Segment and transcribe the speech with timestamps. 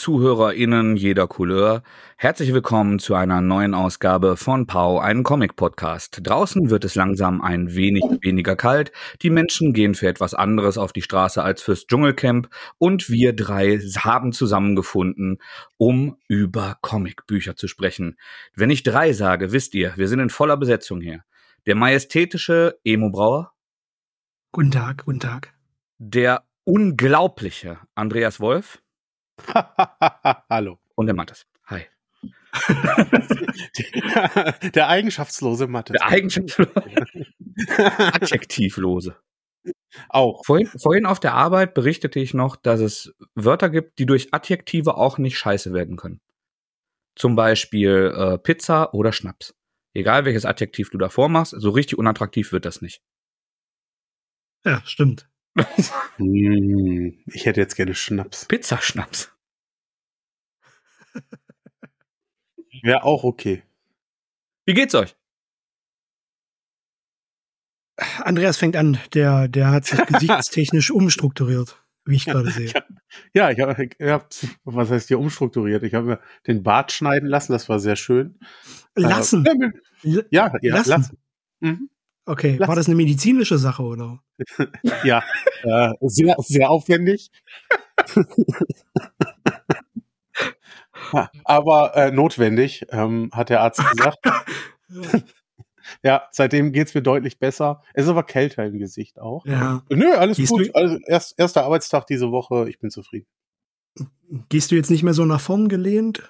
[0.00, 1.82] ZuhörerInnen jeder Couleur,
[2.16, 6.20] herzlich willkommen zu einer neuen Ausgabe von Pau, einem Comic-Podcast.
[6.22, 10.94] Draußen wird es langsam ein wenig weniger kalt, die Menschen gehen für etwas anderes auf
[10.94, 15.36] die Straße als fürs Dschungelcamp und wir drei haben zusammengefunden,
[15.76, 18.16] um über Comicbücher zu sprechen.
[18.54, 21.24] Wenn ich drei sage, wisst ihr, wir sind in voller Besetzung hier.
[21.66, 23.52] Der majestätische Emo Brauer.
[24.52, 25.52] Guten Tag, guten Tag.
[25.98, 28.80] Der unglaubliche Andreas Wolf.
[30.50, 30.78] Hallo.
[30.94, 31.46] Und der Mattes.
[31.66, 31.82] Hi.
[34.74, 35.96] der eigenschaftslose Mattes.
[35.98, 36.72] Der Eigenschaftslose.
[37.98, 39.16] Adjektivlose.
[40.08, 40.44] Auch.
[40.44, 44.96] Vorhin, vorhin auf der Arbeit berichtete ich noch, dass es Wörter gibt, die durch Adjektive
[44.96, 46.20] auch nicht scheiße werden können.
[47.16, 49.54] Zum Beispiel äh, Pizza oder Schnaps.
[49.92, 53.02] Egal welches Adjektiv du davor machst, so richtig unattraktiv wird das nicht.
[54.64, 55.29] Ja, stimmt.
[56.16, 58.46] Hm, ich hätte jetzt gerne Schnaps.
[58.46, 59.32] Pizzaschnaps.
[62.82, 63.62] Wäre auch okay.
[64.64, 65.16] Wie geht's euch?
[68.18, 72.72] Andreas fängt an, der, der hat sich gesichtstechnisch umstrukturiert, wie ich gerade sehe.
[73.34, 74.30] Ja, ich habe, hab,
[74.64, 75.82] was heißt hier umstrukturiert?
[75.82, 78.38] Ich habe mir den Bart schneiden lassen, das war sehr schön.
[78.94, 79.44] Lassen?
[79.44, 80.90] Äh, ja, ja, lassen.
[80.90, 81.18] lassen.
[81.60, 81.90] Mhm.
[82.30, 82.68] Okay, lassen.
[82.68, 84.22] war das eine medizinische Sache, oder?
[85.04, 85.24] ja,
[85.64, 87.32] äh, sehr, sehr aufwendig.
[91.44, 94.18] Aber äh, notwendig, ähm, hat der Arzt gesagt.
[96.04, 97.82] ja, seitdem geht's mir deutlich besser.
[97.94, 99.44] Es ist aber kälter im Gesicht auch.
[99.44, 99.82] Ja.
[99.90, 100.70] Nö, alles Gehst gut.
[100.72, 103.26] Also, erst, erster Arbeitstag diese Woche, ich bin zufrieden.
[104.48, 106.22] Gehst du jetzt nicht mehr so nach vorn gelehnt?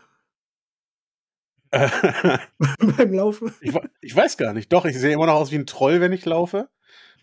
[2.97, 3.53] Beim Laufen?
[3.61, 4.73] Ich, ich, weiß gar nicht.
[4.73, 6.69] Doch, ich sehe immer noch aus wie ein Troll, wenn ich laufe.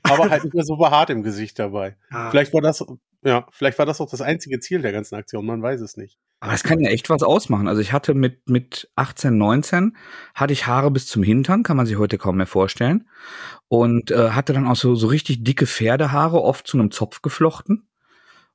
[0.03, 1.97] Aber halt nicht mehr so behaart im Gesicht dabei.
[2.11, 2.29] Ah.
[2.29, 2.85] Vielleicht war das,
[3.23, 5.45] ja, vielleicht war das auch das einzige Ziel der ganzen Aktion.
[5.45, 6.17] Man weiß es nicht.
[6.39, 7.67] Aber es kann ja echt was ausmachen.
[7.67, 9.97] Also ich hatte mit, mit 18, 19
[10.35, 13.09] hatte ich Haare bis zum Hintern, kann man sich heute kaum mehr vorstellen.
[13.67, 17.89] Und äh, hatte dann auch so, so richtig dicke Pferdehaare, oft zu einem Zopf geflochten.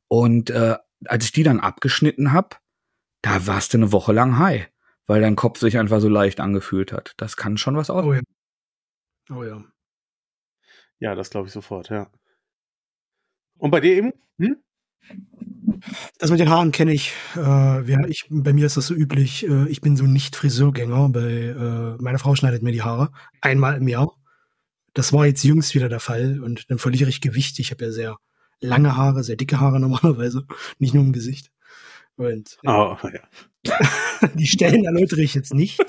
[0.08, 0.76] Und äh,
[1.06, 2.56] als ich die dann abgeschnitten habe,
[3.20, 4.68] da warst du eine Woche lang high,
[5.06, 7.14] weil dein Kopf sich einfach so leicht angefühlt hat.
[7.16, 8.24] Das kann schon was ausmachen.
[9.30, 9.36] Oh ja.
[9.36, 9.64] Oh ja.
[10.98, 12.10] Ja, das glaube ich sofort, ja.
[13.58, 14.12] Und bei dir eben?
[14.38, 14.56] Hm?
[16.18, 17.12] Das mit den Haaren kenne ich.
[17.36, 17.40] Äh,
[17.90, 18.26] ja, ich.
[18.30, 19.48] Bei mir ist das so üblich.
[19.48, 21.08] Äh, ich bin so nicht Friseurgänger.
[21.08, 23.10] Bei, äh, meine Frau schneidet mir die Haare
[23.40, 24.16] einmal im Jahr.
[24.94, 27.58] Das war jetzt jüngst wieder der Fall und dann verliere ich Gewicht.
[27.58, 28.16] Ich habe ja sehr
[28.60, 30.46] lange Haare, sehr dicke Haare normalerweise,
[30.78, 31.50] nicht nur im Gesicht.
[32.16, 33.20] Und oh, ja.
[34.34, 35.80] die Stellen erläutere ich jetzt nicht.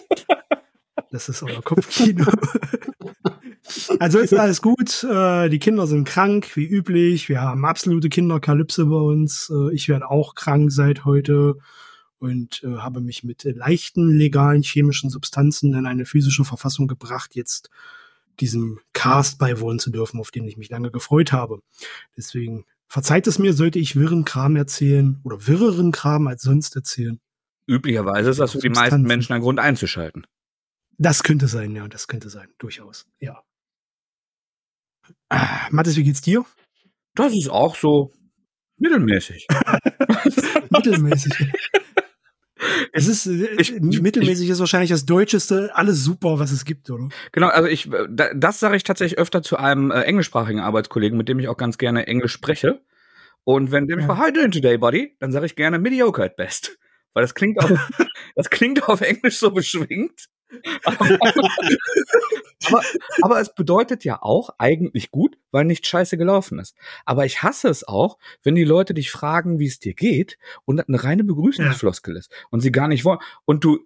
[1.11, 2.25] Das ist euer Kopfkino.
[3.99, 5.03] Also ist alles gut.
[5.03, 7.29] Äh, die Kinder sind krank, wie üblich.
[7.29, 9.51] Wir haben absolute Kinderkalypse bei uns.
[9.53, 11.55] Äh, ich werde auch krank seit heute
[12.19, 17.69] und äh, habe mich mit leichten legalen chemischen Substanzen in eine physische Verfassung gebracht, jetzt
[18.39, 21.59] diesem Cast beiwohnen zu dürfen, auf den ich mich lange gefreut habe.
[22.17, 27.19] Deswegen verzeiht es mir, sollte ich wirren Kram erzählen oder wirreren Kram als sonst erzählen.
[27.67, 30.25] Üblicherweise ist das für die meisten Menschen ein Grund einzuschalten.
[30.97, 33.41] Das könnte sein, ja, das könnte sein, durchaus, ja.
[35.29, 36.45] Ah, Mathis, wie geht's dir?
[37.15, 38.13] Das ist auch so
[38.77, 39.47] mittelmäßig.
[40.69, 41.51] mittelmäßig.
[42.91, 47.09] Es ist äh, ich, mittelmäßig ist wahrscheinlich das Deutscheste, alles super, was es gibt, oder?
[47.31, 51.39] Genau, also ich das sage ich tatsächlich öfter zu einem äh, englischsprachigen Arbeitskollegen, mit dem
[51.39, 52.81] ich auch ganz gerne Englisch spreche.
[53.43, 54.15] Und wenn der mich ja.
[54.15, 55.15] fragt, how you doing today, buddy?
[55.19, 56.77] Dann sage ich gerne mediocre at best.
[57.13, 57.69] Weil das klingt auf,
[58.35, 60.29] das klingt auf Englisch so beschwingt
[60.83, 62.81] aber,
[63.21, 66.75] aber, es bedeutet ja auch eigentlich gut, weil nicht scheiße gelaufen ist.
[67.05, 70.87] Aber ich hasse es auch, wenn die Leute dich fragen, wie es dir geht und
[70.87, 73.19] eine reine Begrüßungsfloskel ist und sie gar nicht wollen.
[73.45, 73.79] Und du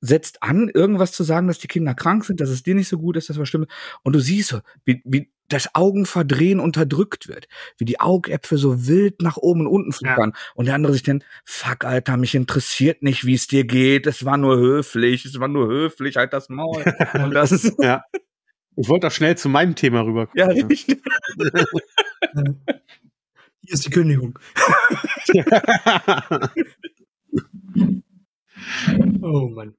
[0.00, 2.98] setzt an, irgendwas zu sagen, dass die Kinder krank sind, dass es dir nicht so
[2.98, 3.70] gut ist, dass was stimmt.
[4.02, 9.22] Und du siehst so, wie, wie das Augenverdrehen unterdrückt wird, wie die Augäpfel so wild
[9.22, 10.40] nach oben und unten flickern ja.
[10.54, 14.24] und der andere sich dann, fuck, Alter, mich interessiert nicht, wie es dir geht, es
[14.24, 16.84] war nur höflich, es war nur höflich, halt das Maul.
[17.14, 18.04] und das ist ja.
[18.76, 20.28] Ich wollte auch schnell zu meinem Thema rüber.
[20.34, 20.86] Ja, richtig.
[23.64, 24.38] Hier ist die Kündigung.
[29.22, 29.76] oh Mann.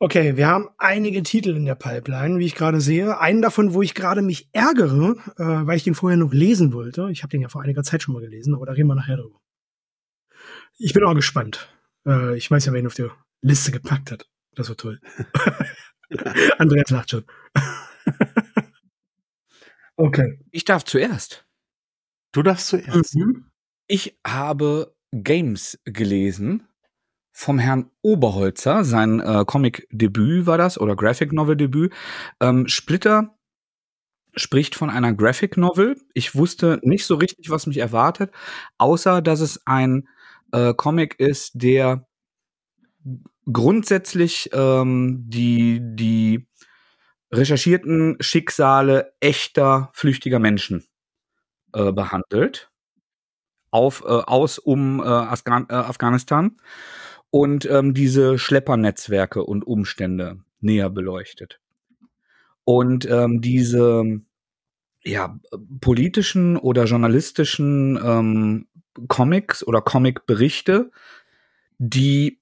[0.00, 3.18] Okay, wir haben einige Titel in der Pipeline, wie ich gerade sehe.
[3.20, 7.08] Einen davon, wo ich gerade mich ärgere, äh, weil ich den vorher noch lesen wollte.
[7.10, 9.16] Ich habe den ja vor einiger Zeit schon mal gelesen, aber da reden wir nachher
[9.16, 9.40] drüber.
[10.78, 11.68] Ich bin auch gespannt.
[12.06, 14.28] Äh, ich weiß ja, wer ihn auf der Liste gepackt hat.
[14.54, 15.00] Das war toll.
[16.58, 17.24] Andreas lacht schon.
[19.96, 20.40] okay.
[20.50, 21.46] Ich darf zuerst.
[22.32, 23.14] Du darfst zuerst.
[23.14, 23.50] Mhm.
[23.86, 26.66] Ich habe Games gelesen
[27.36, 31.92] vom Herrn Oberholzer, sein äh, Comic-Debüt war das oder Graphic Novel-Debüt.
[32.40, 33.36] Ähm, Splitter
[34.36, 35.96] spricht von einer Graphic Novel.
[36.14, 38.30] Ich wusste nicht so richtig, was mich erwartet,
[38.78, 40.08] außer dass es ein
[40.52, 42.06] äh, Comic ist, der
[43.52, 46.46] grundsätzlich ähm, die, die
[47.32, 50.84] recherchierten Schicksale echter flüchtiger Menschen
[51.72, 52.70] äh, behandelt.
[53.72, 56.56] Auf, äh, aus um äh, Afghan äh, Afghanistan
[57.34, 61.58] und ähm, diese Schleppernetzwerke und Umstände näher beleuchtet.
[62.62, 64.20] Und ähm, diese
[65.02, 65.36] ja,
[65.80, 68.68] politischen oder journalistischen ähm,
[69.08, 70.92] Comics oder Comicberichte,
[71.78, 72.40] die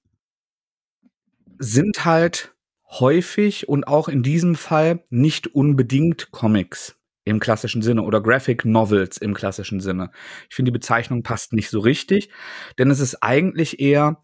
[1.57, 2.53] sind halt
[2.87, 9.17] häufig und auch in diesem Fall nicht unbedingt Comics im klassischen Sinne oder Graphic Novels
[9.17, 10.11] im klassischen Sinne.
[10.51, 12.29] Ich finde, die Bezeichnung passt nicht so richtig,
[12.77, 14.21] denn es ist eigentlich eher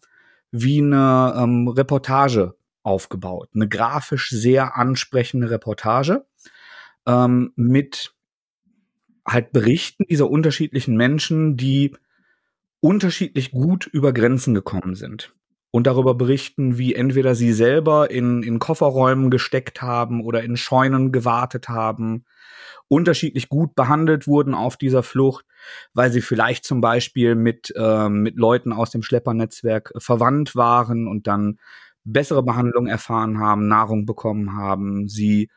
[0.52, 3.50] wie eine ähm, Reportage aufgebaut.
[3.54, 6.24] Eine grafisch sehr ansprechende Reportage
[7.06, 8.14] ähm, mit
[9.26, 11.94] halt Berichten dieser unterschiedlichen Menschen, die
[12.80, 15.34] unterschiedlich gut über Grenzen gekommen sind
[15.70, 21.12] und darüber berichten, wie entweder sie selber in, in Kofferräumen gesteckt haben oder in Scheunen
[21.12, 22.24] gewartet haben,
[22.90, 25.46] unterschiedlich gut behandelt wurden auf dieser Flucht,
[25.94, 31.28] weil sie vielleicht zum Beispiel mit, ähm, mit Leuten aus dem Schleppernetzwerk verwandt waren und
[31.28, 31.60] dann
[32.02, 35.50] bessere Behandlung erfahren haben, Nahrung bekommen haben, sie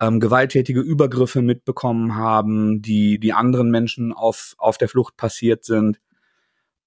[0.00, 6.00] ähm, gewalttätige Übergriffe mitbekommen haben, die die anderen Menschen auf, auf der Flucht passiert sind.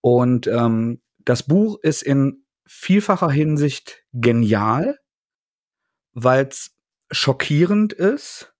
[0.01, 4.99] Und ähm, das Buch ist in vielfacher Hinsicht genial,
[6.13, 6.75] weil es
[7.11, 8.54] schockierend ist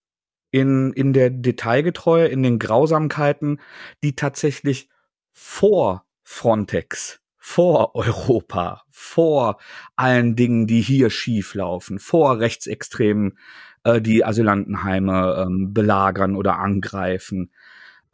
[0.56, 3.60] in, in der Detailgetreue, in den Grausamkeiten,
[4.02, 4.88] die tatsächlich
[5.34, 9.58] vor Frontex, vor Europa, vor
[9.96, 13.36] allen Dingen, die hier schief laufen, vor Rechtsextremen,
[13.84, 17.52] äh, die Asylantenheime ähm, belagern oder angreifen,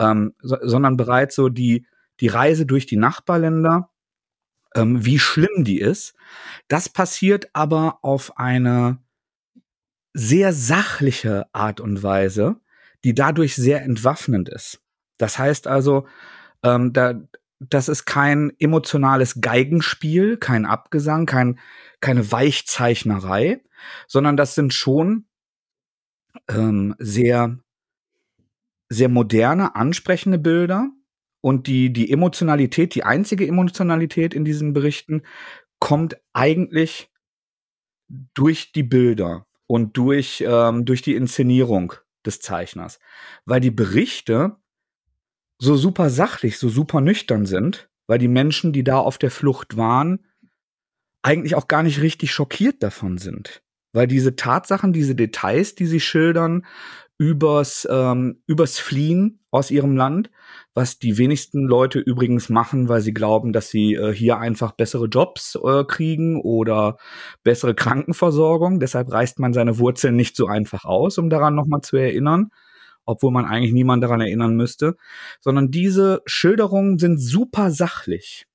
[0.00, 1.86] ähm, so, sondern bereits so die,
[2.18, 3.88] die Reise durch die Nachbarländer,
[4.74, 6.16] ähm, wie schlimm die ist.
[6.66, 8.98] Das passiert aber auf eine
[10.14, 12.56] sehr sachliche Art und Weise,
[13.04, 14.80] die dadurch sehr entwaffnend ist.
[15.18, 16.06] Das heißt also,
[16.62, 17.20] ähm, da,
[17.60, 21.58] das ist kein emotionales Geigenspiel, kein Abgesang, kein,
[22.00, 23.62] keine Weichzeichnerei,
[24.06, 25.26] sondern das sind schon
[26.48, 27.58] ähm, sehr,
[28.88, 30.90] sehr moderne, ansprechende Bilder,
[31.42, 35.22] und die, die Emotionalität, die einzige Emotionalität in diesen Berichten
[35.80, 37.10] kommt eigentlich
[38.08, 41.94] durch die Bilder und durch, ähm, durch die Inszenierung
[42.24, 42.98] des Zeichners.
[43.44, 44.56] Weil die Berichte
[45.58, 49.76] so super sachlich, so super nüchtern sind, weil die Menschen, die da auf der Flucht
[49.76, 50.26] waren,
[51.22, 53.62] eigentlich auch gar nicht richtig schockiert davon sind.
[53.92, 56.66] Weil diese Tatsachen, diese Details, die sie schildern,
[57.22, 60.28] übers, ähm, übers Fliehen aus ihrem Land,
[60.74, 65.06] was die wenigsten Leute übrigens machen, weil sie glauben, dass sie äh, hier einfach bessere
[65.06, 66.96] Jobs äh, kriegen oder
[67.44, 68.80] bessere Krankenversorgung.
[68.80, 72.48] Deshalb reißt man seine Wurzeln nicht so einfach aus, um daran nochmal zu erinnern,
[73.04, 74.96] obwohl man eigentlich niemand daran erinnern müsste,
[75.40, 78.46] sondern diese Schilderungen sind super sachlich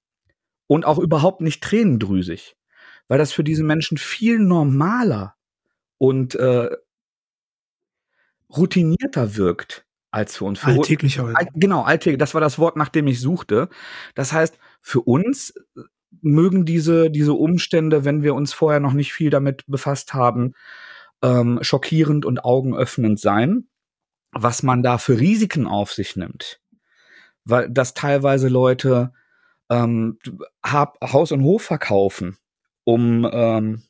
[0.67, 2.57] und auch überhaupt nicht tränendrüsig,
[3.07, 5.35] weil das für diese Menschen viel normaler
[5.99, 6.69] und äh,
[8.49, 10.59] routinierter wirkt als für uns.
[10.59, 11.31] Für alltäglicher.
[11.33, 12.19] All, genau, alltäglich.
[12.19, 13.69] Das war das Wort, nach dem ich suchte.
[14.15, 15.81] Das heißt, für uns äh,
[16.21, 20.53] mögen diese, diese Umstände, wenn wir uns vorher noch nicht viel damit befasst haben,
[21.21, 23.67] ähm, schockierend und augenöffnend sein,
[24.31, 26.61] was man da für Risiken auf sich nimmt.
[27.43, 29.13] Weil, dass teilweise Leute
[29.69, 30.19] ähm,
[30.65, 32.37] Haus und Hof verkaufen,
[32.83, 33.83] um ähm,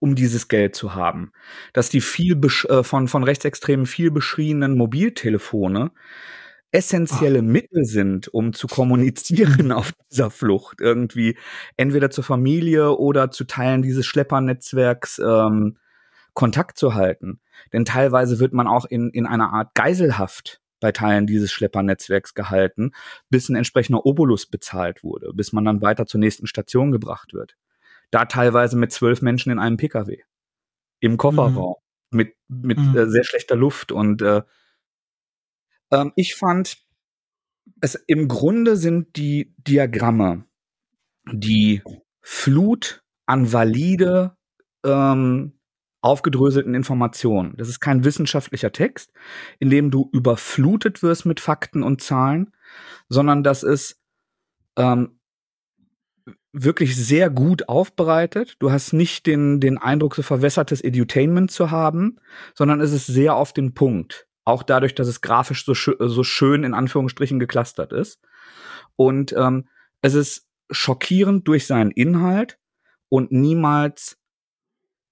[0.00, 1.32] um dieses Geld zu haben.
[1.72, 5.92] Dass die viel äh, von, von Rechtsextremen viel beschriebenen Mobiltelefone
[6.72, 7.44] essentielle Ach.
[7.44, 10.80] Mittel sind, um zu kommunizieren auf dieser Flucht.
[10.80, 11.36] Irgendwie
[11.76, 15.76] entweder zur Familie oder zu Teilen dieses Schleppernetzwerks ähm,
[16.34, 17.40] Kontakt zu halten.
[17.72, 22.92] Denn teilweise wird man auch in, in einer Art Geiselhaft bei Teilen dieses Schleppernetzwerks gehalten,
[23.28, 27.56] bis ein entsprechender Obolus bezahlt wurde, bis man dann weiter zur nächsten Station gebracht wird.
[28.10, 30.18] Da teilweise mit zwölf Menschen in einem Pkw.
[31.00, 31.76] Im Kofferraum.
[32.10, 32.16] Mhm.
[32.16, 32.96] Mit, mit mhm.
[32.96, 33.92] äh, sehr schlechter Luft.
[33.92, 34.42] Und äh,
[35.92, 36.78] ähm, ich fand,
[37.80, 40.44] es im Grunde sind die Diagramme,
[41.30, 41.82] die
[42.20, 44.36] Flut an valide
[44.84, 45.60] ähm,
[46.00, 47.54] aufgedröselten Informationen.
[47.56, 49.12] Das ist kein wissenschaftlicher Text,
[49.58, 52.52] in dem du überflutet wirst mit Fakten und Zahlen,
[53.08, 54.00] sondern das ist
[54.76, 55.19] ähm,
[56.52, 58.56] wirklich sehr gut aufbereitet.
[58.58, 62.18] Du hast nicht den, den Eindruck, so verwässertes Edutainment zu haben,
[62.54, 64.26] sondern es ist sehr auf den Punkt.
[64.44, 68.20] Auch dadurch, dass es grafisch so, schö so schön in Anführungsstrichen geklustert ist.
[68.96, 69.68] Und ähm,
[70.02, 72.58] es ist schockierend durch seinen Inhalt
[73.08, 74.18] und niemals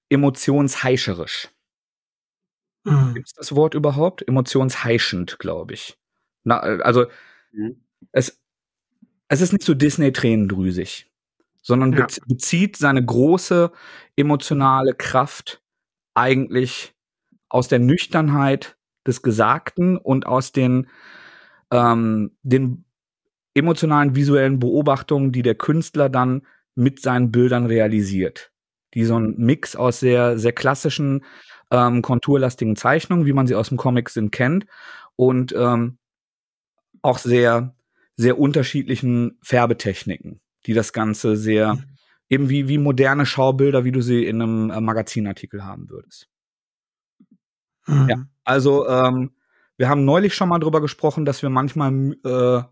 [0.09, 1.49] emotionsheischerisch.
[2.85, 3.15] Mhm.
[3.15, 4.27] Gibt es das Wort überhaupt?
[4.27, 5.99] Emotionsheischend, glaube ich.
[6.45, 7.07] Na, äh, also
[7.53, 7.85] mhm.
[8.13, 8.41] es,
[9.29, 11.08] es ist nicht so Disney-Tränendrüsig
[11.63, 12.07] sondern ja.
[12.27, 13.71] bezieht seine große
[14.17, 15.63] emotionale Kraft
[16.15, 16.95] eigentlich
[17.49, 20.89] aus der Nüchternheit des Gesagten und aus den,
[21.71, 22.85] ähm, den
[23.55, 28.53] emotionalen visuellen Beobachtungen, die der Künstler dann mit seinen Bildern realisiert.
[28.95, 31.25] Die so ein Mix aus sehr, sehr klassischen,
[31.71, 34.67] ähm, konturlastigen Zeichnungen, wie man sie aus dem Comic sind, kennt,
[35.17, 35.99] und ähm,
[37.03, 37.75] auch sehr,
[38.17, 41.85] sehr unterschiedlichen Färbetechniken die das Ganze sehr, mhm.
[42.29, 46.29] eben wie, wie moderne Schaubilder, wie du sie in einem äh, Magazinartikel haben würdest.
[47.87, 48.09] Mhm.
[48.09, 49.33] Ja, also ähm,
[49.77, 52.63] wir haben neulich schon mal drüber gesprochen, dass wir manchmal, äh,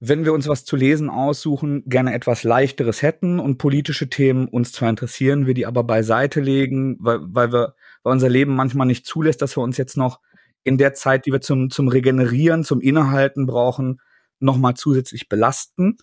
[0.00, 4.70] wenn wir uns was zu lesen aussuchen, gerne etwas leichteres hätten und politische Themen uns
[4.72, 9.06] zwar interessieren, wir die aber beiseite legen, weil, weil wir, weil unser Leben manchmal nicht
[9.06, 10.20] zulässt, dass wir uns jetzt noch
[10.62, 14.00] in der Zeit, die wir zum, zum Regenerieren, zum Innehalten brauchen,
[14.38, 15.96] nochmal zusätzlich belasten.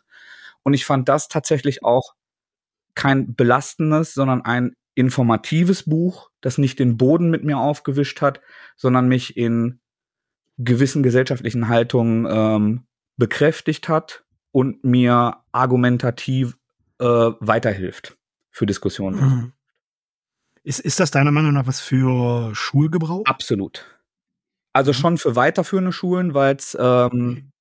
[0.65, 2.15] Und ich fand das tatsächlich auch
[2.95, 8.41] kein belastendes, sondern ein informatives Buch, das nicht den Boden mit mir aufgewischt hat,
[8.75, 9.79] sondern mich in
[10.57, 16.57] gewissen gesellschaftlichen Haltungen ähm, bekräftigt hat und mir argumentativ
[16.99, 18.17] äh, weiterhilft
[18.51, 19.19] für Diskussionen.
[19.19, 19.53] Mhm.
[20.63, 23.25] Ist, ist das deiner Meinung nach was für Schulgebrauch?
[23.25, 23.85] Absolut.
[24.73, 24.95] Also mhm.
[24.95, 27.51] schon für weiterführende Schulen, weil es ähm,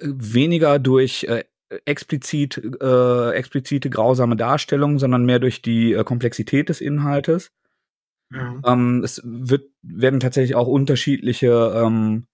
[0.00, 1.44] weniger durch äh,
[1.84, 7.50] explizit, äh, explizite grausame Darstellung, sondern mehr durch die äh, Komplexität des Inhaltes.
[8.32, 8.60] Ja.
[8.64, 12.26] Ähm, es wird, werden tatsächlich auch unterschiedliche ähm,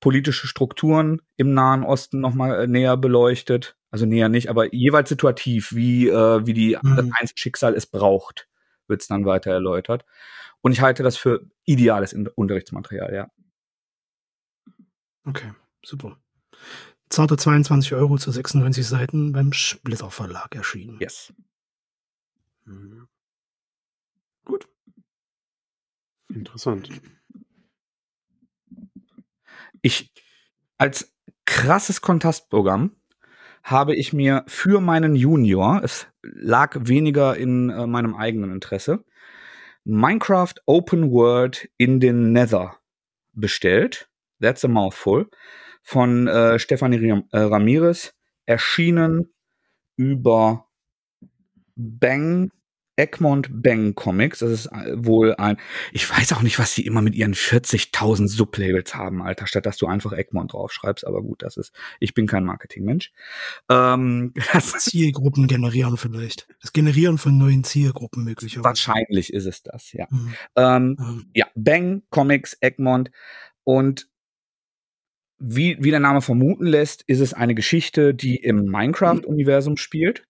[0.00, 3.76] politische Strukturen im Nahen Osten nochmal äh, näher beleuchtet.
[3.90, 6.96] Also näher nicht, aber jeweils situativ, wie, äh, wie die, mhm.
[6.96, 8.48] das Einzelschicksal es braucht,
[8.88, 10.04] wird es dann weiter erläutert.
[10.60, 13.30] Und ich halte das für ideales Unterrichtsmaterial, ja.
[15.24, 15.52] Okay,
[15.84, 16.16] super
[17.12, 20.98] zarte 22 Euro zu 96 Seiten beim Splitter Verlag erschienen.
[21.00, 21.32] Yes.
[22.64, 23.06] Mhm.
[24.44, 24.68] Gut.
[26.28, 26.88] Interessant.
[29.82, 30.12] Ich
[30.78, 31.12] als
[31.44, 32.96] krasses Kontrastprogramm
[33.62, 39.04] habe ich mir für meinen Junior, es lag weniger in äh, meinem eigenen Interesse,
[39.84, 42.78] Minecraft Open World in den Nether
[43.32, 44.08] bestellt.
[44.40, 45.28] That's a mouthful
[45.82, 48.14] von äh, Stefanie äh, Ramirez,
[48.46, 49.32] erschienen
[49.96, 50.68] über
[51.74, 52.50] Bang,
[52.96, 54.40] Egmont Bang Comics.
[54.40, 55.56] Das ist äh, wohl ein,
[55.92, 59.78] ich weiß auch nicht, was die immer mit ihren 40.000 Sublabels haben, Alter, statt dass
[59.78, 61.06] du einfach Egmont draufschreibst.
[61.06, 63.12] Aber gut, das ist, ich bin kein Marketingmensch.
[63.70, 64.34] Ähm,
[64.78, 66.46] Zielgruppen generieren vielleicht.
[66.60, 68.64] Das Generieren von neuen Zielgruppen möglicherweise.
[68.64, 70.06] Wahrscheinlich ist es das, ja.
[70.10, 70.34] Mhm.
[70.56, 71.30] Ähm, mhm.
[71.34, 73.10] Ja, Bang Comics, Egmont.
[73.64, 74.11] Und
[75.44, 80.24] wie, wie der Name vermuten lässt, ist es eine Geschichte, die im Minecraft-Universum spielt.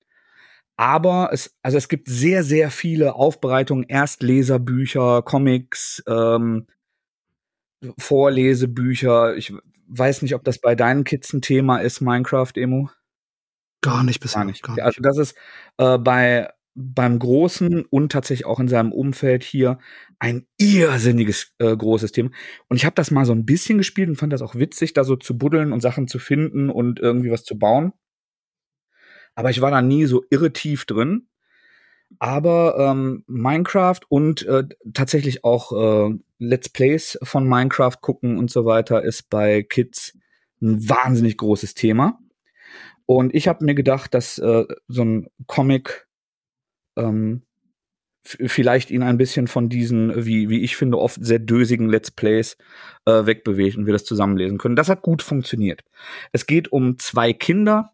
[0.76, 6.66] Aber es, also es gibt sehr, sehr viele Aufbereitungen, Erstleserbücher, Comics, ähm,
[7.98, 9.36] Vorlesebücher.
[9.36, 9.52] Ich
[9.88, 12.88] weiß nicht, ob das bei deinen Kids ein Thema ist, Minecraft-Emo.
[13.82, 14.40] Gar nicht bisher.
[14.40, 14.62] Gar nicht.
[14.62, 14.84] Gar nicht.
[14.84, 15.36] Also das ist
[15.76, 19.78] äh, bei beim Großen und tatsächlich auch in seinem Umfeld hier
[20.18, 22.30] ein irrsinniges äh, großes Thema.
[22.68, 25.04] Und ich habe das mal so ein bisschen gespielt und fand das auch witzig, da
[25.04, 27.92] so zu buddeln und Sachen zu finden und irgendwie was zu bauen.
[29.34, 31.28] Aber ich war da nie so irre tief drin.
[32.18, 38.66] Aber ähm, Minecraft und äh, tatsächlich auch äh, Let's Plays von Minecraft gucken und so
[38.66, 40.18] weiter ist bei Kids
[40.60, 42.18] ein wahnsinnig großes Thema.
[43.06, 46.06] Und ich habe mir gedacht, dass äh, so ein Comic
[46.96, 47.42] ähm,
[48.24, 52.56] vielleicht ihn ein bisschen von diesen, wie, wie ich finde, oft sehr dösigen Let's Plays
[53.04, 54.76] äh, wegbewegt und wir das zusammenlesen können.
[54.76, 55.82] Das hat gut funktioniert.
[56.30, 57.92] Es geht um zwei Kinder,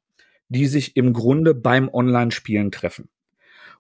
[0.49, 3.09] die sich im Grunde beim Online-Spielen treffen.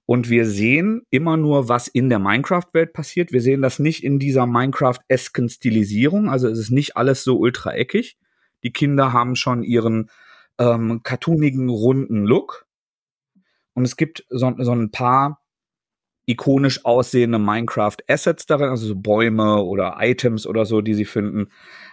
[0.06, 3.30] Und wir sehen immer nur, was in der Minecraft-Welt passiert.
[3.30, 6.30] Wir sehen das nicht in dieser Minecraft-esken Stilisierung.
[6.30, 8.16] Also es ist nicht alles so ultra eckig.
[8.64, 10.08] Die Kinder haben schon ihren
[10.58, 12.66] ähm, cartoonigen, runden Look.
[13.78, 15.40] Und es gibt so, so ein paar
[16.26, 21.52] ikonisch aussehende Minecraft-Assets darin, also so Bäume oder Items oder so, die sie finden.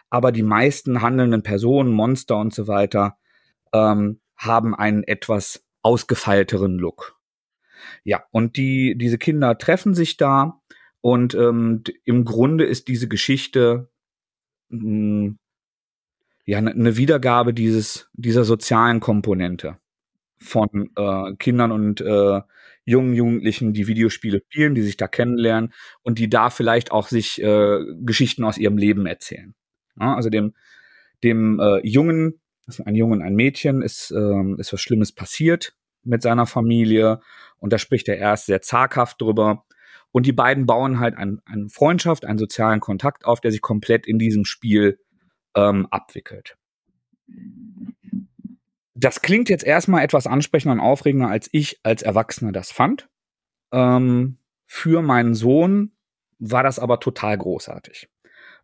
[0.09, 3.19] Aber die meisten handelnden Personen, Monster und so weiter,
[3.71, 7.19] ähm, haben einen etwas ausgefeilteren Look.
[8.03, 10.59] Ja, und die, diese Kinder treffen sich da
[11.01, 13.91] und ähm, im Grunde ist diese Geschichte
[14.69, 15.39] mh, hm,
[16.45, 19.77] ja eine ne Wiedergabe dieses, dieser sozialen Komponente
[20.45, 22.41] von äh, Kindern und äh,
[22.85, 25.73] jungen Jugendlichen, die Videospiele spielen, die sich da kennenlernen
[26.03, 29.55] und die da vielleicht auch sich äh, Geschichten aus ihrem Leben erzählen.
[29.99, 30.53] Ja, also dem,
[31.23, 32.41] dem äh, Jungen,
[32.85, 37.21] ein Jungen, ein Mädchen, ist, äh, ist was Schlimmes passiert mit seiner Familie
[37.57, 39.65] und da spricht er erst sehr zaghaft drüber.
[40.11, 44.07] Und die beiden bauen halt ein, eine Freundschaft, einen sozialen Kontakt auf, der sich komplett
[44.07, 44.99] in diesem Spiel
[45.55, 46.55] ähm, abwickelt.
[48.97, 53.09] Das klingt jetzt erstmal etwas ansprechender und aufregender, als ich als Erwachsener das fand.
[53.71, 55.91] Ähm, für meinen Sohn
[56.39, 58.09] war das aber total großartig,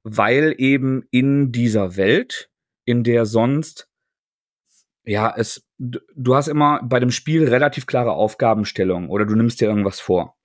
[0.04, 2.50] weil eben in dieser Welt,
[2.86, 3.92] in der sonst
[5.04, 9.68] ja, es, du hast immer bei dem Spiel relativ klare Aufgabenstellungen oder du nimmst dir
[9.68, 10.38] irgendwas vor.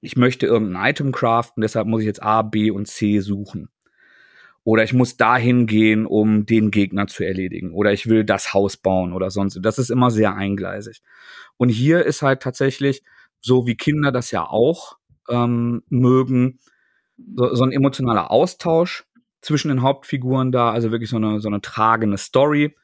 [0.00, 3.70] Ich möchte irgendein Item craften, deshalb muss ich jetzt A, B und C suchen.
[4.62, 7.72] Oder ich muss dahin gehen, um den Gegner zu erledigen.
[7.72, 9.58] Oder ich will das Haus bauen oder sonst.
[9.62, 11.02] Das ist immer sehr eingleisig.
[11.56, 13.02] Und hier ist halt tatsächlich,
[13.40, 14.98] so wie Kinder das ja auch
[15.28, 16.58] ähm, mögen,
[17.36, 19.04] so, so ein emotionaler Austausch
[19.40, 22.76] zwischen den Hauptfiguren da, also wirklich so eine, so eine tragende Story.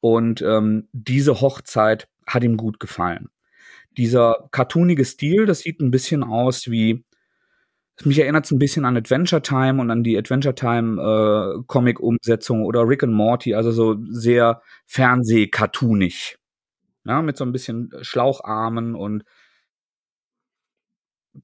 [0.00, 3.30] Und ähm, diese Hochzeit hat ihm gut gefallen.
[3.96, 7.04] Dieser cartoonige Stil, das sieht ein bisschen aus wie,
[8.02, 12.64] mich erinnert es ein bisschen an Adventure Time und an die Adventure Time äh, Comic-Umsetzung
[12.64, 16.36] oder Rick and Morty, also so sehr Fernseh-cartoonig.
[17.04, 19.24] Ja, mit so ein bisschen Schlaucharmen und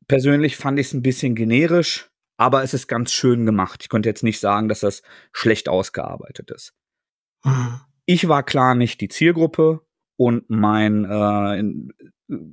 [0.09, 3.81] persönlich fand ich es ein bisschen generisch, aber es ist ganz schön gemacht.
[3.83, 6.73] Ich konnte jetzt nicht sagen, dass das schlecht ausgearbeitet ist.
[7.45, 7.81] Mhm.
[8.07, 9.83] Ich war klar nicht die Zielgruppe
[10.17, 11.63] und mein äh,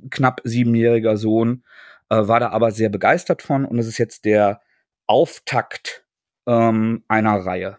[0.09, 1.63] knapp siebenjähriger Sohn
[2.09, 4.61] äh, war da aber sehr begeistert von und es ist jetzt der
[5.05, 6.05] Auftakt
[6.45, 7.77] ähm, einer Reihe.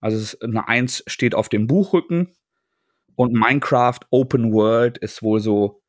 [0.00, 2.36] Also eine Eins steht auf dem Buchrücken
[3.14, 5.82] und Minecraft Open World ist wohl so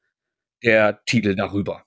[0.64, 1.84] der Titel darüber.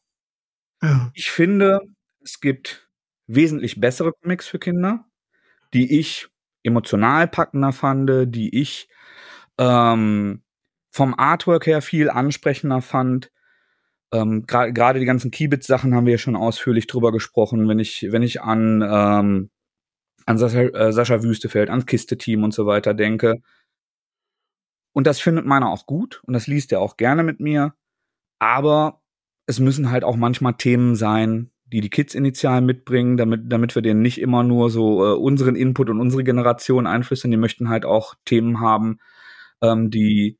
[0.82, 1.10] Ja.
[1.14, 1.80] Ich finde,
[2.22, 2.88] es gibt
[3.26, 5.06] wesentlich bessere Comics für Kinder,
[5.74, 6.28] die ich
[6.62, 8.88] emotional packender fand, die ich
[9.58, 10.42] ähm,
[10.90, 13.30] vom Artwork her viel ansprechender fand.
[14.12, 17.68] Ähm, Gerade die ganzen Kibitz-Sachen haben wir ja schon ausführlich drüber gesprochen.
[17.68, 19.50] Wenn ich, wenn ich an, ähm,
[20.26, 23.40] an Sascha, äh, Sascha Wüstefeld, ans Kiste-Team und so weiter denke.
[24.92, 27.74] Und das findet meiner auch gut und das liest er auch gerne mit mir.
[28.40, 29.02] Aber
[29.46, 33.82] es müssen halt auch manchmal Themen sein, die die Kids initial mitbringen, damit, damit wir
[33.82, 37.30] denen nicht immer nur so äh, unseren Input und unsere Generation einflüstern.
[37.30, 38.98] Die möchten halt auch Themen haben,
[39.62, 40.39] ähm, die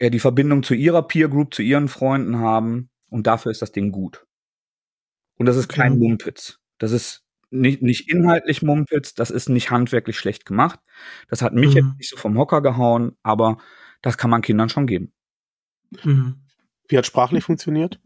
[0.00, 2.90] ja, die Verbindung zu ihrer Peer Group, zu ihren Freunden haben.
[3.08, 4.26] Und dafür ist das Ding gut.
[5.36, 6.00] Und das ist kein okay.
[6.00, 6.58] Mumpitz.
[6.78, 10.80] Das ist nicht, nicht inhaltlich Mumpitz, das ist nicht handwerklich schlecht gemacht.
[11.28, 11.76] Das hat mich mhm.
[11.76, 13.58] jetzt nicht so vom Hocker gehauen, aber
[14.02, 15.12] das kann man Kindern schon geben.
[16.02, 16.42] Mhm.
[16.88, 18.00] Wie hat sprachlich funktioniert?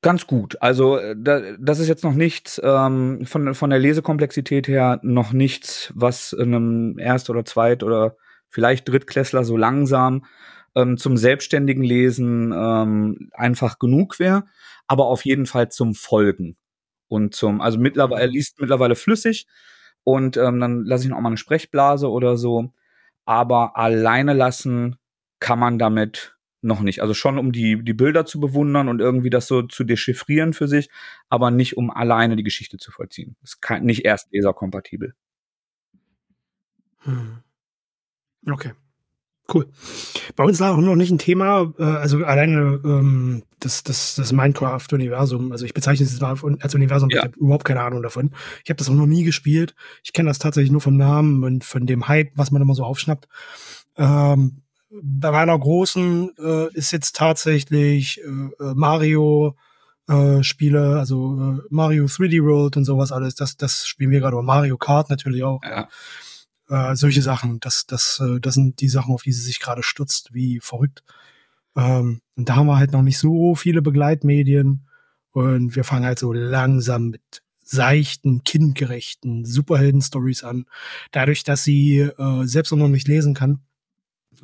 [0.00, 0.60] Ganz gut.
[0.60, 1.14] Also äh,
[1.58, 6.98] das ist jetzt noch nichts ähm, von, von der Lesekomplexität her noch nichts, was einem
[6.98, 8.16] Erst- oder Zweit- oder
[8.48, 10.24] vielleicht Drittklässler so langsam
[10.74, 14.44] ähm, zum selbstständigen Lesen ähm, einfach genug wäre,
[14.86, 16.56] aber auf jeden Fall zum Folgen
[17.08, 19.46] und zum, also mittlerweile, er liest mittlerweile flüssig
[20.04, 22.72] und ähm, dann lasse ich auch mal eine Sprechblase oder so,
[23.24, 24.96] aber alleine lassen
[25.40, 27.02] kann man damit noch nicht.
[27.02, 30.66] Also schon um die, die Bilder zu bewundern und irgendwie das so zu dechiffrieren für
[30.68, 30.88] sich,
[31.28, 33.36] aber nicht um alleine die Geschichte zu vollziehen.
[33.42, 35.14] Ist kein, nicht erst leserkompatibel.
[37.04, 37.44] Hm.
[38.48, 38.72] Okay.
[39.52, 39.66] Cool.
[40.36, 44.32] Bei uns war auch noch nicht ein Thema, äh, also alleine ähm, das, das, das
[44.32, 45.52] Minecraft-Universum.
[45.52, 47.18] Also ich bezeichne es als Universum, ja.
[47.18, 48.30] ich habe überhaupt keine Ahnung davon.
[48.62, 49.74] Ich habe das auch noch nie gespielt.
[50.02, 52.84] Ich kenne das tatsächlich nur vom Namen und von dem Hype, was man immer so
[52.84, 53.28] aufschnappt.
[53.96, 54.62] Ähm,
[55.02, 59.56] bei meiner Großen äh, ist jetzt tatsächlich äh, äh Mario
[60.08, 63.34] äh, Spiele, also äh, Mario 3D World und sowas alles.
[63.34, 64.40] Das, das spielen wir gerade.
[64.42, 65.60] Mario Kart natürlich auch.
[65.64, 65.88] Ja.
[66.68, 69.82] Äh, solche Sachen, das, das, äh, das sind die Sachen, auf die sie sich gerade
[69.82, 71.02] stürzt, wie verrückt.
[71.76, 74.86] Ähm, und da haben wir halt noch nicht so viele Begleitmedien.
[75.32, 80.66] Und wir fangen halt so langsam mit seichten, kindgerechten Superhelden-Stories an.
[81.10, 83.60] Dadurch, dass sie äh, selbst noch nicht lesen kann,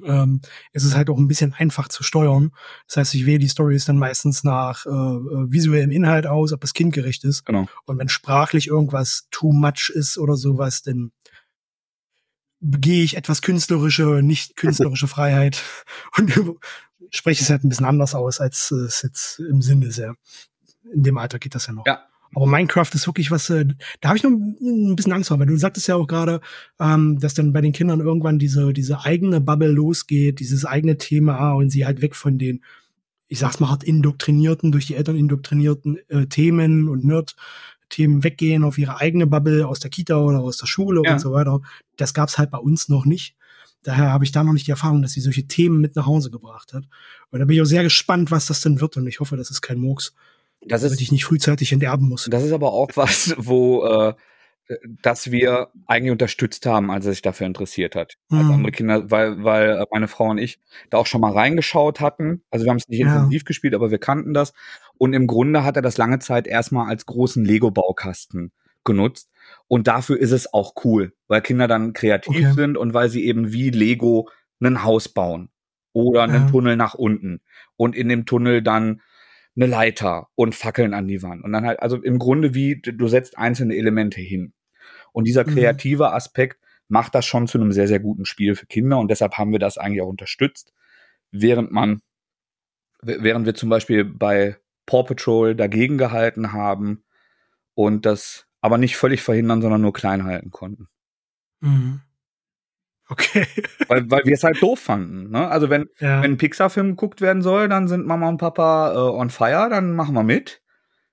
[0.04, 0.40] ähm,
[0.72, 2.52] ist es halt auch ein bisschen einfach zu steuern.
[2.86, 6.64] Das heißt, ich wähle die Stories dann meistens nach äh, äh visuellem Inhalt aus, ob
[6.64, 7.44] es kindgerecht ist.
[7.44, 7.66] Genau.
[7.86, 11.12] Und wenn sprachlich irgendwas too much ist oder sowas, dann
[12.60, 15.62] begehe ich etwas künstlerische, nicht künstlerische Freiheit
[16.16, 16.32] und
[17.10, 19.98] spreche es halt ein bisschen anders aus, als es jetzt im Sinn ist.
[19.98, 20.14] Ja.
[20.92, 21.86] In dem Alter geht das ja noch.
[21.86, 22.06] Ja.
[22.34, 23.66] Aber Minecraft ist wirklich was, äh,
[24.00, 26.40] da habe ich noch ein bisschen Angst vor, weil du sagtest ja auch gerade,
[26.78, 31.52] ähm, dass dann bei den Kindern irgendwann diese, diese eigene Bubble losgeht, dieses eigene Thema
[31.54, 32.62] und sie halt weg von den,
[33.26, 37.04] ich sag's mal hart, indoktrinierten, durch die Eltern indoktrinierten äh, Themen und
[37.90, 41.12] Nerd-Themen weggehen auf ihre eigene Bubble aus der Kita oder aus der Schule ja.
[41.12, 41.60] und so weiter.
[41.96, 43.34] Das gab's halt bei uns noch nicht.
[43.82, 46.30] Daher habe ich da noch nicht die Erfahrung, dass sie solche Themen mit nach Hause
[46.30, 46.84] gebracht hat.
[47.30, 48.96] Und da bin ich auch sehr gespannt, was das denn wird.
[48.96, 50.14] Und ich hoffe, das ist kein Murks.
[50.60, 52.28] Das ist, ich nicht frühzeitig enterben muss.
[52.30, 54.14] Das ist aber auch was, wo äh,
[55.02, 58.16] dass wir eigentlich unterstützt haben, als er sich dafür interessiert hat.
[58.28, 58.38] Mhm.
[58.38, 62.00] Als andere Kinder, weil, weil äh, meine Frau und ich da auch schon mal reingeschaut
[62.00, 62.42] hatten.
[62.50, 63.06] Also wir haben es nicht ja.
[63.06, 64.52] intensiv gespielt, aber wir kannten das.
[64.98, 68.52] Und im Grunde hat er das lange Zeit erstmal als großen Lego-Baukasten
[68.84, 69.30] genutzt.
[69.68, 72.52] Und dafür ist es auch cool, weil Kinder dann kreativ okay.
[72.52, 74.28] sind und weil sie eben wie Lego
[74.62, 75.50] ein Haus bauen
[75.92, 76.50] oder einen ja.
[76.50, 77.40] Tunnel nach unten
[77.76, 79.00] und in dem Tunnel dann
[79.56, 81.44] eine Leiter und Fackeln an die Wand.
[81.44, 84.52] Und dann halt, also im Grunde wie, du setzt einzelne Elemente hin.
[85.12, 85.54] Und dieser mhm.
[85.54, 86.14] kreative mhm.
[86.14, 88.98] Aspekt macht das schon zu einem sehr, sehr guten Spiel für Kinder.
[88.98, 90.72] Und deshalb haben wir das eigentlich auch unterstützt.
[91.30, 92.02] Während man,
[93.02, 97.04] während wir zum Beispiel bei Paw Patrol dagegen gehalten haben
[97.74, 100.88] und das aber nicht völlig verhindern, sondern nur klein halten konnten.
[101.60, 102.00] Mhm.
[103.08, 103.46] Okay.
[103.88, 105.30] weil, weil wir es halt doof fanden.
[105.30, 105.48] Ne?
[105.48, 106.22] Also wenn, ja.
[106.22, 109.94] wenn ein Pixar-Film geguckt werden soll, dann sind Mama und Papa äh, on fire, dann
[109.94, 110.62] machen wir mit.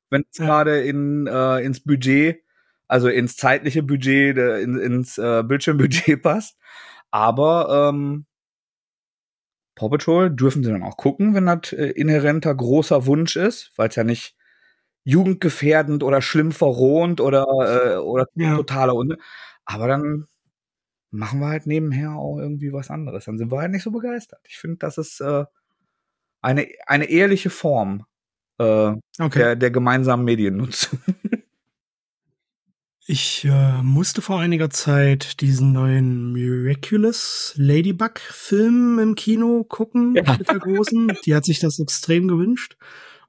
[0.09, 0.45] Wenn es ja.
[0.45, 2.43] gerade in, äh, ins Budget,
[2.87, 6.57] also ins zeitliche Budget, de, in, ins äh, Bildschirmbudget passt.
[7.11, 8.25] Aber ähm,
[9.75, 13.89] Paw Patrol dürfen sie dann auch gucken, wenn das äh, inhärenter großer Wunsch ist, weil
[13.89, 14.35] es ja nicht
[15.03, 18.55] jugendgefährdend oder schlimm verrohend oder, äh, oder ja.
[18.57, 19.17] totaler Unne.
[19.65, 20.27] Aber dann
[21.11, 23.25] machen wir halt nebenher auch irgendwie was anderes.
[23.25, 24.41] Dann sind wir halt nicht so begeistert.
[24.47, 25.45] Ich finde, das ist äh,
[26.41, 28.05] eine, eine ehrliche Form
[28.59, 29.39] äh, okay.
[29.39, 30.99] der, der gemeinsamen Mediennutzung.
[33.09, 40.35] Ich äh, musste vor einiger Zeit diesen neuen Miraculous Ladybug-Film im Kino gucken ja.
[40.37, 41.13] mit der Großen.
[41.25, 42.75] Die hat sich das extrem gewünscht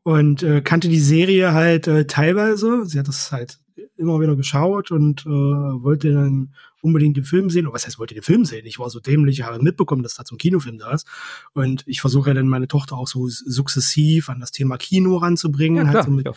[0.02, 2.86] und äh, kannte die Serie halt äh, teilweise.
[2.86, 3.60] Sie hat das halt
[3.96, 7.68] immer wieder geschaut und äh, wollte dann unbedingt den Film sehen.
[7.68, 8.66] Oder was heißt, wollte den Film sehen?
[8.66, 11.06] Ich war so dämlich, habe mitbekommen, dass da zum Kinofilm da ist.
[11.54, 15.86] Und ich versuche ja dann meine Tochter auch so sukzessiv an das Thema Kino ranzubringen,
[15.86, 16.32] ja, halt so mit ja.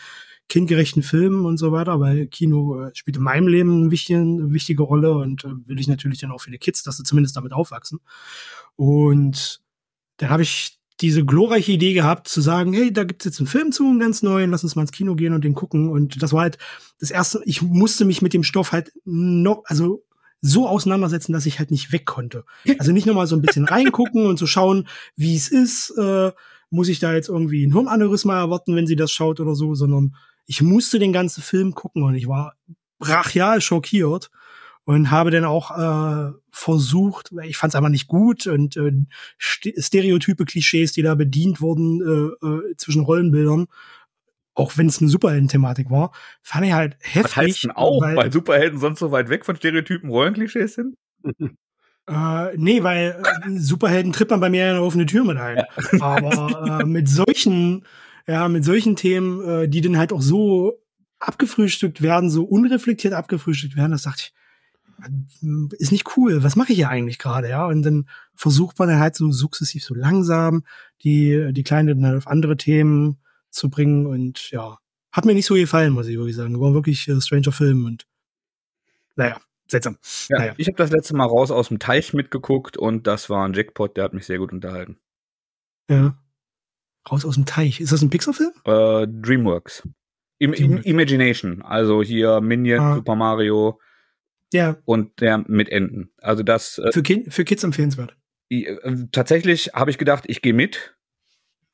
[0.52, 4.52] Kindgerechten Filmen und so weiter, weil Kino äh, spielt in meinem Leben eine wichtige, eine
[4.52, 7.34] wichtige Rolle und äh, will ich natürlich dann auch für die Kids, dass sie zumindest
[7.38, 8.00] damit aufwachsen.
[8.76, 9.62] Und
[10.18, 13.72] dann habe ich diese glorreiche Idee gehabt, zu sagen, hey, da gibt's jetzt einen Film
[13.72, 15.88] zu, einen ganz neuen, lass uns mal ins Kino gehen und den gucken.
[15.88, 16.58] Und das war halt
[17.00, 20.04] das erste, ich musste mich mit dem Stoff halt noch, also
[20.42, 22.44] so auseinandersetzen, dass ich halt nicht weg konnte.
[22.78, 24.86] Also nicht nochmal so ein bisschen reingucken und so schauen,
[25.16, 25.96] wie es ist.
[25.96, 26.32] Äh,
[26.68, 30.14] muss ich da jetzt irgendwie ein Hirnaneurysma erwarten, wenn sie das schaut oder so, sondern
[30.46, 32.54] ich musste den ganzen Film gucken und ich war
[32.98, 34.30] brachial schockiert
[34.84, 38.92] und habe dann auch äh, versucht, ich fand es einfach nicht gut und äh,
[39.38, 43.66] Stereotype, Klischees, die da bedient wurden äh, äh, zwischen Rollenbildern,
[44.54, 47.24] auch wenn es eine Superhelden-Thematik war, fand ich halt heftig.
[47.24, 50.96] Was heißt denn auch, weil, weil Superhelden sonst so weit weg von Stereotypen, Rollenklischees sind?
[52.08, 55.58] Äh, nee, weil äh, Superhelden tritt man bei mir in eine offene Tür mit ein.
[55.58, 56.00] Ja.
[56.00, 57.84] Aber äh, mit solchen,
[58.26, 60.78] ja, mit solchen Themen, äh, die dann halt auch so
[61.18, 64.34] abgefrühstückt werden, so unreflektiert abgefrühstückt werden, das dachte ich,
[65.78, 66.42] ist nicht cool.
[66.44, 67.66] Was mache ich hier eigentlich gerade, ja?
[67.66, 70.64] Und dann versucht man dann halt so sukzessiv, so langsam
[71.02, 73.18] die die Kleine dann halt auf andere Themen
[73.50, 74.78] zu bringen und ja,
[75.10, 76.60] hat mir nicht so gefallen, muss ich wirklich sagen.
[76.60, 78.06] War wirklich äh, Stranger Film und
[79.16, 79.98] naja, seltsam.
[80.28, 80.54] Ja, naja.
[80.56, 83.96] Ich habe das letzte Mal raus aus dem Teich mitgeguckt und das war ein Jackpot,
[83.96, 84.98] der hat mich sehr gut unterhalten.
[85.90, 86.16] Ja.
[87.10, 87.80] Raus aus dem Teich.
[87.80, 88.52] Ist das ein Pixar-Film?
[88.64, 89.86] Äh, Dreamworks.
[90.38, 91.62] Im, Im, Imagination.
[91.62, 92.94] Also hier Minion, ah.
[92.96, 93.78] Super Mario,
[94.52, 94.76] ja.
[94.84, 96.10] Und der mit Enten.
[96.18, 96.78] Also das.
[96.78, 98.16] Äh, für, kind, für Kids empfehlenswert.
[98.50, 98.76] Äh,
[99.10, 100.96] tatsächlich habe ich gedacht, ich gehe mit.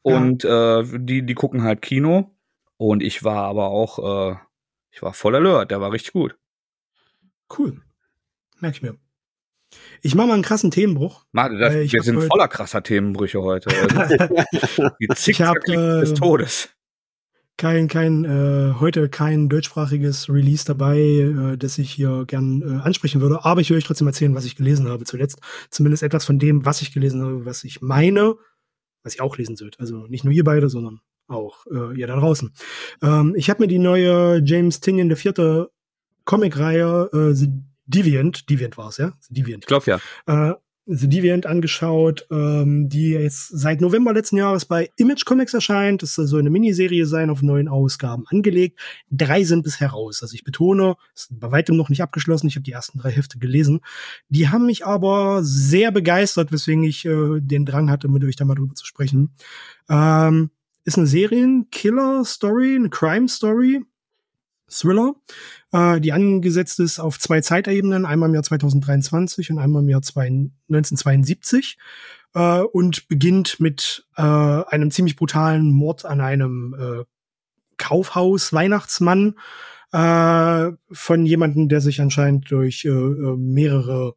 [0.02, 0.80] Und ja.
[0.80, 2.36] äh, die, die gucken halt Kino.
[2.76, 4.36] Und ich war aber auch, äh,
[4.92, 6.38] ich war voll alert, der war richtig gut.
[7.56, 7.82] Cool.
[8.60, 8.96] Merke ich mir.
[10.02, 11.24] Ich mache mal einen krassen Themenbruch.
[11.32, 13.70] Mal, das, wir sind voller krasser Themenbrüche heute.
[13.70, 16.70] Also, die Zickzack äh, des Todes
[17.58, 23.20] kein, kein, äh, heute kein deutschsprachiges Release dabei, äh, das ich hier gern äh, ansprechen
[23.20, 23.44] würde.
[23.44, 25.40] Aber ich will euch trotzdem erzählen, was ich gelesen habe zuletzt.
[25.68, 28.36] Zumindest etwas von dem, was ich gelesen habe, was ich meine,
[29.02, 29.80] was ich auch lesen sollte.
[29.80, 32.54] Also nicht nur ihr beide, sondern auch äh, ihr da draußen.
[33.02, 35.70] Ähm, ich habe mir die neue James Tinian der vierte
[36.24, 37.48] Comic-Reihe äh, The
[37.88, 39.12] Deviant, Deviant war es, ja?
[39.30, 39.64] Deviant.
[39.64, 40.50] Ich glaube ja.
[40.50, 40.54] Äh,
[40.90, 46.02] The Deviant angeschaut, ähm, die jetzt seit November letzten Jahres bei Image Comics erscheint.
[46.02, 48.80] Das soll so eine Miniserie sein, auf neun Ausgaben angelegt.
[49.10, 50.22] Drei sind bisher raus.
[50.22, 52.46] Also ich betone, ist bei weitem noch nicht abgeschlossen.
[52.46, 53.80] Ich habe die ersten drei Hefte gelesen.
[54.30, 58.46] Die haben mich aber sehr begeistert, weswegen ich äh, den Drang hatte, mit euch da
[58.46, 59.34] mal drüber zu sprechen.
[59.90, 60.50] Ähm,
[60.84, 63.82] ist eine Serienkiller-Story, eine Crime-Story.
[64.70, 65.14] Thriller,
[65.72, 70.00] äh, die angesetzt ist auf zwei Zeitebenen, einmal im Jahr 2023 und einmal im Jahr
[70.00, 71.78] 1972
[72.34, 77.04] äh, und beginnt mit äh, einem ziemlich brutalen Mord an einem äh,
[77.76, 79.34] Kaufhaus Weihnachtsmann
[79.92, 84.14] äh, von jemandem, der sich anscheinend durch äh, äh mehrere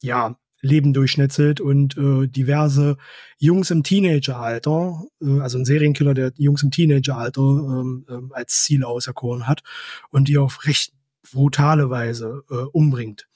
[0.00, 2.96] ja Leben durchschnitzelt und äh, diverse
[3.38, 8.84] Jungs im Teenageralter, äh, also ein Serienkiller, der Jungs im Teenageralter ähm, äh, als Ziel
[8.84, 9.62] auserkoren hat
[10.10, 10.92] und die auf recht
[11.30, 13.28] brutale Weise äh, umbringt.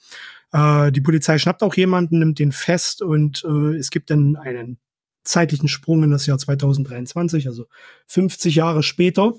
[0.53, 4.77] Äh, die Polizei schnappt auch jemanden, nimmt den fest und äh, es gibt dann einen
[5.23, 7.65] zeitlichen Sprung in das Jahr 2023, also
[8.07, 9.33] 50 Jahre später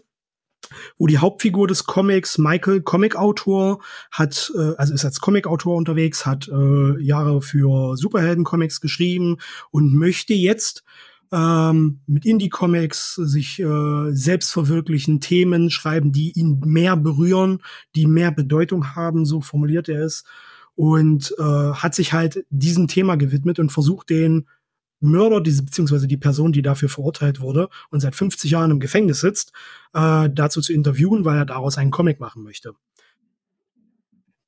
[0.99, 6.49] wo die Hauptfigur des Comics, Michael, Comic-Autor, hat, äh, also ist als Comic-Autor unterwegs, hat
[6.49, 9.39] äh, Jahre für Superhelden-Comics geschrieben
[9.71, 10.85] und möchte jetzt
[11.33, 17.63] ähm, mit Indie-Comics sich äh, selbst verwirklichen, Themen schreiben, die ihn mehr berühren,
[17.95, 20.25] die mehr Bedeutung haben, so formuliert er es.
[20.75, 24.47] Und äh, hat sich halt diesem Thema gewidmet und versucht, den
[25.01, 29.21] Mörder, diese, beziehungsweise die Person, die dafür verurteilt wurde und seit 50 Jahren im Gefängnis
[29.21, 29.53] sitzt,
[29.95, 32.73] äh, dazu zu interviewen, weil er daraus einen Comic machen möchte.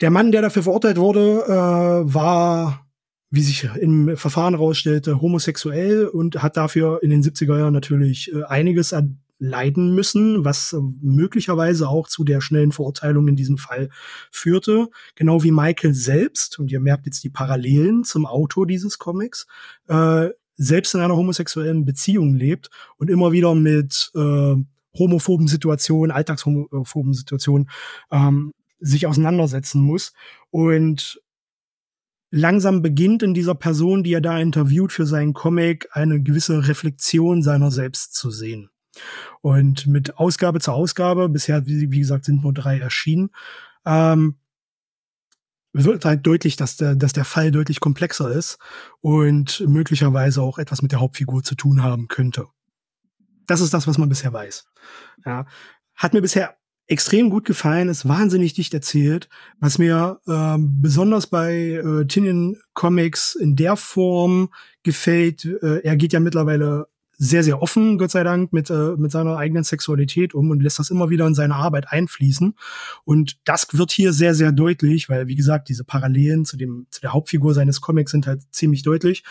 [0.01, 2.87] Der Mann, der dafür verurteilt wurde, äh, war,
[3.31, 8.45] wie sich im Verfahren herausstellte, homosexuell und hat dafür in den 70er Jahren natürlich äh,
[8.45, 8.93] einiges
[9.41, 13.89] leiden müssen, was möglicherweise auch zu der schnellen Verurteilung in diesem Fall
[14.31, 14.89] führte.
[15.15, 19.47] Genau wie Michael selbst, und ihr merkt jetzt die Parallelen zum Autor dieses Comics,
[19.89, 20.29] äh,
[20.63, 22.69] selbst in einer homosexuellen Beziehung lebt
[22.99, 24.57] und immer wieder mit äh,
[24.99, 27.71] homophoben Situationen, alltagshomophoben Situationen
[28.11, 30.13] ähm, sich auseinandersetzen muss.
[30.51, 31.19] Und
[32.31, 37.43] langsam beginnt in dieser Person, die er da interviewt für seinen Comic, eine gewisse Reflexion
[37.43, 38.69] seiner selbst zu sehen.
[39.41, 43.31] Und mit Ausgabe zu Ausgabe, bisher, wie, wie gesagt, sind nur drei erschienen,
[43.87, 44.37] ähm,
[45.73, 48.59] wird halt deutlich, dass der, dass der Fall deutlich komplexer ist
[49.01, 52.47] und möglicherweise auch etwas mit der Hauptfigur zu tun haben könnte.
[53.47, 54.67] Das ist das, was man bisher weiß.
[55.25, 55.47] Ja.
[55.95, 56.57] Hat mir bisher
[56.87, 59.29] extrem gut gefallen, ist wahnsinnig dicht erzählt.
[59.61, 64.51] Was mir ähm, besonders bei äh, Tinian Comics in der Form
[64.83, 66.89] gefällt, äh, er geht ja mittlerweile
[67.23, 70.79] sehr, sehr offen, Gott sei Dank, mit, äh, mit seiner eigenen Sexualität um und lässt
[70.79, 72.55] das immer wieder in seine Arbeit einfließen.
[73.05, 77.03] Und das wird hier sehr, sehr deutlich, weil, wie gesagt, diese Parallelen zu dem, zu
[77.03, 79.23] der Hauptfigur seines Comics sind halt ziemlich deutlich.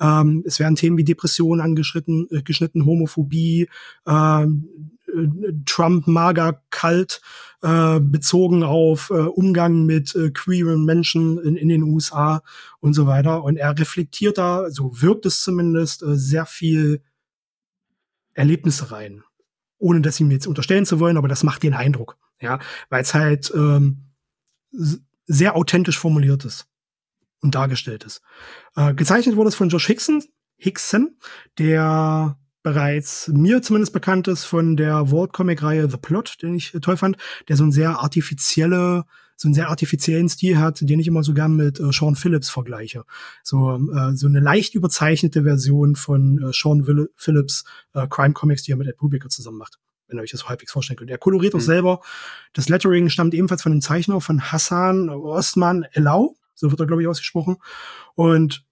[0.00, 3.68] Ähm, es werden Themen wie Depressionen angeschnitten, äh, geschnitten, Homophobie,
[4.08, 7.20] ähm, äh, Trump mager kalt
[7.62, 12.42] äh, bezogen auf äh, Umgang mit äh, queeren Menschen in, in den USA
[12.80, 13.44] und so weiter.
[13.44, 17.02] Und er reflektiert da, so wirkt es zumindest, äh, sehr viel
[18.36, 19.22] Erlebnisse rein.
[19.78, 22.16] Ohne dass ihm jetzt unterstellen zu wollen, aber das macht den Eindruck.
[22.40, 22.58] Ja,
[22.90, 24.12] weil es halt ähm,
[25.26, 26.66] sehr authentisch formuliert ist
[27.40, 28.22] und dargestellt ist.
[28.74, 30.22] Äh, gezeichnet wurde es von Josh Hickson,
[30.56, 31.16] Hickson,
[31.58, 36.72] der bereits mir zumindest bekannt ist von der World Comic Reihe The Plot, den ich
[36.82, 37.16] toll fand,
[37.48, 39.04] der so ein sehr artifizielle
[39.36, 42.48] so einen sehr artifiziellen Stil hat, den ich immer so gern mit äh, Sean Phillips
[42.48, 43.04] vergleiche.
[43.42, 48.62] So, äh, so eine leicht überzeichnete Version von äh, Sean Will Phillips äh, Crime Comics,
[48.62, 51.10] die er mit Ed Brubaker zusammen macht wenn ihr euch das so halbwegs vorstellen könnt.
[51.10, 51.58] Er koloriert mhm.
[51.58, 52.00] auch selber.
[52.52, 57.02] Das Lettering stammt ebenfalls von dem Zeichner von Hassan Ostman Elau, so wird er, glaube
[57.02, 57.56] ich, ausgesprochen.
[58.14, 58.64] Und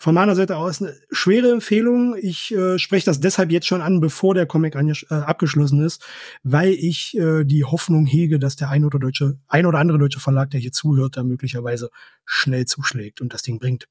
[0.00, 2.16] von meiner Seite aus eine schwere Empfehlung.
[2.18, 6.02] Ich äh, spreche das deshalb jetzt schon an, bevor der Comic äh, abgeschlossen ist,
[6.42, 10.18] weil ich äh, die Hoffnung hege, dass der ein oder deutsche, ein oder andere deutsche
[10.18, 11.90] Verlag, der hier zuhört, da möglicherweise
[12.24, 13.88] schnell zuschlägt und das Ding bringt.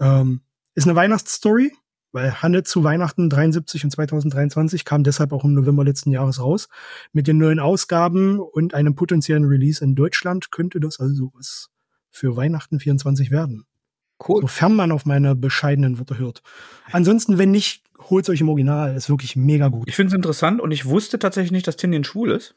[0.00, 0.40] Ähm,
[0.74, 1.72] ist eine Weihnachtsstory,
[2.10, 6.68] weil handelt zu Weihnachten 73 und 2023 kam deshalb auch im November letzten Jahres raus.
[7.12, 11.68] Mit den neuen Ausgaben und einem potenziellen Release in Deutschland könnte das also was
[12.10, 13.64] für Weihnachten 24 werden.
[14.26, 14.40] Cool.
[14.42, 16.42] Sofern man auf meine bescheidenen Worte hört.
[16.90, 18.94] Ansonsten, wenn nicht, holt euch im Original.
[18.96, 19.88] Ist wirklich mega gut.
[19.88, 22.56] Ich finde es interessant und ich wusste tatsächlich nicht, dass Tindien schwul ist.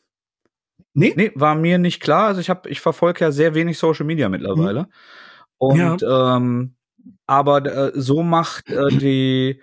[0.94, 1.14] Nee?
[1.16, 2.28] Nee, war mir nicht klar.
[2.28, 4.84] Also ich habe, ich verfolge ja sehr wenig Social Media mittlerweile.
[4.84, 4.88] Mhm.
[5.58, 6.38] Und ja.
[6.38, 6.76] ähm,
[7.28, 9.62] aber äh, so macht äh, die,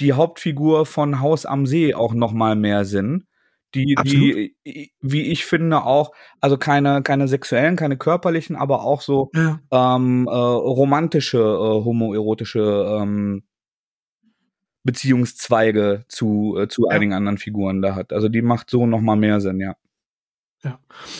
[0.00, 3.24] die Hauptfigur von Haus am See auch noch mal mehr Sinn.
[3.74, 4.54] Die, die,
[5.00, 9.60] wie ich finde, auch, also keine, keine sexuellen, keine körperlichen, aber auch so ja.
[9.70, 13.42] ähm, äh, romantische, äh, homoerotische ähm,
[14.84, 16.96] Beziehungszweige zu, äh, zu ja.
[16.96, 18.12] einigen anderen Figuren da hat.
[18.12, 19.76] Also die macht so noch mal mehr Sinn, ja.
[20.64, 20.78] Ja.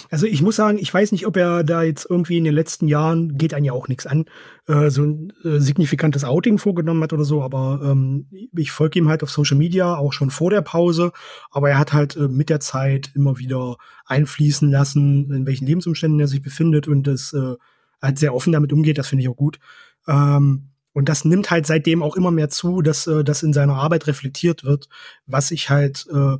[0.08, 2.86] Also ich muss sagen, ich weiß nicht, ob er da jetzt irgendwie in den letzten
[2.86, 4.26] Jahren, geht einem ja auch nichts an,
[4.68, 9.08] äh, so ein äh, signifikantes Outing vorgenommen hat oder so, aber ähm, ich folge ihm
[9.08, 11.10] halt auf Social Media, auch schon vor der Pause,
[11.50, 16.20] aber er hat halt äh, mit der Zeit immer wieder einfließen lassen, in welchen Lebensumständen
[16.20, 17.56] er sich befindet und das äh,
[18.00, 19.58] halt sehr offen damit umgeht, das finde ich auch gut.
[20.06, 23.74] Ähm, und das nimmt halt seitdem auch immer mehr zu, dass äh, das in seiner
[23.74, 24.88] Arbeit reflektiert wird,
[25.26, 26.36] was ich halt äh,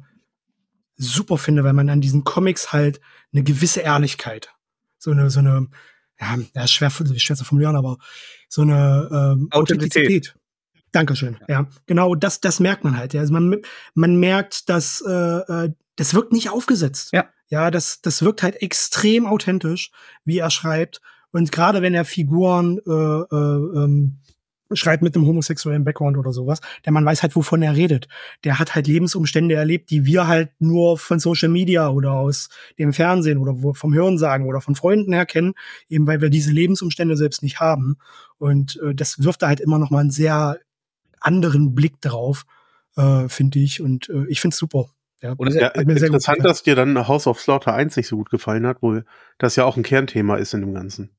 [0.97, 3.01] super finde, weil man an diesen Comics halt
[3.33, 4.51] eine gewisse Ehrlichkeit,
[4.99, 5.69] so eine, so eine,
[6.21, 7.99] ja, ja schwer, schwer zu formulieren, aber
[8.49, 10.35] so eine ähm, Authentizität.
[10.93, 11.39] Dankeschön.
[11.49, 11.61] Ja.
[11.61, 13.15] ja, genau, das, das merkt man halt.
[13.15, 13.23] Ja.
[13.23, 13.63] Also man,
[13.95, 17.11] man merkt, dass äh, äh, das wirkt nicht aufgesetzt.
[17.13, 17.29] Ja.
[17.49, 19.91] Ja, das, das wirkt halt extrem authentisch,
[20.25, 21.03] wie er schreibt.
[21.33, 24.22] Und gerade wenn er Figuren äh, äh, ähm,
[24.75, 28.09] schreibt mit einem homosexuellen Background oder sowas, der man weiß halt, wovon er redet.
[28.45, 32.93] Der hat halt Lebensumstände erlebt, die wir halt nur von Social Media oder aus dem
[32.93, 35.55] Fernsehen oder vom Hörensagen oder von Freunden her kennen,
[35.89, 37.97] eben weil wir diese Lebensumstände selbst nicht haben.
[38.39, 40.59] Und äh, das wirft da halt immer noch mal einen sehr
[41.21, 42.45] anderen Blick drauf,
[42.97, 43.81] äh, finde ich.
[43.81, 44.87] Und äh, ich finde es super.
[45.23, 48.17] Ja, und es ja, ist interessant, dass dir dann House of Slaughter 1 nicht so
[48.17, 49.01] gut gefallen hat, wo
[49.39, 51.11] das ja auch ein Kernthema ist in dem Ganzen.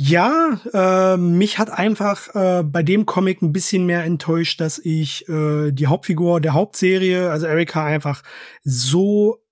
[0.00, 5.28] Ja, äh, mich hat einfach äh, bei dem Comic ein bisschen mehr enttäuscht, dass ich
[5.28, 8.22] äh, die Hauptfigur der Hauptserie, also Erika, einfach
[8.62, 9.42] so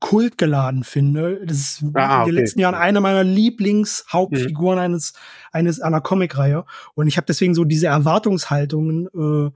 [0.00, 1.40] kultgeladen finde.
[1.44, 2.28] Das ist ah, okay.
[2.28, 4.84] in den letzten Jahren eine meiner Lieblingshauptfiguren mhm.
[4.84, 5.14] eines
[5.52, 9.50] eines einer Comicreihe und ich habe deswegen so diese Erwartungshaltungen äh,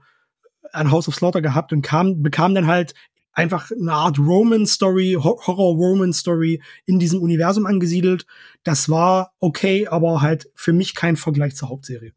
[0.71, 2.93] an House of Slaughter gehabt und kam bekam dann halt
[3.33, 8.25] einfach eine Art Roman-Story, Horror-Roman-Story in diesem Universum angesiedelt.
[8.63, 12.13] Das war okay, aber halt für mich kein Vergleich zur Hauptserie.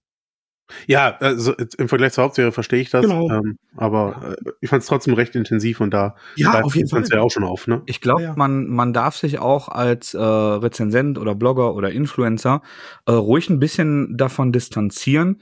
[0.86, 3.30] Ja, also im Vergleich zur Hauptserie verstehe ich das, genau.
[3.30, 7.04] ähm, aber äh, ich fand es trotzdem recht intensiv und da ja, auf jeden Fall.
[7.10, 7.68] ja auch schon auf.
[7.68, 7.82] Ne?
[7.86, 8.34] Ich glaube, ja.
[8.36, 12.62] man, man darf sich auch als äh, Rezensent oder Blogger oder Influencer
[13.06, 15.40] äh, ruhig ein bisschen davon distanzieren,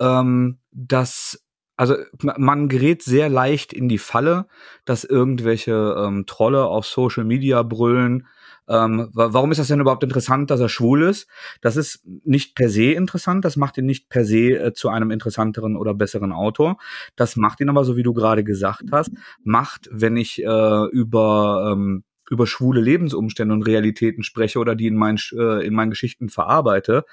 [0.00, 1.41] ähm, dass
[1.82, 4.46] also man gerät sehr leicht in die Falle,
[4.84, 8.28] dass irgendwelche ähm, Trolle auf Social Media brüllen.
[8.68, 11.26] Ähm, warum ist das denn überhaupt interessant, dass er schwul ist?
[11.60, 15.10] Das ist nicht per se interessant, das macht ihn nicht per se äh, zu einem
[15.10, 16.76] interessanteren oder besseren Autor.
[17.16, 19.10] Das macht ihn aber, so wie du gerade gesagt hast,
[19.42, 24.94] macht, wenn ich äh, über ähm, über schwule Lebensumstände und Realitäten spreche oder die in,
[24.94, 27.04] mein, äh, in meinen Geschichten verarbeite,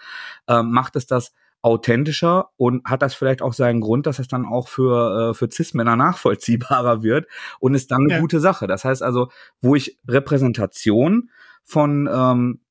[0.48, 4.46] äh, macht es das authentischer und hat das vielleicht auch seinen Grund, dass es dann
[4.46, 7.28] auch für, äh, für Cis-Männer nachvollziehbarer wird
[7.60, 8.20] und ist dann eine ja.
[8.20, 8.68] gute Sache.
[8.68, 9.30] Das heißt also,
[9.62, 11.30] wo ich Repräsentation
[11.64, 12.62] von ähm,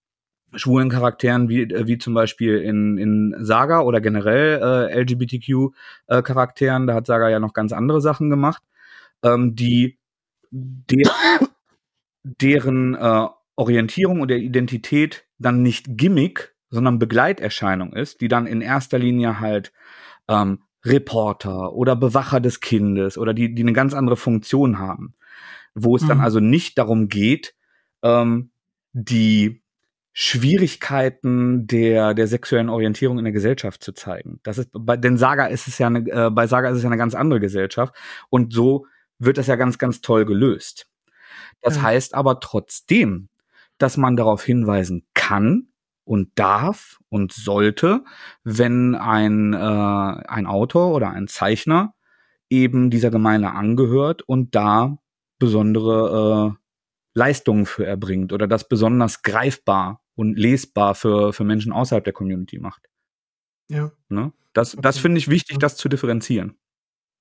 [0.54, 6.86] schwulen Charakteren wie, äh, wie zum Beispiel in, in Saga oder generell äh, LGBTQ-Charakteren, äh,
[6.86, 8.62] da hat Saga ja noch ganz andere Sachen gemacht,
[9.22, 9.98] ähm, die
[10.50, 11.10] der,
[12.22, 18.60] deren äh, Orientierung und der Identität dann nicht Gimmick sondern Begleiterscheinung ist, die dann in
[18.60, 19.72] erster Linie halt
[20.28, 25.14] ähm, Reporter oder Bewacher des Kindes oder die, die eine ganz andere Funktion haben,
[25.74, 26.08] wo es mhm.
[26.08, 27.54] dann also nicht darum geht,
[28.02, 28.50] ähm,
[28.92, 29.62] die
[30.12, 34.40] Schwierigkeiten der, der sexuellen Orientierung in der Gesellschaft zu zeigen.
[34.42, 36.88] Das ist bei, denn Saga ist es ja eine, äh, bei Saga ist es ja
[36.88, 37.94] eine ganz andere Gesellschaft
[38.28, 38.86] und so
[39.18, 40.88] wird das ja ganz, ganz toll gelöst.
[41.60, 41.82] Das ja.
[41.82, 43.28] heißt aber trotzdem,
[43.78, 45.68] dass man darauf hinweisen kann,
[46.08, 48.02] und darf und sollte,
[48.42, 51.94] wenn ein, äh, ein Autor oder ein Zeichner
[52.48, 54.96] eben dieser Gemeinde angehört und da
[55.38, 62.04] besondere äh, Leistungen für erbringt oder das besonders greifbar und lesbar für, für Menschen außerhalb
[62.04, 62.88] der Community macht.
[63.68, 63.92] Ja.
[64.08, 64.32] Ne?
[64.54, 66.56] Das, das finde ich wichtig, das zu differenzieren.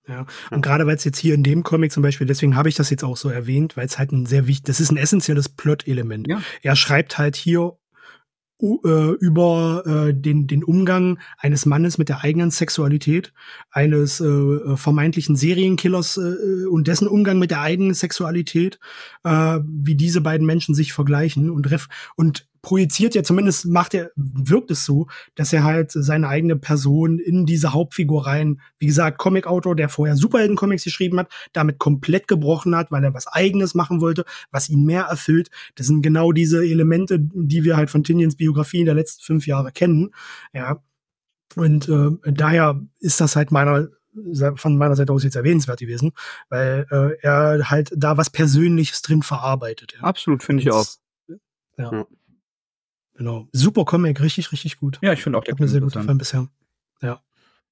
[0.07, 2.75] Ja, und gerade weil es jetzt hier in dem Comic zum Beispiel, deswegen habe ich
[2.75, 5.49] das jetzt auch so erwähnt, weil es halt ein sehr wichtig, das ist ein essentielles
[5.49, 6.29] Plot-Element.
[6.29, 6.41] Ja.
[6.61, 7.77] Er schreibt halt hier
[8.59, 13.33] äh, über äh, den, den Umgang eines Mannes mit der eigenen Sexualität,
[13.69, 18.79] eines äh, vermeintlichen Serienkillers äh, und dessen Umgang mit der eigenen Sexualität,
[19.23, 24.11] äh, wie diese beiden Menschen sich vergleichen und, ref und projiziert ja zumindest macht er,
[24.17, 29.19] wirkt es so, dass er halt seine eigene Person in diese Hauptfigur rein, wie gesagt,
[29.19, 34.01] Comic-Autor, der vorher Superhelden-Comics geschrieben hat, damit komplett gebrochen hat, weil er was eigenes machen
[34.01, 35.49] wollte, was ihn mehr erfüllt.
[35.75, 39.47] Das sind genau diese Elemente, die wir halt von Tinians Biografie in der letzten fünf
[39.47, 40.09] Jahre kennen.
[40.51, 40.83] Ja.
[41.55, 43.87] Und äh, daher ist das halt meiner
[44.55, 46.11] von meiner Seite aus jetzt erwähnenswert gewesen,
[46.49, 49.93] weil äh, er halt da was Persönliches drin verarbeitet.
[49.93, 50.01] Ja.
[50.01, 50.85] Absolut, finde ich auch.
[51.77, 51.91] Ja.
[51.93, 52.07] ja.
[53.17, 53.47] Genau.
[53.51, 54.99] Super Comic, richtig, richtig gut.
[55.01, 56.47] Ja, ich finde auch der Hat mir sehr gut gefallen bisher.
[57.01, 57.21] Ja.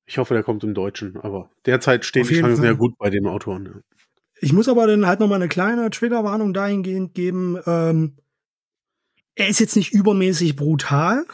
[0.08, 3.28] Ich hoffe, der kommt im Deutschen, aber derzeit stehen die Chancen sehr gut bei den
[3.28, 3.66] Autoren.
[3.66, 3.72] Ja.
[4.40, 7.58] Ich muss aber dann halt noch mal eine kleine Triggerwarnung dahingehend geben.
[7.66, 8.18] Ähm,
[9.36, 11.26] er ist jetzt nicht übermäßig brutal,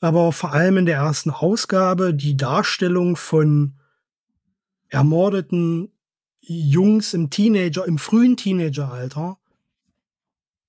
[0.00, 3.74] aber vor allem in der ersten Ausgabe die Darstellung von
[4.88, 5.92] ermordeten
[6.40, 9.38] Jungs im Teenager, im frühen Teenageralter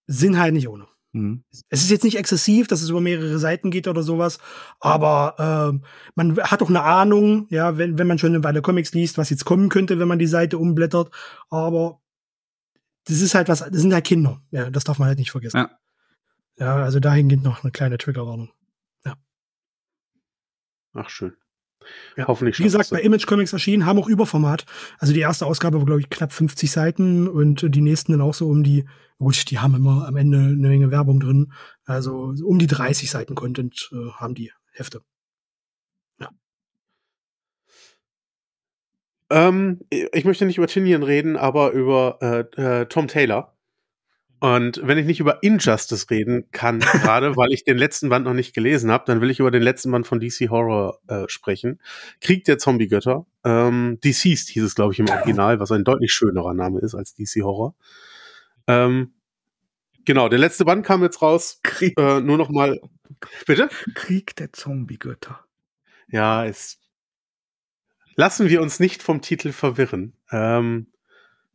[0.06, 0.88] sind halt nicht ohne.
[1.14, 1.44] Mhm.
[1.70, 4.40] Es ist jetzt nicht exzessiv, dass es über mehrere Seiten geht oder sowas,
[4.80, 8.94] aber äh, man hat doch eine Ahnung, ja, wenn, wenn man schon eine Weile Comics
[8.94, 11.12] liest, was jetzt kommen könnte, wenn man die Seite umblättert.
[11.50, 12.02] Aber
[13.06, 14.42] das ist halt was, das sind halt Kinder.
[14.50, 15.58] Ja, das darf man halt nicht vergessen.
[15.58, 15.80] Ja,
[16.58, 18.50] ja also dahingehend noch eine kleine Triggerwarnung.
[19.06, 19.16] Ja.
[20.94, 21.34] Ach, schön.
[22.18, 22.28] Ja.
[22.28, 22.58] Hoffentlich.
[22.60, 24.66] Wie gesagt, bei Image Comics erschienen, haben auch Überformat.
[25.00, 28.34] Also die erste Ausgabe war, glaube ich, knapp 50 Seiten und die nächsten dann auch
[28.34, 28.86] so um die,
[29.18, 31.54] gut, die haben immer am Ende eine Menge Werbung drin.
[31.86, 35.02] Also um die 30 Seiten Content äh, haben die Hefte.
[36.20, 36.30] Ja.
[39.30, 43.54] Ähm, ich möchte nicht über Tinian reden, aber über äh, äh, Tom Taylor.
[44.44, 48.34] Und wenn ich nicht über Injustice reden kann, gerade weil ich den letzten Band noch
[48.34, 51.80] nicht gelesen habe, dann will ich über den letzten Band von DC Horror äh, sprechen.
[52.20, 53.26] Krieg der Zombie-Götter.
[53.46, 57.16] Ähm, Deceased hieß es, glaube ich, im Original, was ein deutlich schönerer Name ist als
[57.16, 57.74] DC Horror.
[58.68, 59.14] Ähm,
[60.06, 61.60] genau, der letzte Band kam jetzt raus.
[61.64, 62.00] Krieg.
[62.00, 62.80] Äh, nur noch mal.
[63.46, 63.70] Bitte?
[63.94, 65.40] Krieg der Zombie-Götter.
[66.08, 66.80] Ja, es.
[68.16, 70.14] Lassen wir uns nicht vom Titel verwirren.
[70.32, 70.88] Ähm,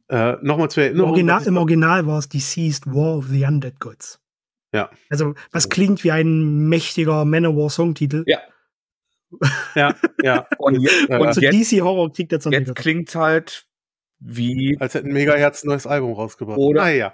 [0.09, 1.11] äh, Nochmal zur Erinnerung.
[1.11, 4.21] Im Original, im Original war es Deceased War of the Undead Gods.
[4.73, 4.91] Ja.
[5.09, 8.25] Also, was klingt wie ein mächtiger Manowar-Songtitel.
[8.27, 8.41] Ja.
[9.75, 10.47] ja, ja.
[10.59, 13.67] Und, jetzt, und so jetzt, DC Horror kriegt jetzt Jetzt klingt halt
[14.21, 14.77] wie.
[14.81, 16.59] Als hätten Megaherz ein neues Album rausgebracht.
[16.59, 17.13] Oder, ah, ja.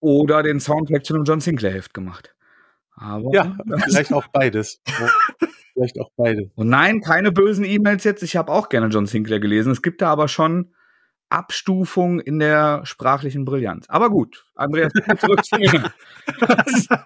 [0.00, 2.34] oder den Soundtrack zu einem John Sinclair Heft gemacht.
[2.96, 4.80] Aber ja, vielleicht auch beides.
[5.72, 6.50] vielleicht auch beides.
[6.54, 8.22] Und nein, keine bösen E-Mails jetzt.
[8.22, 9.72] Ich habe auch gerne John Sinclair gelesen.
[9.72, 10.74] Es gibt da aber schon
[11.28, 13.86] Abstufung in der sprachlichen Brillanz.
[13.88, 15.92] Aber gut, Andreas, zurück zu mir.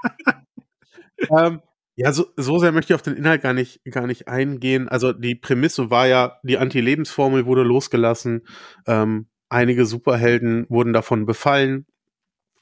[1.30, 1.62] ähm,
[1.98, 4.88] ja, so, so sehr möchte ich auf den Inhalt gar nicht, gar nicht eingehen.
[4.88, 8.46] Also die Prämisse war ja, die Anti-Lebensformel wurde losgelassen.
[8.86, 11.86] Ähm, einige Superhelden wurden davon befallen.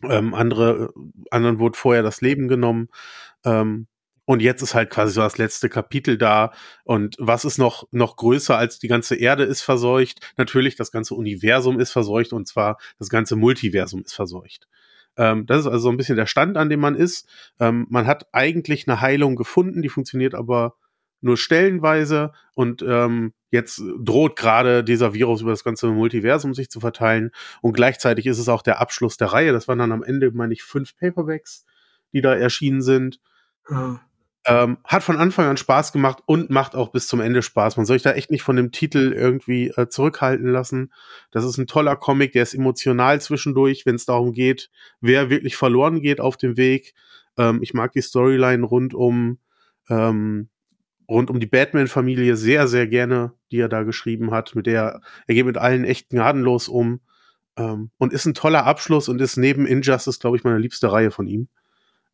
[0.03, 0.95] Ähm, andere,
[1.31, 2.89] anderen wurde vorher das Leben genommen.
[3.45, 3.89] Ähm,
[4.25, 6.53] und jetzt ist halt quasi so das letzte Kapitel da.
[6.85, 10.33] Und was ist noch, noch größer als die ganze Erde ist verseucht?
[10.39, 14.67] Natürlich, das ganze Universum ist verseucht und zwar das ganze Multiversum ist verseucht.
[15.17, 17.29] Ähm, das ist also so ein bisschen der Stand, an dem man ist.
[17.59, 20.75] Ähm, man hat eigentlich eine Heilung gefunden, die funktioniert aber
[21.21, 26.81] nur stellenweise und ähm, jetzt droht gerade dieser Virus über das ganze Multiversum sich zu
[26.81, 27.31] verteilen
[27.63, 29.53] und gleichzeitig ist es auch der Abschluss der Reihe.
[29.53, 31.65] Das waren dann am Ende, meine ich, fünf Paperbacks,
[32.13, 33.21] die da erschienen sind.
[33.71, 34.01] Ja.
[34.49, 37.77] Ähm, hat von Anfang an Spaß gemacht und macht auch bis zum Ende Spaß.
[37.77, 40.93] Man soll sich da echt nicht von dem Titel irgendwie äh, zurückhalten lassen.
[41.33, 44.71] Das ist ein toller Comic, der ist emotional zwischendurch, wenn es darum geht,
[45.01, 46.95] wer wirklich verloren geht auf dem Weg.
[47.37, 49.39] Ähm, ich mag die Storyline rund um
[49.89, 50.49] ähm,
[51.09, 54.55] rund um die Batman-Familie sehr, sehr gerne, die er da geschrieben hat.
[54.55, 57.01] Mit der er geht mit allen echt gnadenlos um
[57.57, 61.11] ähm, und ist ein toller Abschluss und ist neben Injustice, glaube ich, meine liebste Reihe
[61.11, 61.49] von ihm.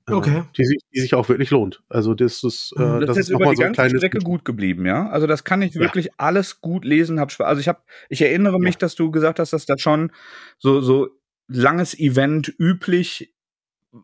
[0.08, 0.42] Äh, okay.
[0.56, 1.82] Die, die, sich auch wirklich lohnt.
[1.88, 4.84] Also das ist, äh, das, das ist, ist über die so ganze Strecke gut geblieben,
[4.86, 5.08] ja.
[5.08, 6.12] Also das kann ich wirklich ja.
[6.16, 7.20] alles gut lesen.
[7.20, 8.80] Hab also ich habe, ich erinnere mich, ja.
[8.80, 10.10] dass du gesagt hast, dass das schon
[10.58, 11.08] so so
[11.46, 13.32] langes Event üblich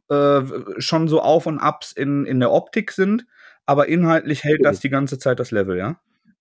[0.09, 0.41] äh,
[0.79, 3.27] schon so Auf und Abs in in der Optik sind,
[3.67, 6.01] aber inhaltlich hält das die ganze Zeit das Level, ja.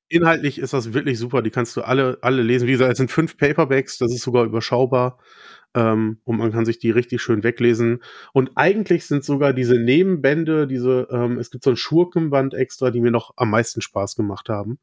[0.09, 1.41] Inhaltlich ist das wirklich super.
[1.41, 2.67] Die kannst du alle alle lesen.
[2.67, 3.97] Wie gesagt, es sind fünf Paperbacks.
[3.97, 5.17] Das ist sogar überschaubar
[5.77, 8.01] ähm, und man kann sich die richtig schön weglesen.
[8.33, 12.99] Und eigentlich sind sogar diese Nebenbände, diese, ähm, es gibt so ein Schurkenband extra, die
[12.99, 14.79] mir noch am meisten Spaß gemacht haben,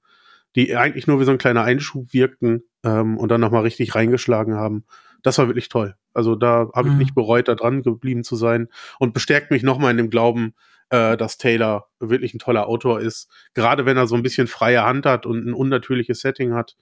[0.54, 4.54] die eigentlich nur wie so ein kleiner Einschub wirkten ähm, und dann nochmal richtig reingeschlagen
[4.54, 4.84] haben.
[5.24, 5.96] Das war wirklich toll.
[6.12, 7.00] Also da habe ich mhm.
[7.00, 8.68] nicht bereut, da dran geblieben zu sein
[9.00, 10.54] und bestärkt mich nochmal in dem Glauben,
[10.94, 13.28] äh, dass Taylor wirklich ein toller Autor ist.
[13.54, 16.76] Gerade wenn er so ein bisschen freie Hand hat und ein unnatürliches Setting hat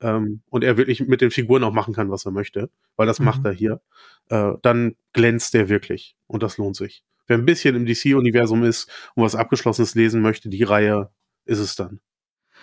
[0.00, 3.18] ähm, und er wirklich mit den Figuren auch machen kann, was er möchte, weil das
[3.18, 3.26] mhm.
[3.26, 3.82] macht er hier,
[4.30, 7.04] äh, dann glänzt er wirklich und das lohnt sich.
[7.26, 11.10] Wer ein bisschen im DC-Universum ist und was Abgeschlossenes lesen möchte, die Reihe
[11.44, 12.00] ist es dann.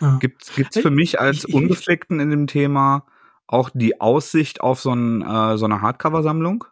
[0.01, 0.17] Ja.
[0.19, 3.05] Gibt es für mich als Unbefleckten in dem Thema
[3.45, 6.65] auch die Aussicht auf so, ein, äh, so eine Hardcover-Sammlung?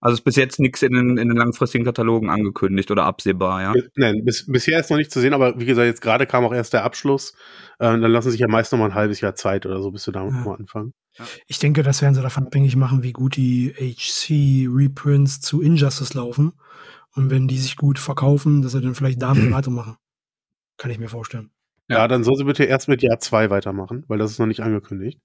[0.00, 3.74] Also ist bis jetzt nichts in den, in den langfristigen Katalogen angekündigt oder absehbar, ja?
[3.96, 6.54] Nein, bis, bisher ist noch nicht zu sehen, aber wie gesagt, jetzt gerade kam auch
[6.54, 7.32] erst der Abschluss.
[7.80, 10.04] Äh, dann lassen sich ja meist noch mal ein halbes Jahr Zeit oder so, bis
[10.04, 10.40] du damit ja.
[10.40, 10.94] mal anfangen.
[11.48, 16.52] Ich denke, das werden sie davon abhängig machen, wie gut die HC-Reprints zu Injustice laufen.
[17.16, 19.96] Und wenn die sich gut verkaufen, dass sie dann vielleicht damit weitermachen.
[20.76, 21.50] Kann ich mir vorstellen.
[21.88, 24.60] Ja, dann soll sie bitte erst mit Jahr 2 weitermachen, weil das ist noch nicht
[24.60, 25.20] angekündigt.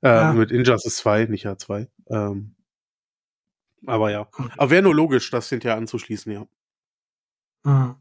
[0.00, 0.32] Äh, ah.
[0.32, 1.88] Mit Injustice 2, nicht Jahr 2.
[2.08, 2.54] Ähm,
[3.86, 4.26] aber ja.
[4.56, 6.46] Aber wäre nur logisch, das hinterher anzuschließen, ja.
[7.64, 7.96] Ah.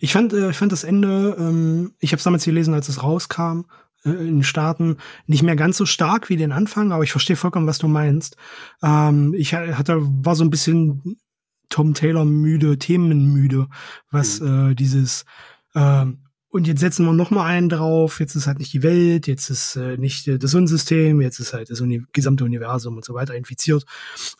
[0.00, 3.02] Ich fand, äh, ich fand das Ende, ähm, ich habe es damals gelesen, als es
[3.02, 3.66] rauskam,
[4.04, 7.36] äh, in den Staaten, nicht mehr ganz so stark wie den Anfang, aber ich verstehe
[7.36, 8.36] vollkommen, was du meinst.
[8.82, 11.18] Ähm, ich hatte, war so ein bisschen
[11.68, 13.68] Tom Taylor müde, themenmüde,
[14.10, 14.70] was mhm.
[14.70, 15.26] äh, dieses
[15.74, 16.06] äh,
[16.50, 18.20] und jetzt setzen wir noch mal einen drauf.
[18.20, 21.52] Jetzt ist halt nicht die Welt, jetzt ist äh, nicht äh, das Sonnensystem, jetzt ist
[21.52, 23.84] halt das Uni gesamte Universum und so weiter infiziert.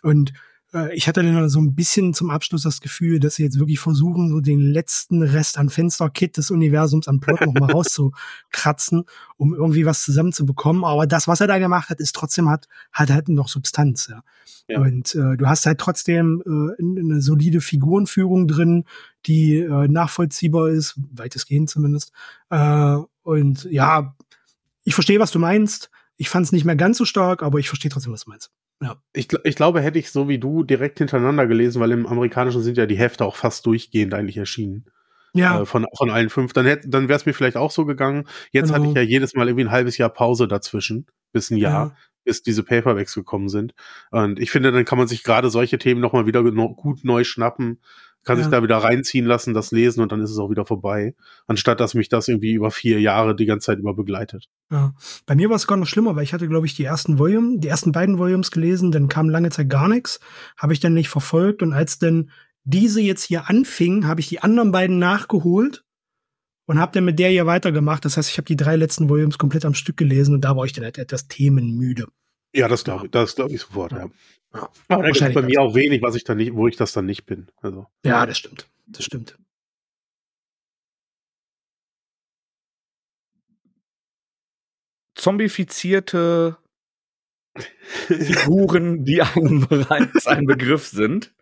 [0.03, 0.33] Und
[0.75, 3.81] äh, ich hatte dann so ein bisschen zum Abschluss das Gefühl, dass sie jetzt wirklich
[3.81, 9.05] versuchen, so den letzten Rest an Fensterkit des Universums am Plot noch mal rauszukratzen,
[9.37, 10.85] um irgendwie was zusammenzubekommen.
[10.85, 14.23] Aber das, was er da gemacht hat, ist trotzdem hat, hat halt noch Substanz, ja.
[14.69, 14.81] ja.
[14.81, 18.85] Und äh, du hast halt trotzdem äh, eine solide Figurenführung drin,
[19.27, 22.13] die äh, nachvollziehbar ist, weitestgehend zumindest.
[22.51, 24.15] Äh, und ja,
[24.85, 25.91] ich verstehe, was du meinst.
[26.17, 28.51] Ich fand es nicht mehr ganz so stark, aber ich verstehe trotzdem, was du meinst.
[28.81, 29.03] Ja.
[29.13, 32.77] Ich, ich glaube, hätte ich so wie du direkt hintereinander gelesen, weil im Amerikanischen sind
[32.77, 34.87] ja die Hefte auch fast durchgehend eigentlich erschienen.
[35.35, 35.63] Ja.
[35.63, 36.53] Äh, von, von allen fünf.
[36.53, 38.29] Dann, hätte, dann wäre es mir vielleicht auch so gegangen.
[38.53, 38.79] Jetzt genau.
[38.79, 41.97] hatte ich ja jedes Mal irgendwie ein halbes Jahr Pause dazwischen, bis ein Jahr, ja.
[42.25, 43.75] bis diese Paperbacks gekommen sind.
[44.11, 47.81] Und ich finde, dann kann man sich gerade solche Themen nochmal wieder gut neu schnappen
[48.29, 48.45] kann ja.
[48.45, 51.15] sich da wieder reinziehen lassen, das lesen und dann ist es auch wieder vorbei.
[51.47, 54.51] Anstatt dass mich das irgendwie über vier Jahre die ganze Zeit über begleitet.
[54.71, 54.93] Ja.
[55.25, 57.59] Bei mir war es gar noch schlimmer, weil ich hatte, glaube ich, die ersten Volume,
[57.59, 60.21] die ersten beiden Volumes gelesen, dann kam lange Zeit gar nichts,
[60.59, 62.31] habe ich dann nicht verfolgt und als dann
[62.65, 65.85] diese jetzt hier anfing, habe ich die anderen beiden nachgeholt
[66.67, 68.05] und habe dann mit der hier weitergemacht.
[68.05, 70.67] Das heißt, ich habe die drei letzten Volumes komplett am Stück gelesen und da war
[70.67, 72.09] ich dann halt etwas themenmüde.
[72.55, 74.09] Ja, das glaube ich, das glaube ich sofort, ja.
[74.55, 74.71] ja.
[74.89, 77.07] Aber da gibt bei mir auch wenig, was ich dann nicht, wo ich das dann
[77.07, 77.49] nicht bin.
[77.61, 77.87] Also.
[78.05, 78.67] Ja, das stimmt.
[78.87, 79.39] Das stimmt.
[85.15, 86.57] Zombifizierte
[88.07, 91.35] Figuren, die einem bereits ein Begriff sind,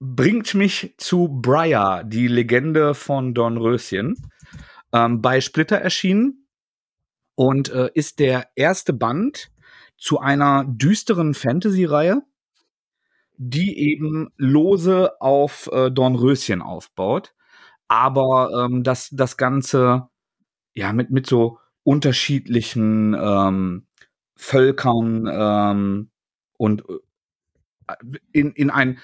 [0.00, 4.16] bringt mich zu Briar, die Legende von Dornröschen,
[4.92, 6.46] ähm, bei Splitter erschienen
[7.36, 9.50] und äh, ist der erste Band
[9.96, 12.22] zu einer düsteren Fantasy-Reihe,
[13.36, 17.34] die eben lose auf äh, Dornröschen aufbaut,
[17.88, 20.08] aber ähm, das, das Ganze
[20.74, 23.86] ja mit, mit so unterschiedlichen ähm,
[24.36, 26.10] Völkern ähm,
[26.56, 26.84] und
[27.88, 27.94] äh,
[28.32, 28.98] in, in ein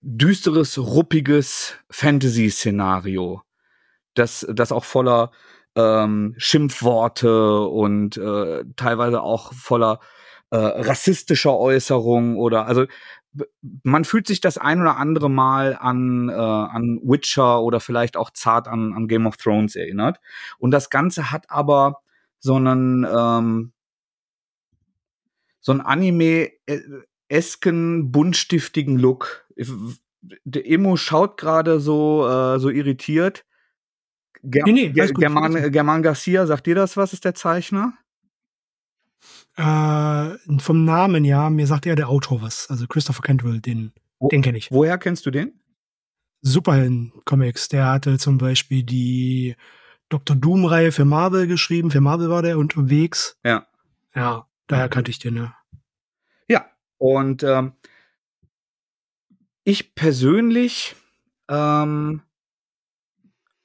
[0.00, 3.42] düsteres, ruppiges Fantasy-Szenario,
[4.14, 5.30] das, das auch voller
[5.76, 10.00] ähm, Schimpfworte und äh, teilweise auch voller
[10.52, 12.84] äh, rassistischer Äußerung oder also
[13.82, 18.28] man fühlt sich das ein oder andere Mal an, äh, an Witcher oder vielleicht auch
[18.30, 20.20] zart an, an Game of Thrones erinnert.
[20.58, 22.02] Und das Ganze hat aber
[22.38, 23.72] so einen, ähm,
[25.60, 29.46] so einen Anime-esken, buntstiftigen Look.
[30.44, 33.46] Der Emo schaut gerade so, äh, so irritiert.
[34.42, 37.94] Ger nee, nee, German, German Garcia, sagt dir das was, ist der Zeichner?
[39.56, 42.68] Äh, vom Namen, ja, mir sagt eher der Autor was.
[42.70, 44.70] Also Christopher Cantwell, den, Wo, den kenne ich.
[44.70, 45.60] Woher kennst du den?
[46.42, 47.68] Superhelden-Comics.
[47.68, 49.56] Der hatte zum Beispiel die
[50.08, 50.36] Dr.
[50.36, 51.90] Doom-Reihe für Marvel geschrieben.
[51.90, 53.38] Für Marvel war der unterwegs.
[53.44, 53.66] Ja.
[54.14, 55.56] Ja, daher kannte ich den, ja.
[56.48, 56.66] Ja,
[56.98, 57.72] und ähm,
[59.64, 60.96] ich persönlich
[61.48, 62.22] ähm,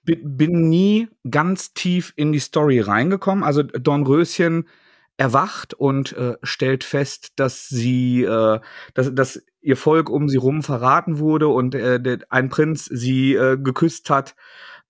[0.04, 3.44] bin nie ganz tief in die Story reingekommen.
[3.44, 4.70] Also Dornröschen
[5.18, 8.60] erwacht und äh, stellt fest, dass sie, äh,
[8.94, 13.34] dass, dass ihr Volk um sie rum verraten wurde und äh, der, ein Prinz sie
[13.34, 14.36] äh, geküsst hat,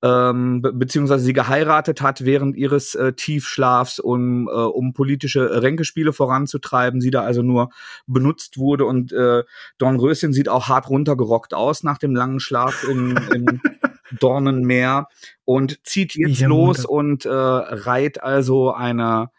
[0.04, 6.14] ähm, be beziehungsweise sie geheiratet hat während ihres äh, Tiefschlafs, um, äh, um politische Ränkespiele
[6.14, 7.70] voranzutreiben, sie da also nur
[8.06, 9.44] benutzt wurde und äh,
[9.80, 13.62] Dornröschen sieht auch hart runtergerockt aus nach dem langen Schlaf im, im
[14.20, 15.08] Dornenmeer
[15.46, 19.32] und zieht jetzt los und äh, reiht also eine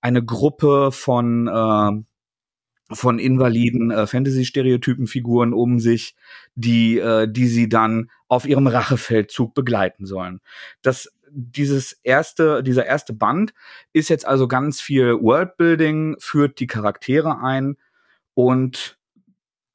[0.00, 2.02] eine Gruppe von äh,
[2.90, 6.16] von invaliden äh, Fantasy-Stereotypen-Figuren um sich,
[6.54, 10.40] die, äh, die sie dann auf ihrem Rachefeldzug begleiten sollen.
[10.82, 13.52] Das, dieses erste, dieser erste Band
[13.92, 17.76] ist jetzt also ganz viel Worldbuilding, führt die Charaktere ein
[18.34, 18.98] und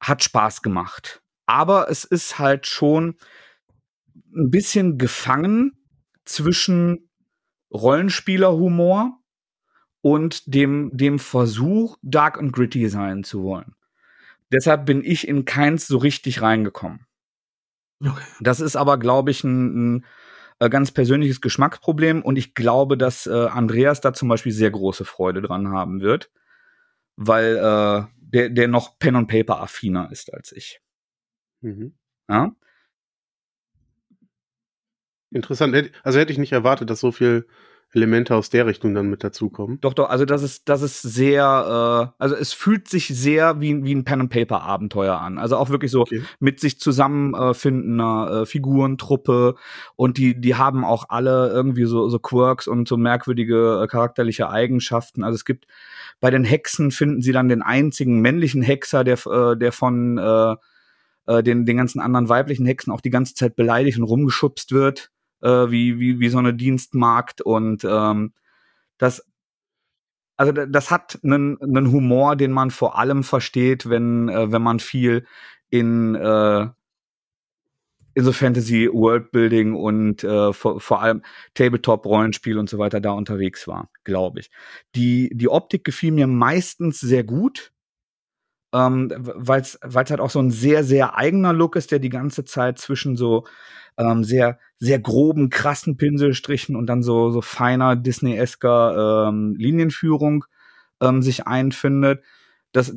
[0.00, 1.22] hat Spaß gemacht.
[1.46, 3.16] Aber es ist halt schon
[4.34, 5.78] ein bisschen gefangen
[6.24, 7.08] zwischen
[7.72, 9.20] Rollenspielerhumor
[10.04, 13.74] und dem, dem Versuch, dark und gritty sein zu wollen.
[14.52, 17.06] Deshalb bin ich in keins so richtig reingekommen.
[18.04, 18.22] Okay.
[18.40, 20.04] Das ist aber, glaube ich, ein, ein,
[20.58, 25.06] äh, ganz persönliches Geschmacksproblem und ich glaube, dass äh, Andreas da zum Beispiel sehr große
[25.06, 26.30] Freude dran haben wird,
[27.16, 30.82] weil äh, der, der noch Pen und Paper affiner ist als ich.
[31.62, 31.94] Mhm.
[32.28, 32.54] Ja?
[35.30, 35.92] Interessant.
[36.02, 37.46] Also hätte ich nicht erwartet, dass so viel
[37.94, 39.78] Elemente aus der Richtung dann mit dazukommen.
[39.80, 43.84] Doch, doch, also das ist, das ist sehr, äh, also es fühlt sich sehr wie,
[43.84, 45.38] wie ein Pen-and-Paper-Abenteuer an.
[45.38, 46.22] Also auch wirklich so okay.
[46.40, 49.54] mit sich zusammenfindender äh, Figurentruppe
[49.96, 54.50] und die, die haben auch alle irgendwie so, so Quirks und so merkwürdige äh, charakterliche
[54.50, 55.24] Eigenschaften.
[55.24, 55.66] Also es gibt
[56.20, 60.56] bei den Hexen finden sie dann den einzigen männlichen Hexer, der, äh, der von äh,
[61.26, 65.10] äh, den, den ganzen anderen weiblichen Hexen auch die ganze Zeit beleidigt und rumgeschubst wird
[65.44, 68.32] äh, wie, wie, wie so eine Dienstmarkt und ähm,
[68.98, 69.22] das
[70.36, 74.80] also das hat einen, einen Humor, den man vor allem versteht, wenn, äh, wenn man
[74.80, 75.26] viel
[75.70, 76.66] in, äh,
[78.14, 81.22] in so Fantasy Worldbuilding und äh, vor, vor allem
[81.54, 84.50] Tabletop Rollenspiel und so weiter da unterwegs war, glaube ich.
[84.94, 87.72] Die die Optik gefiel mir meistens sehr gut
[88.74, 92.44] ähm, weil es halt auch so ein sehr, sehr eigener Look ist, der die ganze
[92.44, 93.46] Zeit zwischen so
[93.96, 100.44] ähm, sehr, sehr groben, krassen Pinselstrichen und dann so, so feiner Disney-esker ähm, Linienführung
[101.00, 102.24] ähm, sich einfindet.
[102.72, 102.92] Das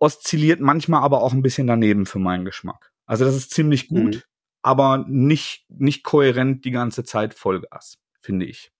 [0.00, 2.90] oszilliert manchmal aber auch ein bisschen daneben für meinen Geschmack.
[3.06, 4.22] Also das ist ziemlich gut, mhm.
[4.62, 8.72] aber nicht, nicht kohärent die ganze Zeit Vollgas, finde ich.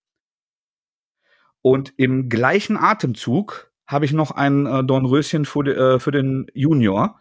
[1.63, 7.19] Und im gleichen Atemzug habe ich noch ein äh, Dornröschen für, äh, für den Junior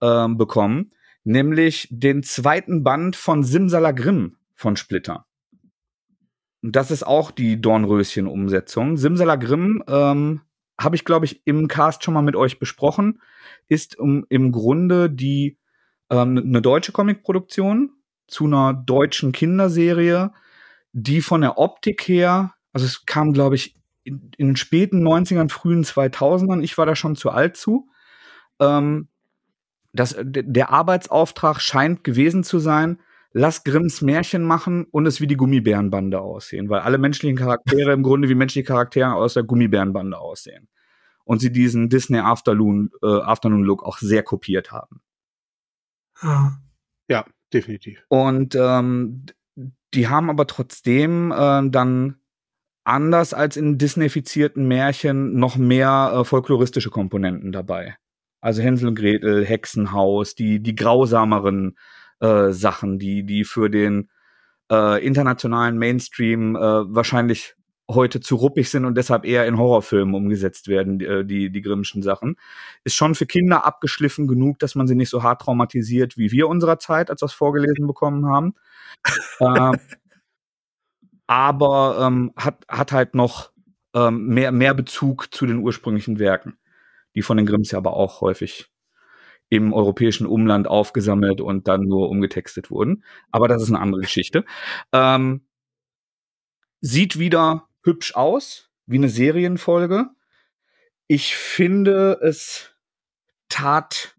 [0.00, 0.92] äh, bekommen,
[1.24, 5.24] nämlich den zweiten Band von Simsalagrim von Splitter.
[6.62, 8.98] Und das ist auch die Dornröschen-Umsetzung.
[8.98, 10.42] Simsalagrim ähm,
[10.78, 13.20] habe ich, glaube ich, im Cast schon mal mit euch besprochen,
[13.68, 15.58] ist um, im Grunde die
[16.10, 17.90] ähm, eine deutsche Comicproduktion
[18.28, 20.30] zu einer deutschen Kinderserie,
[20.92, 25.48] die von der Optik her, also es kam, glaube ich, in, in den späten 90ern,
[25.48, 27.88] frühen 2000ern, ich war da schon zu alt zu.
[28.60, 29.08] Ähm,
[29.92, 32.98] das, der Arbeitsauftrag scheint gewesen zu sein,
[33.32, 38.02] lass Grimms Märchen machen und es wie die Gummibärenbande aussehen, weil alle menschlichen Charaktere im
[38.02, 40.68] Grunde wie menschliche Charaktere aus der Gummibärenbande aussehen.
[41.24, 45.00] Und sie diesen Disney Afternoon, äh, Afternoon Look auch sehr kopiert haben.
[47.08, 48.04] Ja, definitiv.
[48.08, 49.26] Und ähm,
[49.94, 52.16] die haben aber trotzdem äh, dann
[52.84, 57.96] anders als in Disneyfizierten Märchen noch mehr äh, folkloristische Komponenten dabei.
[58.40, 61.76] Also Hänsel und Gretel, Hexenhaus, die, die grausameren
[62.20, 64.10] äh, Sachen, die, die für den
[64.70, 67.54] äh, internationalen Mainstream äh, wahrscheinlich
[67.90, 71.62] heute zu ruppig sind und deshalb eher in Horrorfilmen umgesetzt werden, die, äh, die, die
[71.62, 72.36] Grimmschen Sachen.
[72.84, 76.48] Ist schon für Kinder abgeschliffen genug, dass man sie nicht so hart traumatisiert wie wir
[76.48, 78.54] unserer Zeit, als wir es vorgelesen bekommen haben.
[79.40, 79.78] äh,
[81.32, 83.52] aber ähm, hat, hat halt noch
[83.94, 86.58] ähm, mehr, mehr Bezug zu den ursprünglichen Werken,
[87.14, 88.70] die von den Grimms ja aber auch häufig
[89.48, 93.02] im europäischen Umland aufgesammelt und dann nur umgetextet wurden.
[93.30, 94.44] Aber das ist eine andere Geschichte.
[94.92, 95.46] Ähm,
[96.82, 100.10] sieht wieder hübsch aus, wie eine Serienfolge.
[101.06, 102.76] Ich finde, es
[103.48, 104.18] tat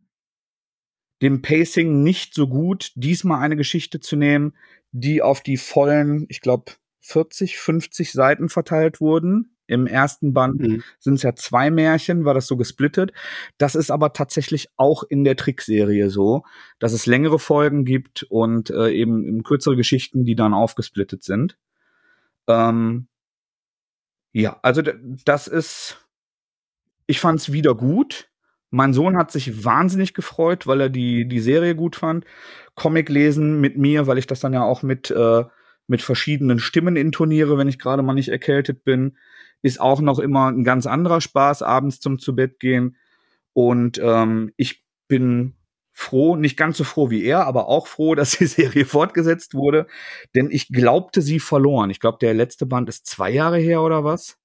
[1.22, 4.58] dem Pacing nicht so gut, diesmal eine Geschichte zu nehmen,
[4.92, 6.74] die auf die vollen, ich glaube,
[7.04, 9.56] 40, 50 Seiten verteilt wurden.
[9.68, 10.84] Im ersten Band mhm.
[11.00, 13.14] sind es ja zwei Märchen, war das so gesplittet.
[13.58, 16.44] Das ist aber tatsächlich auch in der Trickserie so,
[16.80, 21.58] dass es längere Folgen gibt und äh, eben kürzere Geschichten, die dann aufgesplittet sind.
[22.48, 23.08] Ähm,
[24.32, 25.98] ja, also das ist,
[27.06, 28.30] ich fand es wieder gut.
[28.70, 32.26] Mein Sohn hat sich wahnsinnig gefreut, weil er die, die Serie gut fand.
[32.76, 35.44] Comic lesen mit mir, weil ich das dann ja auch mit äh,
[35.88, 39.18] mit verschiedenen Stimmen intoniere, wenn ich gerade mal nicht erkältet bin,
[39.62, 42.98] ist auch noch immer ein ganz anderer Spaß abends zum zu Bett gehen.
[43.54, 45.56] Und ähm, ich bin
[45.92, 49.88] froh, nicht ganz so froh wie er, aber auch froh, dass die Serie fortgesetzt wurde,
[50.36, 51.90] denn ich glaubte sie verloren.
[51.90, 54.38] Ich glaube, der letzte Band ist zwei Jahre her oder was?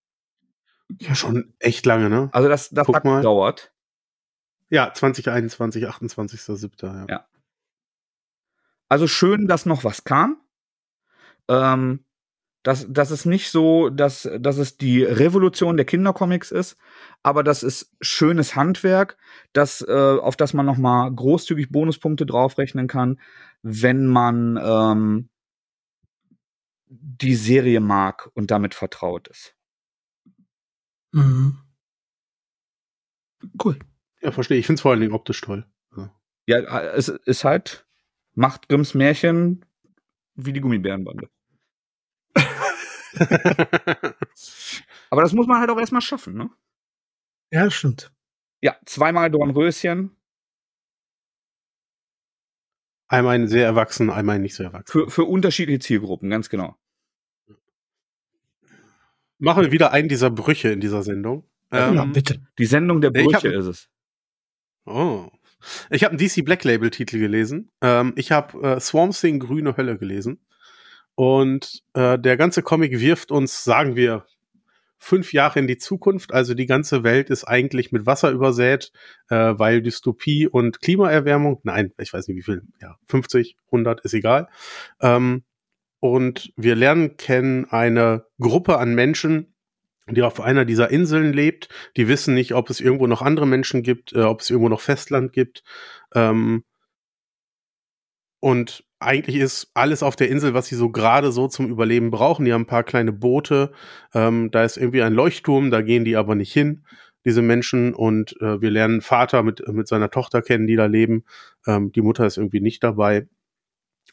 [1.01, 2.31] Ja, schon echt lange, ne?
[2.33, 3.17] Also das, das hat mal.
[3.17, 3.73] gedauert.
[4.71, 6.87] Ja, 2021, 28.07.
[6.87, 7.07] Ja.
[7.09, 7.27] ja.
[8.89, 10.41] Also schön, dass noch was kam.
[11.49, 12.05] Ähm,
[12.65, 16.77] Das, das ist nicht so, dass, dass es die Revolution der Kindercomics ist,
[17.23, 19.17] aber das ist schönes Handwerk,
[19.55, 23.21] das, äh, auf das man noch mal großzügig Bonuspunkte draufrechnen kann,
[23.63, 25.29] wenn man ähm,
[26.89, 29.55] die Serie mag und damit vertraut ist.
[31.13, 31.59] Mhm.
[33.65, 33.79] Cool.
[34.21, 34.59] Ja, verstehe.
[34.59, 35.65] Ich finde es vor allen Dingen optisch toll.
[35.97, 36.11] Ja.
[36.47, 37.87] ja, es ist halt,
[38.35, 39.65] macht Grimms Märchen
[40.35, 41.29] wie die Gummibärenbande.
[45.11, 46.51] Aber das muss man halt auch erstmal schaffen, ne?
[47.51, 48.13] Ja, das stimmt.
[48.61, 50.17] Ja, zweimal Dornröschen.
[53.09, 54.93] Einmal sehr erwachsen, einmal nicht so erwachsen.
[54.93, 56.77] Für, für unterschiedliche Zielgruppen, ganz genau.
[59.39, 61.49] Machen wir wieder einen dieser Brüche in dieser Sendung.
[61.71, 62.47] Ähm, ja, bitte.
[62.59, 63.89] Die Sendung der Brüche hab, ist es.
[64.85, 65.29] Oh.
[65.91, 67.71] Ich habe einen DC Black Label Titel gelesen.
[67.81, 70.41] Ähm, ich habe äh, Swarm Thing Grüne Hölle gelesen.
[71.19, 74.25] Und äh, der ganze Comic wirft uns, sagen wir,
[74.99, 76.33] fünf Jahre in die Zukunft.
[76.33, 78.93] Also die ganze Welt ist eigentlich mit Wasser übersät,
[79.29, 84.15] äh, weil Dystopie und Klimaerwärmung, nein, ich weiß nicht wie viel, ja, 50, 100, ist
[84.15, 84.47] egal.
[85.01, 85.43] Ähm,
[85.99, 89.57] und wir lernen kennen eine Gruppe an Menschen,
[90.09, 91.69] die auf einer dieser Inseln lebt.
[91.97, 94.81] Die wissen nicht, ob es irgendwo noch andere Menschen gibt, äh, ob es irgendwo noch
[94.81, 95.65] Festland gibt.
[96.15, 96.63] Ähm,
[98.39, 102.45] und eigentlich ist alles auf der Insel, was sie so gerade so zum Überleben brauchen.
[102.45, 103.73] Die haben ein paar kleine Boote.
[104.13, 106.85] Ähm, da ist irgendwie ein Leuchtturm, da gehen die aber nicht hin,
[107.25, 107.95] diese Menschen.
[107.95, 111.25] Und äh, wir lernen Vater mit, mit seiner Tochter kennen, die da leben.
[111.67, 113.29] Ähm, die Mutter ist irgendwie nicht dabei.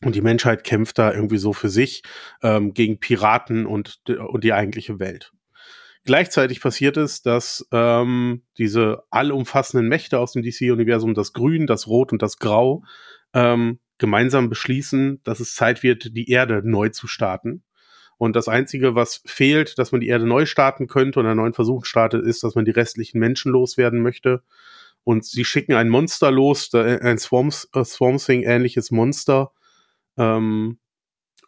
[0.01, 2.03] Und die Menschheit kämpft da irgendwie so für sich
[2.43, 5.31] ähm, gegen Piraten und, und die eigentliche Welt.
[6.03, 12.11] Gleichzeitig passiert es, dass ähm, diese allumfassenden Mächte aus dem DC-Universum, das Grün, das Rot
[12.11, 12.83] und das Grau,
[13.33, 17.63] ähm, gemeinsam beschließen, dass es Zeit wird, die Erde neu zu starten.
[18.17, 21.53] Und das Einzige, was fehlt, dass man die Erde neu starten könnte und einen neuen
[21.53, 24.41] Versuch startet, ist, dass man die restlichen Menschen loswerden möchte.
[25.03, 29.51] Und sie schicken ein Monster los, ein Swamp, äh, Swamp Thing-ähnliches Monster,
[30.17, 30.79] ähm,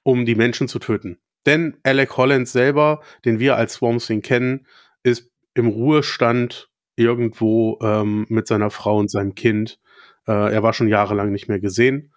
[0.03, 1.19] um die Menschen zu töten.
[1.45, 4.67] Denn Alec Holland selber, den wir als Swamp Thing kennen,
[5.03, 9.79] ist im Ruhestand irgendwo ähm, mit seiner Frau und seinem Kind.
[10.27, 12.11] Äh, er war schon jahrelang nicht mehr gesehen.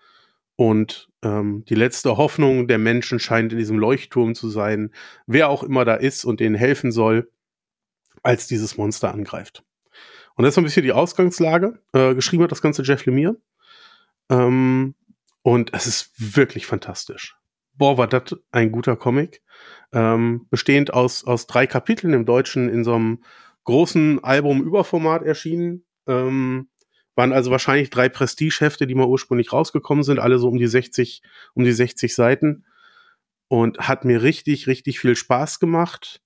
[0.61, 4.93] Und ähm, die letzte Hoffnung der Menschen scheint in diesem Leuchtturm zu sein,
[5.27, 7.33] wer auch immer da ist und denen helfen soll,
[8.23, 9.65] als dieses Monster angreift.
[10.35, 11.81] Und das ist ein bisschen die Ausgangslage.
[11.95, 13.41] Äh, geschrieben hat das ganze Jeff Lemire.
[14.29, 14.97] Ähm,
[15.41, 17.39] und es ist wirklich fantastisch.
[17.73, 19.43] Boah, war das ein guter Comic.
[19.93, 23.25] Ähm, bestehend aus, aus drei Kapiteln im Deutschen in so einem
[23.65, 25.87] großen Album-Überformat erschienen.
[26.07, 26.69] Ähm,
[27.21, 31.21] waren also wahrscheinlich drei Prestigehefte, die mal ursprünglich rausgekommen sind, alle so um die 60,
[31.53, 32.65] um die 60 Seiten.
[33.49, 36.23] Und hat mir richtig, richtig viel Spaß gemacht.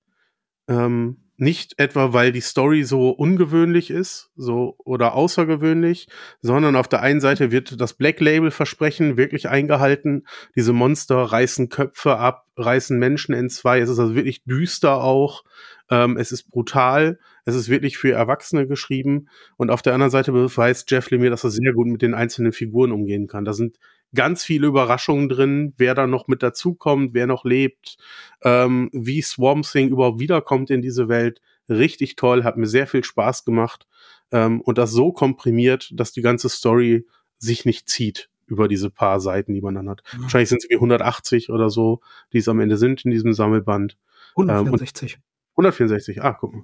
[0.69, 6.07] Ähm, nicht etwa, weil die Story so ungewöhnlich ist, so oder außergewöhnlich,
[6.41, 10.25] sondern auf der einen Seite wird das Black Label Versprechen wirklich eingehalten.
[10.55, 13.79] Diese Monster reißen Köpfe ab, reißen Menschen in zwei.
[13.79, 15.43] Es ist also wirklich düster auch.
[15.89, 17.19] Ähm, es ist brutal.
[17.45, 19.29] Es ist wirklich für Erwachsene geschrieben.
[19.55, 22.51] Und auf der anderen Seite beweist Jeff Lemire, dass er sehr gut mit den einzelnen
[22.51, 23.45] Figuren umgehen kann.
[23.45, 23.77] Da sind
[24.13, 27.97] ganz viele Überraschungen drin, wer da noch mit dazukommt, wer noch lebt,
[28.43, 31.39] ähm, wie Swamp Thing überhaupt wiederkommt in diese Welt.
[31.69, 33.87] Richtig toll, hat mir sehr viel Spaß gemacht.
[34.31, 37.05] Ähm, und das so komprimiert, dass die ganze Story
[37.37, 40.01] sich nicht zieht über diese paar Seiten, die man dann hat.
[40.13, 40.23] Mhm.
[40.23, 42.01] Wahrscheinlich sind es wie 180 oder so,
[42.33, 43.97] die es am Ende sind in diesem Sammelband.
[44.35, 45.13] 164.
[45.13, 45.21] Ähm,
[45.51, 46.63] 164, ah, guck mal.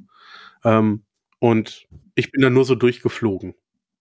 [0.63, 1.03] Ähm,
[1.39, 3.55] und ich bin dann nur so durchgeflogen.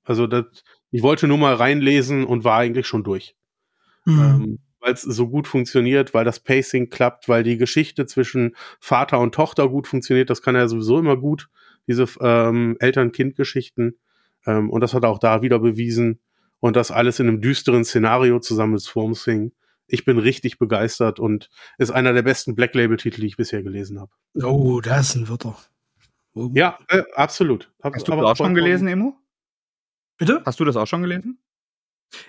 [0.05, 0.45] Also das,
[0.91, 3.37] ich wollte nur mal reinlesen und war eigentlich schon durch.
[4.05, 4.21] Mhm.
[4.21, 9.21] Ähm, weil es so gut funktioniert, weil das Pacing klappt, weil die Geschichte zwischen Vater
[9.21, 10.31] und Tochter gut funktioniert.
[10.31, 11.49] Das kann er sowieso immer gut,
[11.87, 13.99] diese ähm, Eltern-Kind-Geschichten.
[14.47, 16.21] Ähm, und das hat er auch da wieder bewiesen.
[16.61, 19.53] Und das alles in einem düsteren Szenario zusammen mit Swarm Thing.
[19.87, 24.01] Ich bin richtig begeistert und ist einer der besten Black Label-Titel, die ich bisher gelesen
[24.01, 24.13] habe.
[24.43, 25.57] Oh, das sind Wörter.
[26.35, 27.73] Ja, äh, absolut.
[27.83, 29.17] Hab, Hast du das auch schon gelesen, Emo?
[30.17, 30.43] Bitte?
[30.45, 31.39] Hast du das auch schon gelesen?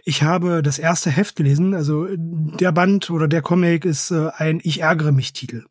[0.03, 1.73] Ich habe das erste Heft gelesen.
[1.73, 5.65] Also der Band oder der Comic ist äh, ein Ich ärgere mich Titel.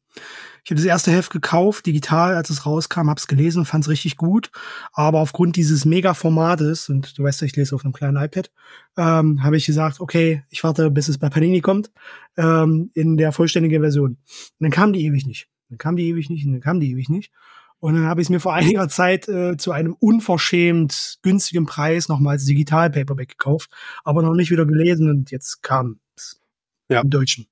[0.64, 3.90] Ich habe das erste Heft gekauft, digital, als es rauskam, habe es gelesen, fand es
[3.90, 4.50] richtig gut.
[4.92, 8.50] Aber aufgrund dieses Mega-Formates, und du weißt ja, ich lese auf einem kleinen iPad,
[8.96, 11.90] ähm, habe ich gesagt, okay, ich warte, bis es bei Panini kommt,
[12.36, 14.10] ähm, in der vollständigen Version.
[14.10, 14.18] Und
[14.60, 15.48] dann kam die ewig nicht.
[15.70, 17.32] Dann kam die ewig nicht und dann kam die ewig nicht.
[17.80, 22.08] Und dann habe ich es mir vor einiger Zeit äh, zu einem unverschämt günstigen Preis
[22.08, 23.70] nochmal als Digital-Paperback gekauft,
[24.04, 26.40] aber noch nicht wieder gelesen und jetzt kam es
[26.88, 27.00] ja.
[27.00, 27.46] im Deutschen.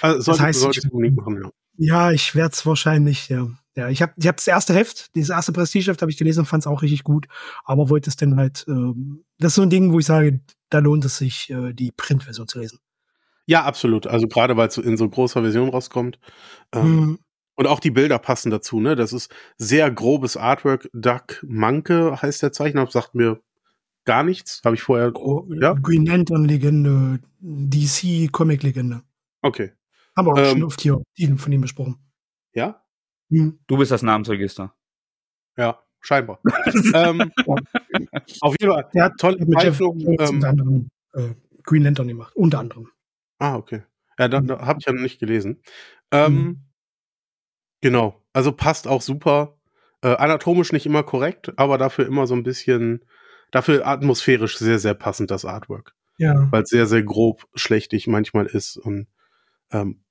[0.00, 1.50] Also sollte, das heißt, sollte ich, machen, ja.
[1.76, 3.48] Ja, ich werde es wahrscheinlich, ja.
[3.74, 6.46] Ja, ich habe ich hab das erste Heft, dieses erste Prestige-Heft habe ich gelesen und
[6.46, 7.26] fand es auch richtig gut,
[7.64, 10.78] aber wollte es dann halt, ähm, das ist so ein Ding, wo ich sage, da
[10.78, 12.80] lohnt es sich, äh, die Printversion zu lesen.
[13.46, 14.06] Ja, absolut.
[14.06, 16.18] Also gerade weil es in so großer Version rauskommt.
[16.72, 17.18] Ähm, mhm.
[17.62, 18.96] Und auch die Bilder passen dazu, ne?
[18.96, 20.90] Das ist sehr grobes Artwork.
[20.92, 23.40] Doug Manke heißt der Zeichner, sagt mir
[24.04, 24.62] gar nichts.
[24.64, 25.14] Habe ich vorher.
[25.14, 25.74] Oh, ja?
[25.74, 29.02] Green Lantern-Legende, DC-Comic-Legende.
[29.42, 29.70] Okay.
[30.16, 31.00] Haben wir auch ähm, schon oft hier
[31.36, 31.98] von ihm besprochen.
[32.52, 32.82] Ja?
[33.30, 33.60] Hm.
[33.68, 34.74] Du bist das Namensregister.
[35.56, 36.40] Ja, scheinbar.
[36.94, 37.30] ähm,
[38.40, 38.90] auf jeden Fall.
[38.92, 40.00] Er hat tolle Zeichnung.
[40.00, 41.28] Ähm, unter anderem äh,
[41.62, 42.34] Green Lantern gemacht.
[42.34, 42.88] Unter anderem.
[43.38, 43.84] Ah, okay.
[44.18, 45.62] Ja, da, da habe ich ja noch nicht gelesen.
[46.10, 46.71] Ähm, mhm.
[47.82, 48.22] Genau.
[48.32, 49.58] Also passt auch super.
[50.00, 53.04] Äh, anatomisch nicht immer korrekt, aber dafür immer so ein bisschen,
[53.50, 55.94] dafür atmosphärisch sehr, sehr passend das Artwork.
[56.16, 56.50] Ja.
[56.50, 59.06] Weil es sehr, sehr grob schlechtig manchmal ist und
[59.70, 60.02] ähm,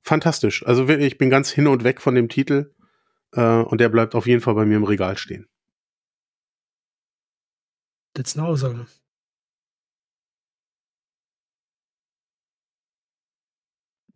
[0.00, 0.64] fantastisch.
[0.66, 2.72] Also wirklich, ich bin ganz hin und weg von dem Titel
[3.32, 5.48] äh, und der bleibt auf jeden Fall bei mir im Regal stehen.
[8.14, 8.86] Das ist eine Aussage.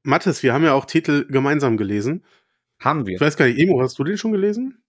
[0.02, 2.24] Mathis, wir haben ja auch Titel gemeinsam gelesen.
[2.80, 3.14] Haben wir.
[3.14, 4.82] Ich weiß gar nicht, Emo, hast du den schon gelesen?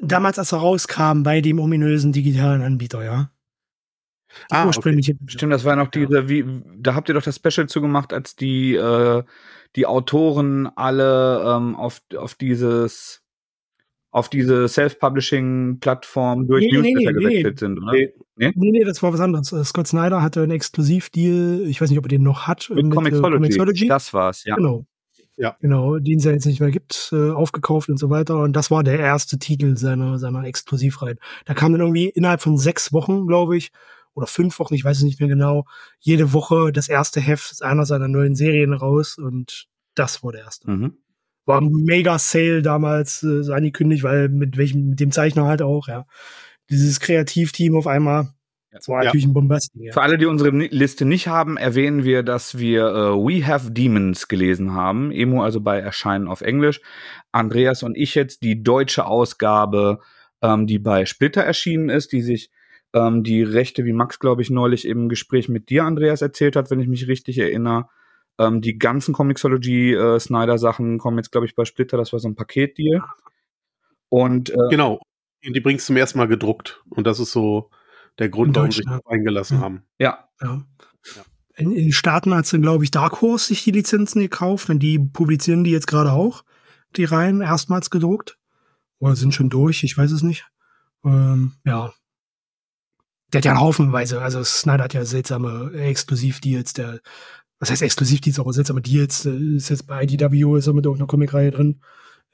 [0.00, 3.30] Damals, als er rauskam, bei dem ominösen digitalen Anbieter, ja.
[4.50, 5.14] Die ah, ursprüngliche.
[5.14, 5.24] Okay.
[5.26, 6.44] Stimmt, das war noch diese, wie,
[6.76, 9.22] da habt ihr doch das Special zugemacht, als die, äh,
[9.74, 13.22] die Autoren alle ähm, auf, auf dieses
[14.10, 17.58] auf diese Self-Publishing-Plattform durch nee, Newsletter nee, gewechselt nee.
[17.58, 17.92] sind, oder?
[17.92, 18.14] Nee.
[18.36, 18.52] nee.
[18.54, 19.52] Nee, das war was anderes.
[19.52, 22.70] Äh, Scott Snyder hatte einen Exklusivdeal, ich weiß nicht, ob er den noch hat.
[22.70, 23.34] Mit, mit Comixology.
[23.34, 23.86] Äh, Comixology.
[23.86, 24.56] Das war's, ja.
[24.56, 24.86] Genau.
[25.38, 25.56] Ja.
[25.60, 28.38] Genau, den es ja jetzt nicht mehr gibt, äh, aufgekauft und so weiter.
[28.38, 31.16] Und das war der erste Titel seiner, seiner Exklusivreihe.
[31.44, 33.70] Da kam dann irgendwie innerhalb von sechs Wochen, glaube ich,
[34.14, 35.64] oder fünf Wochen, ich weiß es nicht mehr genau,
[36.00, 40.68] jede Woche das erste Heft einer seiner neuen Serien raus und das war der erste.
[40.68, 40.98] Mhm.
[41.46, 45.62] War ein mega Sale damals äh, so angekündigt, weil mit welchem, mit dem Zeichner halt
[45.62, 46.04] auch, ja.
[46.68, 48.34] Dieses Kreativteam auf einmal
[48.78, 49.30] das war natürlich ja.
[49.30, 49.82] ein Bombastik.
[49.82, 49.92] Ja.
[49.92, 54.28] Für alle, die unsere Liste nicht haben, erwähnen wir, dass wir äh, We Have Demons
[54.28, 55.10] gelesen haben.
[55.12, 56.80] Emo also bei Erscheinen auf Englisch.
[57.32, 60.00] Andreas und ich jetzt die deutsche Ausgabe,
[60.42, 62.50] ähm, die bei Splitter erschienen ist, die sich
[62.94, 66.70] ähm, die Rechte, wie Max, glaube ich, neulich im Gespräch mit dir, Andreas, erzählt hat,
[66.70, 67.88] wenn ich mich richtig erinnere.
[68.38, 71.96] Ähm, die ganzen Comixology äh, Snyder-Sachen kommen jetzt, glaube ich, bei Splitter.
[71.96, 73.02] Das war so ein Paketdeal.
[74.08, 75.00] Und äh, genau.
[75.44, 76.82] Und die bringst du zum ersten Mal gedruckt.
[76.88, 77.70] Und das ist so
[78.18, 79.62] der Grund, warum sie sich eingelassen ja.
[79.62, 79.82] haben.
[79.98, 80.28] Ja.
[80.42, 80.62] ja.
[81.56, 84.80] In, in den Staaten hat sie, glaube ich, Dark Horse sich die Lizenzen gekauft und
[84.80, 86.44] die publizieren die jetzt gerade auch,
[86.96, 88.38] die Reihen erstmals gedruckt.
[89.00, 90.46] Oder sind schon durch, ich weiß es nicht.
[91.04, 91.92] Ähm, ja.
[93.32, 97.00] Der hat ja haufenweise, also Snyder hat ja seltsame Exklusivdeals, der,
[97.58, 101.50] was heißt Exklusivdeals, aber seltsame Deals, ist jetzt bei IDW, ist er mit irgendeiner Comicreihe
[101.50, 101.80] drin.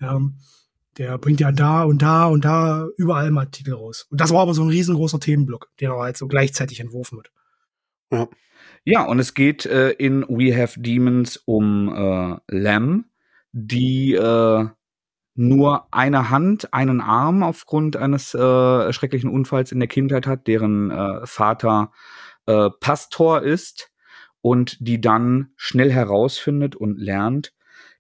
[0.00, 0.20] Ja.
[0.98, 4.06] Der bringt ja da und da und da überall mal Titel raus.
[4.10, 7.30] Und das war aber so ein riesengroßer Themenblock, den er halt so gleichzeitig entworfen hat.
[8.12, 8.28] Ja.
[8.86, 13.06] Ja, und es geht äh, in We Have Demons um äh, Lamb,
[13.52, 14.66] die äh,
[15.34, 20.90] nur eine Hand, einen Arm aufgrund eines äh, schrecklichen Unfalls in der Kindheit hat, deren
[20.90, 21.92] äh, Vater
[22.46, 23.90] äh, Pastor ist
[24.42, 27.54] und die dann schnell herausfindet und lernt,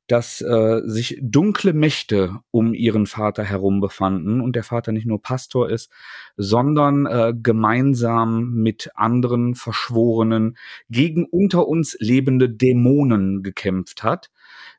[0.06, 5.22] dass äh, sich dunkle Mächte um ihren Vater herum befanden und der Vater nicht nur
[5.22, 5.90] Pastor ist,
[6.36, 10.56] sondern äh, gemeinsam mit anderen Verschworenen
[10.90, 14.30] gegen unter uns lebende Dämonen gekämpft hat,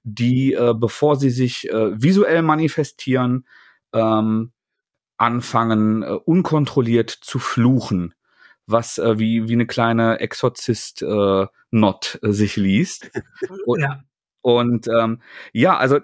[0.04, 3.48] die, äh, bevor sie sich äh, visuell manifestieren,
[3.94, 4.52] ähm,
[5.18, 8.14] anfangen, äh, unkontrolliert zu fluchen
[8.68, 13.12] was äh, wie, wie eine kleine Exorzist-Not äh, sich liest.
[13.66, 14.04] Und, ja.
[14.46, 15.22] Und ähm,
[15.54, 16.02] ja, also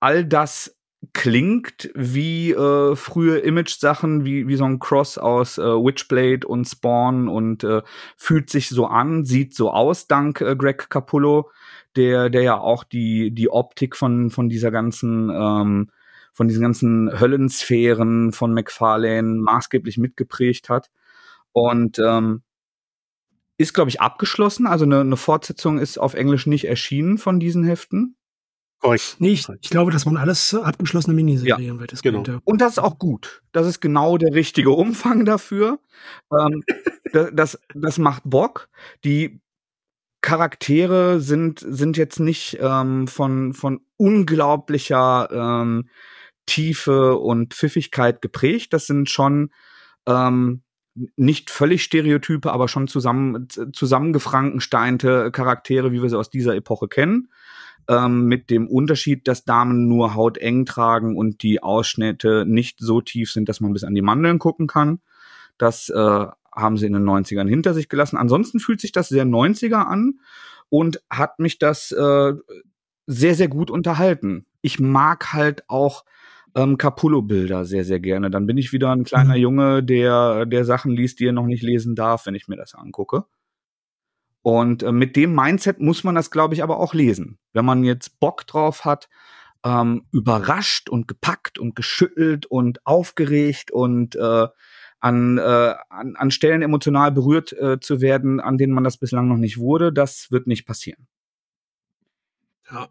[0.00, 0.74] all das
[1.12, 7.28] klingt wie äh, frühe Image-Sachen, wie, wie so ein Cross aus äh, Witchblade und Spawn
[7.28, 7.82] und äh,
[8.16, 11.50] fühlt sich so an, sieht so aus, dank äh, Greg Capullo,
[11.94, 15.90] der, der ja auch die, die Optik von, von dieser ganzen, ähm,
[16.32, 20.88] von diesen ganzen Höllensphären von McFarlane maßgeblich mitgeprägt hat.
[21.52, 22.42] Und ähm,
[23.62, 24.66] ist, glaube ich, abgeschlossen.
[24.66, 28.16] Also eine, eine Fortsetzung ist auf Englisch nicht erschienen von diesen Heften.
[28.80, 29.16] Korrekt.
[29.20, 31.78] Nee, ich, ich, glaube, das waren alles abgeschlossene Miniserien.
[31.78, 32.40] Ja, genau.
[32.44, 33.42] Und das ist auch gut.
[33.52, 35.78] Das ist genau der richtige Umfang dafür.
[36.32, 36.64] ähm,
[37.12, 38.68] das, das, das macht Bock.
[39.04, 39.40] Die
[40.20, 45.88] Charaktere sind, sind jetzt nicht ähm, von, von unglaublicher ähm,
[46.46, 48.72] Tiefe und Pfiffigkeit geprägt.
[48.72, 49.52] Das sind schon
[50.06, 50.62] ähm,
[51.16, 57.28] nicht völlig Stereotype, aber schon zusammen, zusammengefrankensteinte Charaktere, wie wir sie aus dieser Epoche kennen.
[57.88, 63.32] ähm, mit dem Unterschied, dass Damen nur hauteng tragen und die Ausschnitte nicht so tief
[63.32, 65.00] sind, dass man bis an die Mandeln gucken kann.
[65.58, 68.16] Das äh, haben sie in den 90ern hinter sich gelassen.
[68.16, 70.20] Ansonsten fühlt sich das sehr 90er an
[70.68, 72.34] und hat mich das äh,
[73.06, 74.46] sehr, sehr gut unterhalten.
[74.60, 76.04] Ich mag halt auch
[76.54, 78.30] ähm, Capullo-Bilder sehr, sehr gerne.
[78.30, 79.40] Dann bin ich wieder ein kleiner mhm.
[79.40, 82.74] Junge, der, der Sachen liest, die er noch nicht lesen darf, wenn ich mir das
[82.74, 83.24] angucke.
[84.42, 87.38] Und äh, mit dem Mindset muss man das, glaube ich, aber auch lesen.
[87.52, 89.08] Wenn man jetzt Bock drauf hat,
[89.64, 94.48] ähm, überrascht und gepackt und geschüttelt und aufgeregt und äh,
[94.98, 99.28] an, äh, an, an Stellen emotional berührt äh, zu werden, an denen man das bislang
[99.28, 101.06] noch nicht wurde, das wird nicht passieren.
[102.70, 102.88] Ja.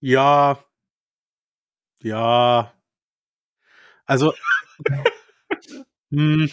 [0.00, 0.58] Ja.
[2.02, 2.72] Ja.
[4.06, 4.32] Also,
[6.10, 6.50] mh, hm,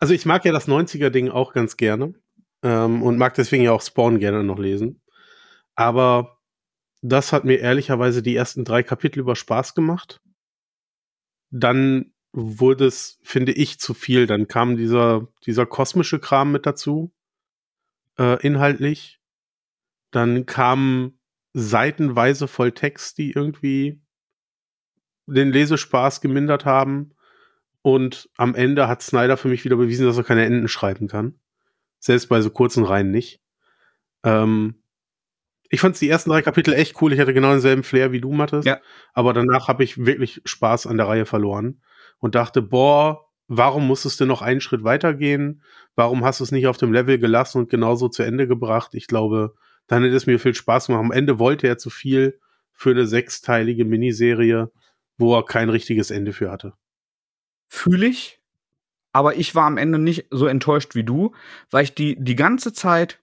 [0.00, 2.14] also ich mag ja das 90er-Ding auch ganz gerne
[2.62, 5.00] ähm, und mag deswegen ja auch Spawn gerne noch lesen.
[5.76, 6.38] Aber
[7.02, 10.20] das hat mir ehrlicherweise die ersten drei Kapitel über Spaß gemacht.
[11.50, 14.26] Dann wurde es, finde ich, zu viel.
[14.26, 17.12] Dann kam dieser, dieser kosmische Kram mit dazu,
[18.18, 19.20] äh, inhaltlich.
[20.10, 21.20] Dann kamen
[21.52, 24.00] seitenweise voll Text, die irgendwie
[25.26, 27.12] den Lesespaß gemindert haben.
[27.82, 31.34] Und am Ende hat Snyder für mich wieder bewiesen, dass er keine Enden schreiben kann.
[31.98, 33.40] Selbst bei so kurzen Reihen nicht.
[34.22, 34.76] Ähm,
[35.68, 37.12] ich fand die ersten drei Kapitel echt cool.
[37.12, 38.64] Ich hatte genau denselben Flair wie du, Mattes.
[38.64, 38.80] Ja.
[39.12, 41.82] Aber danach habe ich wirklich Spaß an der Reihe verloren
[42.18, 45.62] und dachte, boah, warum musstest du noch einen Schritt weitergehen?
[45.94, 48.94] Warum hast du es nicht auf dem Level gelassen und genauso zu Ende gebracht?
[48.94, 49.54] Ich glaube,
[49.86, 51.04] dann hätte es mir viel Spaß gemacht.
[51.04, 52.38] Am Ende wollte er zu viel
[52.72, 54.70] für eine sechsteilige Miniserie,
[55.18, 56.74] wo er kein richtiges Ende für hatte.
[57.68, 58.40] Fühle ich,
[59.12, 61.32] aber ich war am Ende nicht so enttäuscht wie du,
[61.70, 63.20] weil ich die, die ganze Zeit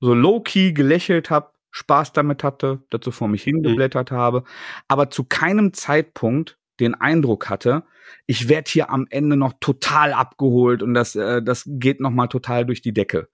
[0.00, 4.16] so low-key gelächelt habe, Spaß damit hatte, dazu vor mich hingeblättert mhm.
[4.16, 4.44] habe,
[4.88, 7.84] aber zu keinem Zeitpunkt den Eindruck hatte,
[8.26, 12.26] ich werde hier am Ende noch total abgeholt und das, äh, das geht noch mal
[12.26, 13.28] total durch die Decke.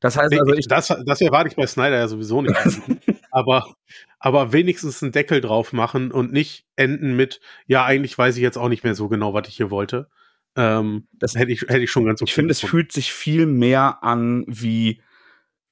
[0.00, 2.54] Das heißt also, ich das, das erwarte ich bei Snyder ja sowieso nicht.
[3.30, 3.74] aber,
[4.18, 8.58] aber wenigstens einen Deckel drauf machen und nicht enden mit, ja, eigentlich weiß ich jetzt
[8.58, 10.08] auch nicht mehr so genau, was ich hier wollte.
[10.56, 12.28] Ähm, das hätte ich, hätte ich schon ganz okay.
[12.28, 15.02] Ich finde, es fühlt sich viel mehr an wie,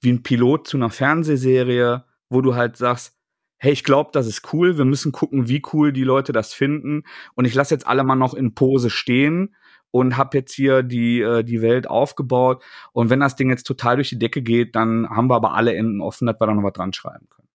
[0.00, 3.16] wie ein Pilot zu einer Fernsehserie, wo du halt sagst,
[3.58, 7.04] hey, ich glaube, das ist cool, wir müssen gucken, wie cool die Leute das finden.
[7.34, 9.54] Und ich lasse jetzt alle mal noch in Pose stehen
[9.92, 12.64] und habe jetzt hier die, äh, die Welt aufgebaut.
[12.92, 15.76] Und wenn das Ding jetzt total durch die Decke geht, dann haben wir aber alle
[15.76, 17.48] Enden offen, dass wir da noch was dran schreiben können.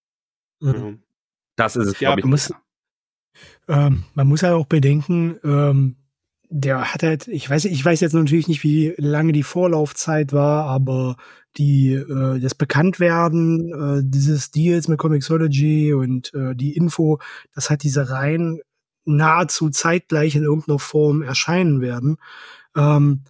[0.61, 1.03] Mhm.
[1.57, 2.25] Das ist es, ja, glaube ich.
[2.25, 2.53] Muss,
[3.67, 5.97] ähm, man muss ja auch bedenken, ähm,
[6.49, 10.65] der hat halt, ich weiß, ich weiß jetzt natürlich nicht, wie lange die Vorlaufzeit war,
[10.65, 11.17] aber
[11.57, 17.19] die äh, das Bekanntwerden äh, dieses Deals mit Comixology und äh, die Info,
[17.53, 18.61] dass halt diese Reihen
[19.07, 22.17] nahezu zeitgleich in irgendeiner Form erscheinen werden,
[22.75, 23.23] ähm,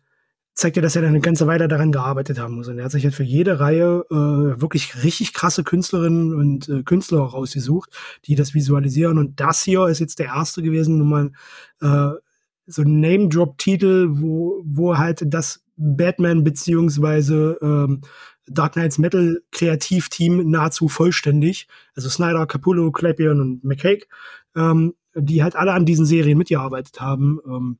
[0.53, 2.67] zeigt ja, dass er dann eine ganze Weile daran gearbeitet haben muss.
[2.67, 6.81] Und er hat sich halt für jede Reihe äh, wirklich richtig krasse Künstlerinnen und äh,
[6.81, 7.91] Künstler rausgesucht,
[8.25, 9.19] die das visualisieren.
[9.19, 11.35] Und das hier ist jetzt der erste gewesen, wo man
[11.81, 12.17] äh,
[12.65, 18.01] so ein Name-Drop-Titel, wo, wo halt das Batman beziehungsweise ähm,
[18.47, 24.07] Dark Knights Metal Kreativteam nahezu vollständig, also Snyder, Capullo, Clapion und McCake,
[24.55, 27.79] ähm, die halt alle an diesen Serien mitgearbeitet haben, ähm,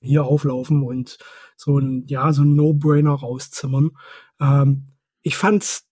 [0.00, 1.18] hier auflaufen und
[1.56, 3.90] so ein, ja, so ein No-Brainer rauszimmern.
[4.40, 4.88] Ähm,
[5.22, 5.88] ich fand's,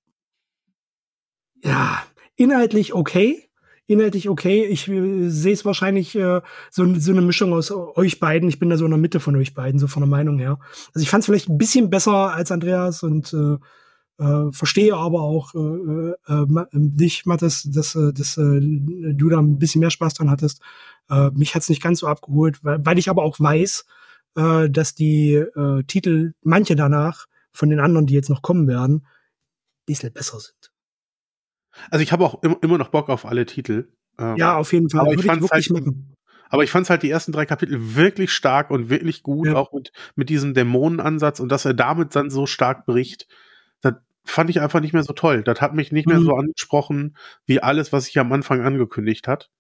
[1.63, 2.03] ja,
[2.37, 3.51] inhaltlich okay,
[3.91, 4.65] inhaltlich okay.
[4.65, 8.49] Ich äh, sehe es wahrscheinlich äh, so, so eine Mischung aus euch beiden.
[8.49, 10.59] Ich bin da so in der Mitte von euch beiden, so von der Meinung her.
[10.95, 13.59] Also ich fand es vielleicht ein bisschen besser als Andreas und äh,
[14.21, 19.59] äh, verstehe aber auch äh, äh, dich, Mathis, dass, äh, dass äh, du da ein
[19.59, 20.61] bisschen mehr Spaß dran hattest.
[21.09, 23.87] Äh, mich hat's nicht ganz so abgeholt, weil, weil ich aber auch weiß,
[24.37, 28.97] äh, dass die äh, Titel, manche danach, von den anderen, die jetzt noch kommen werden,
[28.97, 30.71] ein bisschen besser sind.
[31.91, 33.89] Also ich habe auch immer noch Bock auf alle Titel.
[34.19, 35.01] Ähm, ja, auf jeden Fall.
[35.01, 35.71] Aber ich, fand halt,
[36.51, 39.55] aber ich fand halt die ersten drei Kapitel wirklich stark und wirklich gut, ja.
[39.55, 43.27] auch mit, mit diesem Dämonenansatz und dass er damit dann so stark bricht.
[44.25, 45.43] Fand ich einfach nicht mehr so toll.
[45.43, 46.15] Das hat mich nicht mhm.
[46.15, 47.17] mehr so angesprochen,
[47.47, 49.51] wie alles, was sich am Anfang angekündigt hat.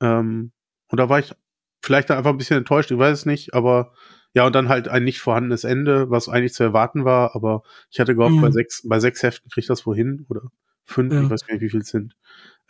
[0.00, 0.52] Ähm,
[0.88, 1.34] und da war ich
[1.82, 3.92] vielleicht einfach ein bisschen enttäuscht, ich weiß es nicht, aber
[4.34, 7.98] ja, und dann halt ein nicht vorhandenes Ende, was eigentlich zu erwarten war, aber ich
[8.00, 8.40] hatte gehofft, mhm.
[8.40, 10.42] bei sechs, bei sechs Heften kriegt das wohin, oder?
[10.84, 11.22] Fünf, ja.
[11.22, 12.14] ich weiß gar nicht, wie viel es sind.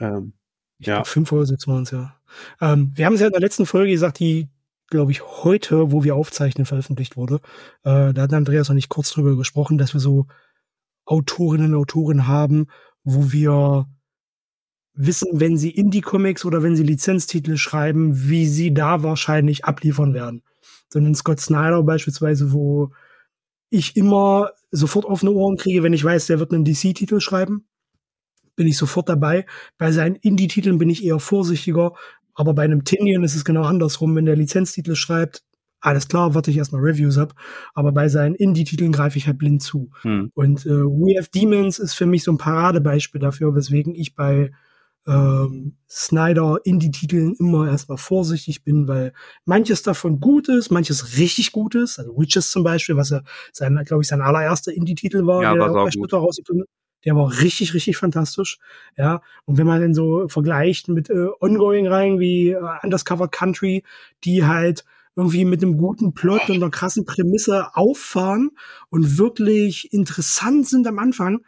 [0.01, 0.35] Ähm,
[0.79, 0.97] ich ja.
[0.97, 2.17] Glaub, fünf oder sechs waren es, ja.
[2.61, 4.49] Ähm, wir haben es ja in der letzten Folge gesagt, die,
[4.89, 7.37] glaube ich, heute, wo wir aufzeichnen, veröffentlicht wurde.
[7.85, 10.27] Äh, da hat Andreas noch nicht kurz drüber gesprochen, dass wir so
[11.09, 12.67] Autorinnen und Autoren haben,
[13.03, 13.87] wo wir
[14.93, 20.43] wissen, wenn sie Indie-Comics oder wenn sie Lizenztitel schreiben, wie sie da wahrscheinlich abliefern werden.
[20.93, 22.91] Sondern Scott Snyder beispielsweise, wo
[23.71, 27.67] ich immer sofort offene Ohren kriege, wenn ich weiß, der wird einen DC-Titel schreiben,
[28.57, 29.47] bin ich sofort dabei.
[29.79, 31.95] Bei seinen Indie-Titeln bin ich eher vorsichtiger,
[32.35, 34.15] aber bei einem Tinian ist es genau andersrum.
[34.15, 35.43] Wenn der Lizenztitel schreibt,
[35.81, 37.35] alles klar, warte ich erstmal Reviews ab.
[37.75, 39.91] Aber bei seinen Indie-Titeln greife ich halt blind zu.
[40.03, 40.31] Hm.
[40.35, 44.51] Und äh, We Have Demons ist für mich so ein Paradebeispiel dafür, weswegen ich bei
[45.07, 49.13] ähm, Snyder Indie-Titeln immer erstmal vorsichtig bin, weil
[49.45, 51.99] manches davon gut ist, manches richtig gut ist.
[51.99, 53.23] Also Witches zum Beispiel, was ja
[53.53, 56.65] sein, glaube ich, sein allererster Indie-Titel war, ja, der auch bei Splitter rausgekommen
[57.05, 58.59] der war richtig, richtig fantastisch.
[58.97, 63.85] Ja, und wenn man dann so vergleicht mit äh, Ongoing-Reihen wie äh, Undercover Country,
[64.25, 64.85] die halt
[65.19, 68.53] irgendwie mit einem guten Plot und einer krassen Prämisse auffahren
[68.89, 71.41] und wirklich interessant sind am Anfang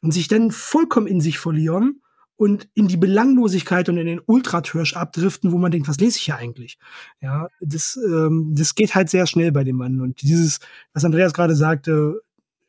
[0.00, 2.00] und sich dann vollkommen in sich verlieren
[2.36, 6.24] und in die Belanglosigkeit und in den Ultratörsch abdriften, wo man denkt, was lese ich
[6.24, 6.78] hier eigentlich?
[7.20, 10.00] Ja, das, ähm, das geht halt sehr schnell bei dem Mann.
[10.00, 10.58] Und dieses,
[10.94, 12.22] was Andreas gerade sagte,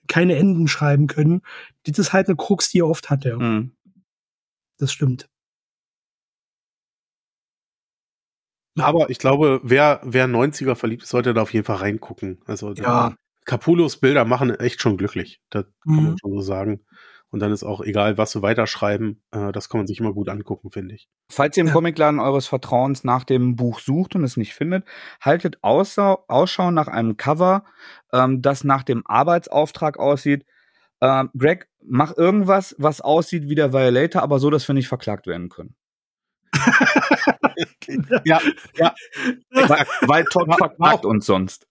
[0.09, 1.43] keine Enden schreiben können,
[1.83, 3.37] das ist halt eine Krux, die er oft hat, ja.
[3.37, 3.71] Mhm.
[4.77, 5.29] Das stimmt.
[8.79, 12.39] Aber ich glaube, wer, wer 90er verliebt ist, sollte da auf jeden Fall reingucken.
[12.45, 13.15] Also ja.
[13.45, 15.41] Capulos Bilder machen echt schon glücklich.
[15.49, 16.03] Das kann Mhm.
[16.03, 16.81] man schon so sagen.
[17.31, 20.27] Und dann ist auch egal, was sie weiterschreiben, äh, das kann man sich immer gut
[20.27, 21.07] angucken, finde ich.
[21.31, 21.73] Falls ihr im Ja.
[21.73, 24.83] Comicladen eures Vertrauens nach dem Buch sucht und es nicht findet,
[25.21, 27.63] haltet Ausschau, Ausschau nach einem Cover,
[28.11, 30.45] ähm, das nach dem Arbeitsauftrag aussieht.
[30.99, 35.25] Ähm, Greg, mach irgendwas, was aussieht wie der Violator, aber so, dass wir nicht verklagt
[35.25, 35.75] werden können.
[38.25, 38.39] Ja,
[38.75, 38.93] ja.
[39.51, 41.67] Weil, weil Todd verklagt uns sonst.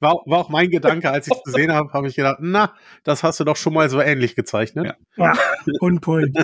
[0.00, 2.72] War, war auch mein Gedanke, als ich es gesehen habe, habe ich gedacht, na,
[3.04, 4.96] das hast du doch schon mal so ähnlich gezeichnet.
[5.16, 5.32] Ja.
[5.32, 5.38] Ja,
[5.80, 6.36] on point.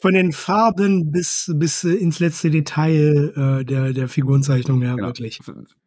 [0.00, 5.08] Von den Farben bis, bis ins letzte Detail äh, der, der Figurenzeichnung her, Genau.
[5.08, 5.40] wirklich.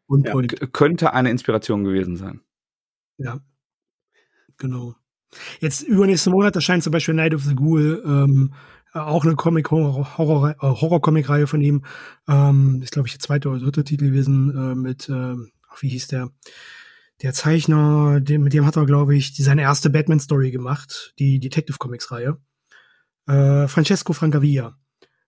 [0.07, 0.33] On Ja.
[0.71, 2.41] könnte eine Inspiration gewesen sein.
[3.17, 3.39] Ja.
[4.57, 4.95] Genau.
[5.59, 8.57] Jetzt übernächsten Monat erscheint zum Beispiel Night of the Ghoul, ähm, äh,
[8.93, 11.83] auch eine Comic-Horror- Horror- äh, von ihm.
[12.27, 16.07] Ähm, ist, glaube ich, der zweite oder dritte Titel gewesen äh, mit, ach, wie hieß
[16.07, 16.29] der?
[17.21, 21.77] Der Zeichner, dem, mit dem hat er, glaube ich, seine erste Batman-Story gemacht, die Detective
[21.77, 22.37] Comics-Reihe.
[23.27, 24.77] Äh, Francesco Francavilla.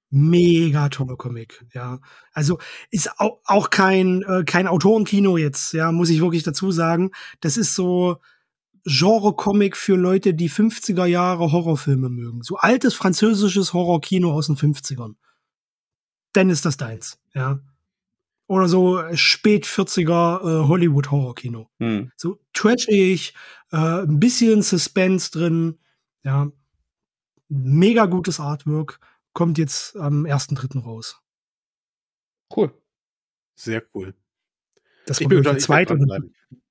[0.10, 2.00] Mega toller Comic, ja.
[2.32, 2.60] Also
[2.92, 7.12] ist auch, auch kein, äh, kein Autorenkino jetzt, ja, muss ich wirklich dazu sagen.
[7.42, 8.18] Das ist so
[8.86, 12.44] Genre-Comic für Leute, die 50er Jahre Horrorfilme mögen.
[12.44, 15.16] So altes französisches Horrorkino aus den 50ern.
[16.34, 17.60] Dann ist das deins, ja.
[18.48, 21.68] Oder so spät 40er äh, Hollywood-Horrorkino.
[21.80, 22.12] Hm.
[22.16, 23.34] So trashig,
[23.72, 25.80] äh, ein bisschen Suspense drin,
[26.24, 26.52] ja.
[27.48, 29.00] Mega gutes Artwork.
[29.34, 30.84] Kommt jetzt am 1.3.
[30.84, 31.22] raus.
[32.56, 32.72] Cool.
[33.56, 34.14] Sehr cool.
[35.06, 35.98] Das Ich war bin werd zweite.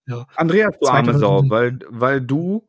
[0.07, 0.27] Dranbleiben.
[0.37, 2.67] Andreas, du arme Sau, weil, weil du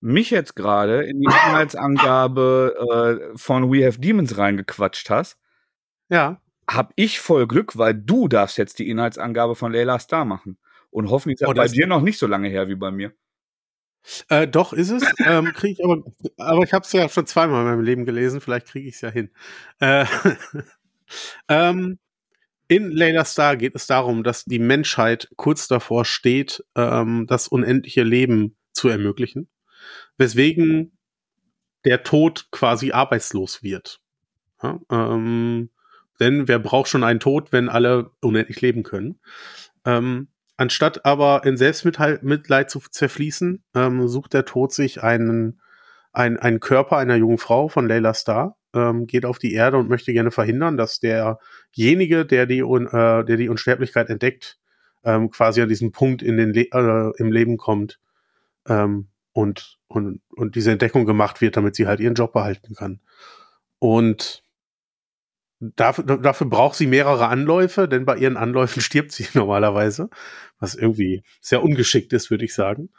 [0.00, 5.38] mich jetzt gerade in die Inhaltsangabe äh, von We Have Demons reingequatscht hast,
[6.10, 10.58] Ja, hab ich voll Glück, weil du darfst jetzt die Inhaltsangabe von Layla Star machen.
[10.90, 13.12] Und hoffentlich ist das Oh, bei dir noch nicht so lange her wie bei mir.
[14.28, 15.02] äh, doch ist es.
[15.26, 16.02] ähm, krieg ich aber,
[16.38, 18.40] aber ich habe es ja schon zweimal in meinem Leben gelesen.
[18.40, 19.30] Vielleicht kriege ich es ja hin.
[19.80, 20.06] Äh,
[21.48, 21.98] ähm,
[22.68, 28.02] in Layla Star geht es darum, dass die Menschheit kurz davor steht, ähm, das unendliche
[28.02, 29.48] Leben zu ermöglichen,
[30.18, 30.98] weswegen
[31.84, 34.00] der Tod quasi arbeitslos wird.
[34.62, 35.70] Ja, ähm,
[36.20, 39.20] denn wer braucht schon einen Tod, wenn alle unendlich leben können?
[39.86, 45.62] Ähm, anstatt aber in Selbstmitleid Mitleid zu zerfließen, ähm, sucht der Tod sich einen,
[46.12, 49.88] einen, einen Körper einer jungen Frau von Layla Starr, ähm, geht auf die Erde und
[49.88, 54.58] möchte gerne verhindern, dass derjenige, der die, äh, der die Unsterblichkeit entdeckt,
[55.04, 57.98] ähm, quasi an diesen Punkt in den Le äh, im Leben kommt
[58.66, 63.00] ähm, und, und, und diese Entdeckung gemacht wird, damit sie halt ihren Job behalten kann.
[63.78, 64.42] Und
[65.60, 70.10] dafür, dafür braucht sie mehrere Anläufe, denn bei ihren Anläufen stirbt sie normalerweise,
[70.58, 72.90] was irgendwie sehr ungeschickt ist, würde ich sagen.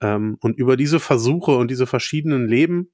[0.00, 2.90] Ähm, und über diese Versuche und diese verschiedenen Leben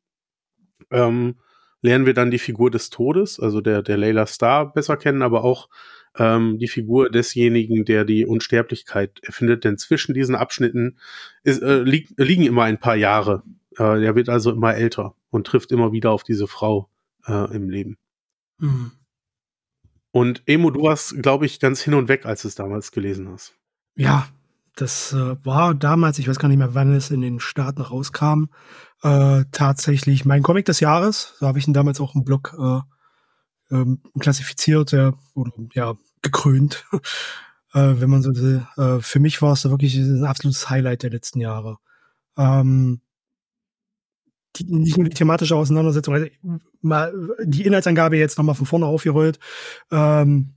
[0.91, 1.37] ähm,
[1.83, 5.45] lernen wir dann die Figur des Todes, also der, der Layla Star besser kennen, aber
[5.45, 5.69] auch
[6.17, 9.65] ähm, die Figur desjenigen, der die Unsterblichkeit erfindet.
[9.65, 10.99] Denn zwischen diesen Abschnitten
[11.43, 13.43] ist, äh, lieg, liegen immer ein paar Jahre.
[13.73, 16.89] Äh, der wird also immer älter und trifft immer wieder auf diese Frau
[17.27, 17.99] äh, im Leben.
[18.61, 18.93] Hm.
[20.13, 23.31] Und Emo, du warst, glaube ich, ganz hin und weg, als du es damals gelesen
[23.31, 23.55] hast.
[23.97, 24.29] Ja,
[24.77, 28.47] das äh, war damals, ich weiß gar nicht mehr, wann es in den Staaten rauskam,
[29.03, 31.35] äh, tatsächlich mein Comic des Jahres.
[31.39, 32.81] So habe ich ihn damals auch im Blog äh,
[33.75, 36.85] ähm, klassifiziert ja, oder ja, gekrönt,
[37.75, 38.67] äh, wenn man so will.
[38.77, 41.77] Äh, für mich war es da wirklich ein absolutes Highlight der letzten Jahre.
[42.37, 43.01] Ähm,
[44.57, 46.27] die, nicht nur die thematische Auseinandersetzung, also
[46.83, 47.13] mal
[47.45, 49.39] die Inhaltsangabe jetzt nochmal von vorne aufgerollt.
[49.91, 50.55] Ähm,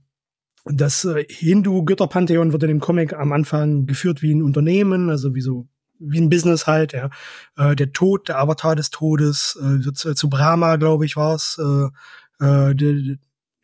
[0.66, 5.40] das äh, Hindu-Götterpantheon wird in dem Comic am Anfang geführt wie ein Unternehmen, also wie
[5.40, 5.68] so
[5.98, 6.92] wie ein Business halt.
[6.92, 7.10] Ja.
[7.56, 11.58] Äh, der Tod, der Avatar des Todes, äh, wird äh, zu Brahma, glaube ich, war's.
[11.58, 13.16] Äh, äh, der,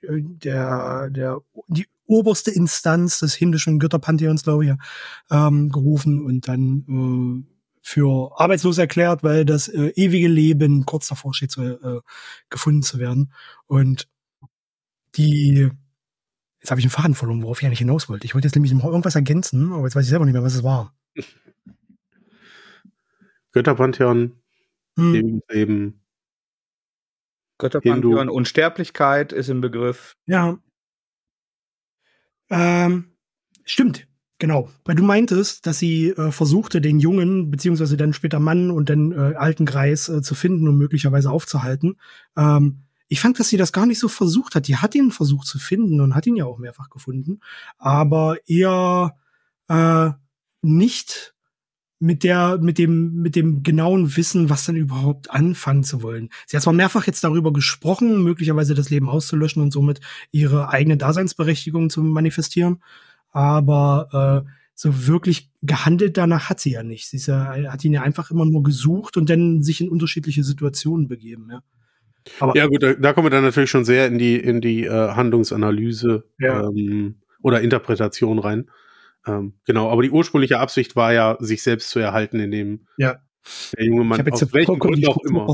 [0.03, 4.73] der, der, die oberste Instanz des hindischen Götterpantheons, glaube ich,
[5.31, 7.53] ähm, gerufen und dann äh,
[7.83, 12.01] für arbeitslos erklärt, weil das äh, ewige Leben kurz davor steht, zu, äh,
[12.49, 13.33] gefunden zu werden.
[13.66, 14.09] Und
[15.16, 15.70] die,
[16.63, 18.25] jetzt habe ich einen Faden verloren, worauf ich eigentlich hinaus wollte.
[18.25, 20.63] Ich wollte jetzt nämlich irgendwas ergänzen, aber jetzt weiß ich selber nicht mehr, was es
[20.63, 20.95] war.
[23.53, 24.37] Götterpantheon,
[24.97, 25.43] hm.
[25.49, 26.01] Leben.
[27.59, 28.33] Götterpantheon, Hindu.
[28.33, 30.17] Unsterblichkeit ist im Begriff.
[30.27, 30.59] Ja.
[32.49, 33.17] Ähm,
[33.65, 34.07] stimmt,
[34.39, 34.71] genau.
[34.85, 39.13] Weil du meintest, dass sie äh, versuchte, den Jungen, beziehungsweise dann später Mann und den
[39.13, 41.97] äh, alten Greis äh, zu finden und möglicherweise aufzuhalten.
[42.37, 44.69] Ähm, ich fand, dass sie das gar nicht so versucht hat.
[44.69, 47.41] Die hat ihn versucht zu finden und hat ihn ja auch mehrfach gefunden,
[47.77, 49.19] aber eher
[49.69, 50.13] äh,
[50.63, 51.35] nicht
[51.99, 56.31] mit der, mit dem, mit dem genauen Wissen, was dann überhaupt anfangen zu wollen.
[56.47, 60.97] Sie hat zwar mehrfach jetzt darüber gesprochen, möglicherweise das Leben auszulöschen und somit ihre eigene
[60.97, 62.83] Daseinsberechtigung zu manifestieren,
[63.31, 67.11] aber äh, so wirklich gehandelt danach hat sie ja nicht.
[67.11, 71.09] Sie ja, hat ihn ja einfach immer nur gesucht und dann sich in unterschiedliche Situationen
[71.09, 71.63] begeben, ja.
[72.40, 74.85] Aber ja gut, da, da kommen wir dann natürlich schon sehr in die in die
[74.85, 76.62] äh, Handlungsanalyse ja.
[76.62, 78.70] ähm, oder Interpretation rein.
[79.27, 83.20] Ähm, genau, aber die ursprüngliche Absicht war ja, sich selbst zu erhalten, indem ja.
[83.77, 85.47] der junge Mann aus welchem Grund auch immer.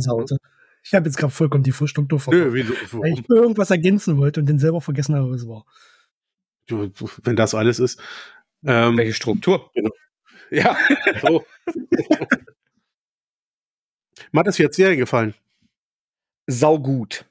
[0.83, 2.53] Ich habe jetzt gerade vollkommen die Struktur versaut.
[2.53, 5.67] Weil ich irgendwas ergänzen wollte und den selber vergessen habe, was es war.
[6.67, 6.91] Du,
[7.23, 8.01] wenn das alles ist.
[8.65, 9.71] Ähm, Welche Struktur?
[9.75, 9.91] Genau.
[10.51, 10.77] Ja.
[11.21, 11.45] so.
[14.33, 15.35] Mir hat das jetzt sehr gefallen.
[16.51, 17.27] Sau gut.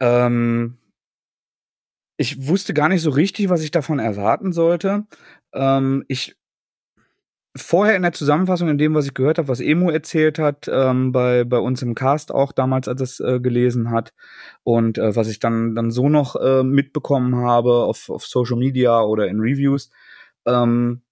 [0.00, 0.78] Ähm,
[2.16, 5.06] ich wusste gar nicht so richtig, was ich davon erwarten sollte.
[5.52, 6.36] Ähm, ich
[7.54, 11.12] vorher in der Zusammenfassung, in dem, was ich gehört habe, was Emu erzählt hat, ähm,
[11.12, 14.14] bei, bei uns im Cast auch damals, als es äh, gelesen hat,
[14.64, 19.02] und äh, was ich dann, dann so noch äh, mitbekommen habe auf, auf Social Media
[19.02, 19.90] oder in Reviews,
[20.46, 21.02] ähm,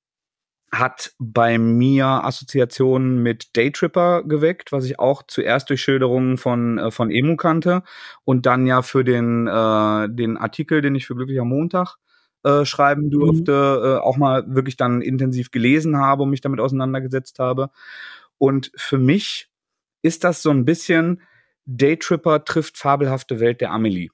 [0.72, 6.90] hat bei mir Assoziationen mit Daytripper geweckt, was ich auch zuerst durch Schilderungen von, äh,
[6.90, 7.82] von Emu kannte
[8.24, 11.96] und dann ja für den, äh, den Artikel, den ich für Glücklicher Montag
[12.44, 13.10] äh, schreiben mhm.
[13.10, 13.86] durfte, mhm.
[13.86, 17.70] äh, auch mal wirklich dann intensiv gelesen habe und mich damit auseinandergesetzt habe.
[18.38, 19.50] Und für mich
[20.02, 21.20] ist das so ein bisschen
[21.66, 24.10] Daytripper trifft fabelhafte Welt der Amelie.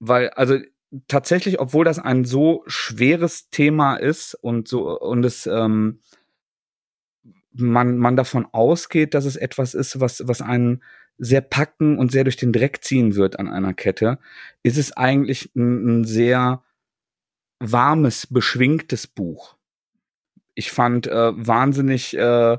[0.00, 0.58] Weil, also
[1.08, 6.00] tatsächlich, obwohl das ein so schweres Thema ist und so und es ähm,
[7.54, 10.82] man, man davon ausgeht, dass es etwas ist, was, was einen
[11.16, 14.18] sehr packen und sehr durch den Dreck ziehen wird an einer Kette,
[14.62, 16.62] ist es eigentlich ein, ein sehr
[17.60, 19.56] warmes, beschwingtes Buch.
[20.54, 22.58] Ich fand äh, wahnsinnig, äh,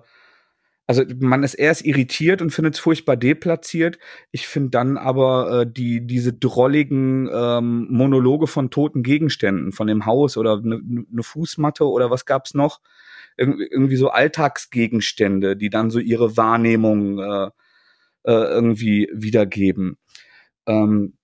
[0.87, 3.97] also man ist erst irritiert und findet es furchtbar deplatziert.
[4.31, 10.05] Ich finde dann aber äh, die diese drolligen ähm, Monologe von toten Gegenständen, von dem
[10.05, 12.81] Haus oder eine ne Fußmatte oder was gab's noch?
[13.37, 17.49] Ir irgendwie so Alltagsgegenstände, die dann so ihre Wahrnehmung äh,
[18.23, 19.97] äh, irgendwie wiedergeben.
[20.67, 21.17] Ähm,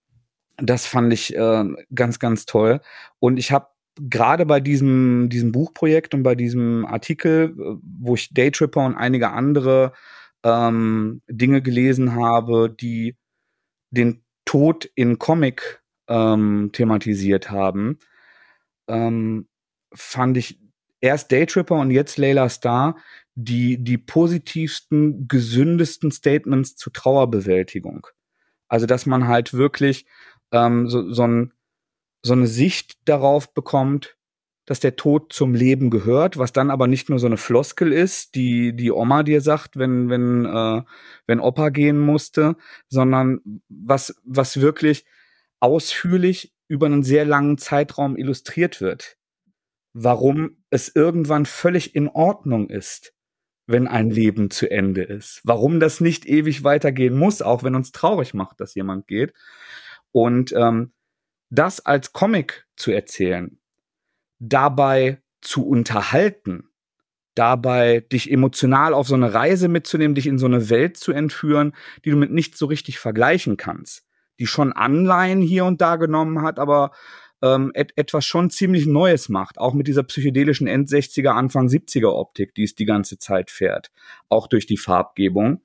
[0.58, 2.82] das fand ich äh, ganz, ganz toll.
[3.20, 3.68] Und ich habe
[4.00, 9.32] gerade bei diesem, diesem Buchprojekt und bei diesem Artikel, äh, wo ich Daytripper und einige
[9.32, 9.94] andere
[10.44, 13.18] ähm, Dinge gelesen habe, die
[13.92, 18.00] den Tod in Comic ähm, thematisiert haben,
[18.88, 19.48] ähm,
[19.94, 20.60] fand ich
[21.02, 22.96] erst Daytripper und jetzt Layla Star
[23.36, 28.08] die, die positivsten, gesündesten Statements zu Trauerbewältigung.
[28.68, 30.06] Also, dass man halt wirklich
[30.52, 31.54] ähm, so, so, ein,
[32.24, 34.18] so eine Sicht darauf bekommt,
[34.66, 38.36] dass der Tod zum Leben gehört, was dann aber nicht nur so eine Floskel ist,
[38.36, 40.84] die die Oma dir sagt, wenn wenn äh,
[41.28, 42.56] wenn Opa gehen musste,
[42.88, 45.06] sondern was was wirklich
[45.60, 49.18] ausführlich über einen sehr langen Zeitraum illustriert wird,
[49.94, 53.14] warum es irgendwann völlig in Ordnung ist,
[53.68, 55.42] wenn ein Leben zu Ende ist.
[55.44, 59.34] Warum das nicht ewig weitergehen muss, auch wenn uns traurig macht, dass jemand geht.
[60.12, 60.94] Und ähm,
[61.52, 63.60] das als Comic zu erzählen,
[64.40, 66.70] dabei zu unterhalten,
[67.36, 71.74] dabei dich emotional auf so eine Reise mitzunehmen, dich in so eine Welt zu entführen,
[72.04, 74.06] die du mit nicht so richtig vergleichen kannst,
[74.40, 76.92] die schon Anleihen hier und da genommen hat, aber
[77.42, 82.56] ähm, et etwas schon ziemlich Neues macht, auch mit dieser psychedelischen End-60er, Anfang 70er Optik,
[82.56, 83.92] die es die ganze Zeit fährt,
[84.30, 85.62] auch durch die Farbgebung.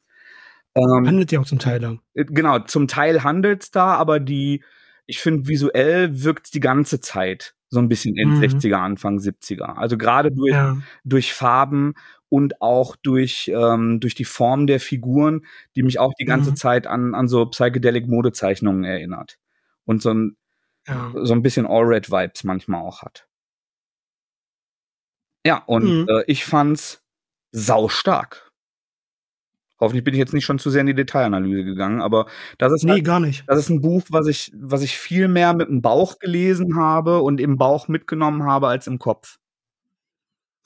[0.75, 1.97] Ähm, handelt ja auch zum Teil da.
[2.15, 4.63] Äh, genau, zum Teil handelt es da, aber die,
[5.07, 8.85] ich finde, visuell wirkt die ganze Zeit so ein bisschen 60er, mhm.
[8.85, 9.77] Anfang 70er.
[9.77, 10.77] Also gerade durch, ja.
[11.05, 11.95] durch Farben
[12.29, 16.57] und auch durch, ähm, durch die Form der Figuren, die mich auch die ganze mhm.
[16.57, 19.39] Zeit an, an so psychedelic Modezeichnungen erinnert.
[19.85, 20.37] Und so ein,
[20.87, 21.13] ja.
[21.15, 23.29] so ein bisschen All-Red-Vibes manchmal auch hat.
[25.45, 26.07] Ja, und mhm.
[26.09, 27.05] äh, ich fand's
[27.53, 28.46] saustark.
[29.79, 32.27] Hoffentlich bin ich jetzt nicht schon zu sehr in die Detailanalyse gegangen, aber
[32.59, 33.45] das ist nee, halt, gar nicht.
[33.47, 37.21] Das ist ein Buch, was ich, was ich viel mehr mit dem Bauch gelesen habe
[37.21, 39.39] und im Bauch mitgenommen habe als im Kopf.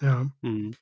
[0.00, 0.26] Ja.
[0.42, 0.74] Mhm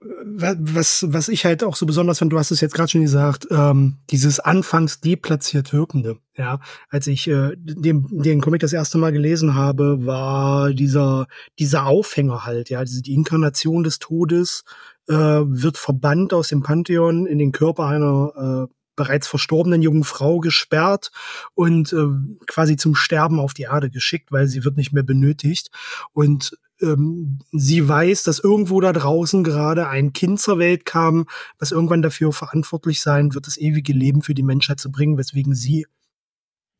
[0.00, 3.48] was, was ich halt auch so besonders fand, du hast es jetzt gerade schon gesagt,
[3.50, 6.18] ähm, dieses anfangs deplatziert Wirkende.
[6.36, 11.26] Ja, als ich äh, den, den Comic das erste Mal gelesen habe, war dieser,
[11.58, 14.62] dieser Aufhänger halt, ja, diese, die Inkarnation des Todes
[15.08, 20.38] äh, wird verbannt aus dem Pantheon in den Körper einer äh, bereits verstorbenen jungen Frau
[20.38, 21.10] gesperrt
[21.54, 22.06] und äh,
[22.46, 25.70] quasi zum Sterben auf die Erde geschickt, weil sie wird nicht mehr benötigt.
[26.12, 31.26] Und ähm, sie weiß, dass irgendwo da draußen gerade ein Kind zur Welt kam,
[31.58, 35.54] was irgendwann dafür verantwortlich sein wird, das ewige Leben für die Menschheit zu bringen, weswegen
[35.54, 35.86] sie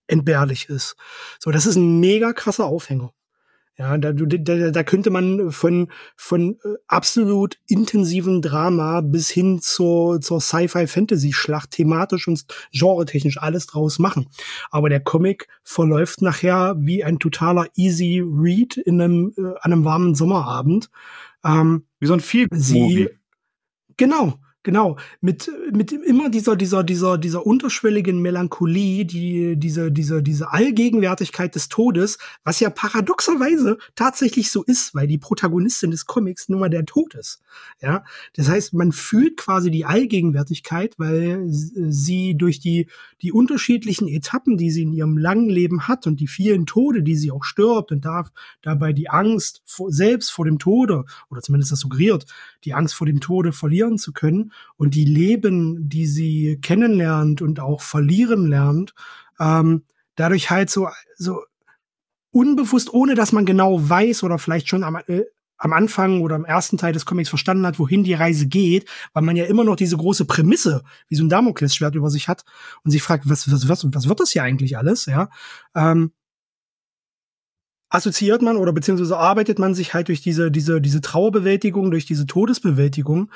[0.07, 0.97] entbehrlich ist.
[1.39, 3.13] So, das ist ein mega krasser Aufhänger.
[3.81, 10.21] Ja, da, da, da könnte man von, von äh, absolut intensiven Drama bis hin zur,
[10.21, 14.27] zur Sci-Fi-Fantasy-Schlacht thematisch und genretechnisch alles draus machen.
[14.73, 19.85] Aber der Comic verläuft nachher wie ein totaler Easy Read in einem, äh, an einem
[19.85, 20.91] warmen Sommerabend.
[21.45, 23.11] Ähm, wie so ein Film-Movie.
[23.97, 24.41] Genau.
[24.69, 31.55] Genau, mit, mit immer dieser, dieser, dieser, dieser unterschwelligen Melancholie, die, diese, diese, diese Allgegenwärtigkeit
[31.55, 36.69] des Todes, was ja paradoxerweise tatsächlich so ist, weil die Protagonistin des Comics nun mal
[36.69, 37.41] der Tod ist.
[37.81, 38.05] Ja,
[38.35, 42.89] das heißt, man fühlt quasi die Allgegenwärtigkeit, weil sie durch die,
[43.23, 47.17] die unterschiedlichen Etappen, die sie in ihrem langen Leben hat und die vielen Tode, die
[47.17, 48.31] sie auch stirbt und darf
[48.61, 52.27] dabei die Angst vor, selbst vor dem Tode, oder zumindest das suggeriert,
[52.65, 57.61] die Angst vor dem Tode verlieren zu können, und die Leben, die sie kennenlernt und
[57.61, 58.95] auch verlieren lernt,
[59.41, 61.43] ähm, dadurch halt so, so
[62.31, 65.25] unbewusst, ohne dass man genau weiß oder vielleicht schon am, äh,
[65.59, 69.25] am Anfang oder im ersten Teil des Comics verstanden hat, wohin die Reise geht, weil
[69.25, 72.45] man ja immer noch diese große Prämisse, wie so ein Damoklesschwert über sich hat
[72.85, 75.29] und sich fragt, was, was, was, was wird das hier eigentlich alles, ja?
[75.75, 76.13] Ähm,
[77.91, 82.27] assoziiert man oder beziehungsweise arbeitet man sich halt durch diese, diese, diese Trauerbewältigung, durch diese
[82.27, 83.31] Todesbewältigung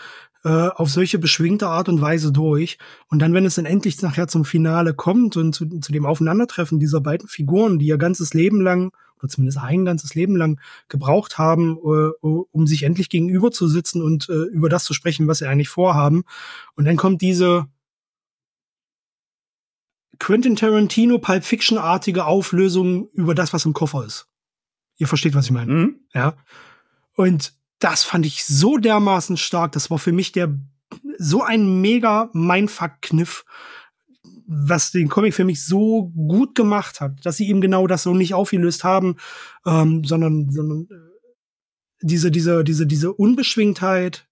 [0.45, 2.79] äh, auf solche beschwingte Art und Weise durch.
[3.09, 6.79] Und dann, wenn es dann endlich nachher zum Finale kommt und zu, zu dem Aufeinandertreffen
[6.79, 11.39] dieser beiden Figuren, die ihr ganzes Leben lang oder zumindest ein ganzes Leben lang gebraucht
[11.39, 15.39] haben, äh, um sich endlich gegenüber zu sitzen und äh, über das zu sprechen, was
[15.39, 16.25] sie eigentlich vorhaben.
[16.75, 17.67] Und dann kommt diese
[20.19, 24.29] Quentin Tarantino Pulp Fiction artige Auflösung über das, was im Koffer ist.
[24.97, 25.73] Ihr versteht, was ich meine.
[25.73, 26.01] Mhm.
[26.15, 26.37] Ja.
[27.15, 29.73] Und das fand ich so dermaßen stark.
[29.73, 30.57] Das war für mich der
[31.19, 33.45] so ein mega Mindfuck-Kniff,
[34.47, 38.15] was den Comic für mich so gut gemacht hat, dass sie eben genau das so
[38.15, 39.17] nicht aufgelöst haben,
[39.67, 41.13] ähm, sondern, sondern äh,
[42.03, 44.29] diese, diese, diese, diese Unbeschwingtheit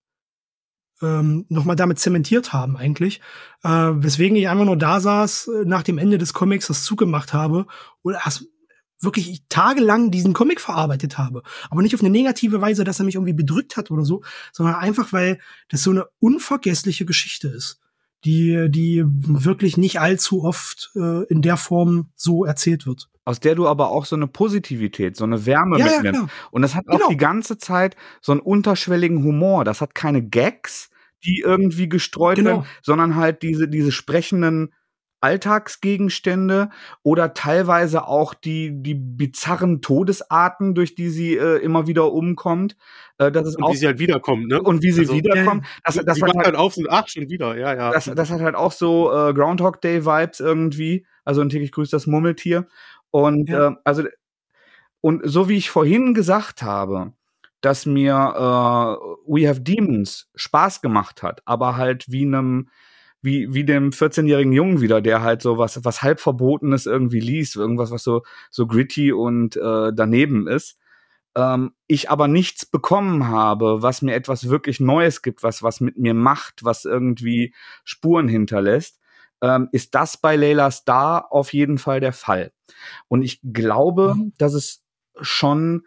[1.02, 3.20] ähm, nochmal damit zementiert haben eigentlich.
[3.62, 7.32] Äh, weswegen ich einfach nur da saß, äh, nach dem Ende des Comics das zugemacht
[7.32, 7.66] habe
[8.02, 8.46] und erst
[9.00, 11.42] wirklich tagelang diesen Comic verarbeitet habe.
[11.70, 14.22] Aber nicht auf eine negative Weise, dass er mich irgendwie bedrückt hat oder so,
[14.52, 17.80] sondern einfach, weil das so eine unvergessliche Geschichte ist,
[18.24, 23.08] die, die wirklich nicht allzu oft äh, in der Form so erzählt wird.
[23.24, 26.22] Aus der du aber auch so eine Positivität, so eine Wärme ja, mitnimmst.
[26.22, 27.08] Ja, und das hat auch genau.
[27.08, 29.64] die ganze Zeit so einen unterschwelligen Humor.
[29.64, 30.90] Das hat keine Gags,
[31.24, 32.50] die irgendwie gestreut genau.
[32.50, 34.72] werden, sondern halt diese, diese sprechenden
[35.20, 36.70] Alltagsgegenstände
[37.02, 42.76] oder teilweise auch die, die bizarren Todesarten, durch die sie äh, immer wieder umkommt.
[43.18, 44.60] Äh, das ist und auch, wie sie halt wiederkommt, ne?
[44.60, 45.66] Und wie sie also, wiederkommt.
[45.84, 47.90] Das, das die hat halt, halt auf und ach, schon wieder, ja, ja.
[47.92, 51.06] Das, das hat halt auch so äh, Groundhog Day Vibes irgendwie.
[51.24, 52.66] Also ein täglich grüßt das Murmeltier.
[53.10, 53.68] Und ja.
[53.68, 54.04] äh, also
[55.00, 57.12] und so wie ich vorhin gesagt habe,
[57.60, 62.68] dass mir äh, We Have Demons Spaß gemacht hat, aber halt wie einem
[63.22, 67.56] wie, wie dem 14-jährigen Jungen wieder, der halt so was, was halb Verbotenes irgendwie liest,
[67.56, 70.78] irgendwas, was so, so gritty und äh, daneben ist.
[71.36, 75.96] Ähm, ich aber nichts bekommen habe, was mir etwas wirklich Neues gibt, was, was mit
[75.98, 78.98] mir macht, was irgendwie Spuren hinterlässt,
[79.42, 82.52] ähm, ist das bei Layla Star auf jeden Fall der Fall.
[83.08, 84.32] Und ich glaube, mhm.
[84.38, 84.84] dass es
[85.20, 85.82] schon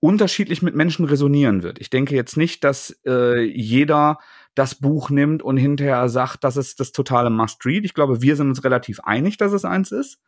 [0.00, 1.80] unterschiedlich mit Menschen resonieren wird.
[1.80, 4.18] Ich denke jetzt nicht, dass äh, jeder
[4.54, 7.84] das Buch nimmt und hinterher sagt, das ist das totale Must-Read.
[7.84, 10.20] Ich glaube, wir sind uns relativ einig, dass es eins ist.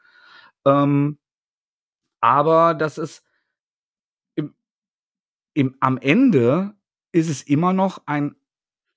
[0.65, 1.19] Ähm,
[2.21, 3.23] aber das ist
[4.35, 4.55] im,
[5.55, 6.75] im, am Ende
[7.13, 8.35] ist es immer noch ein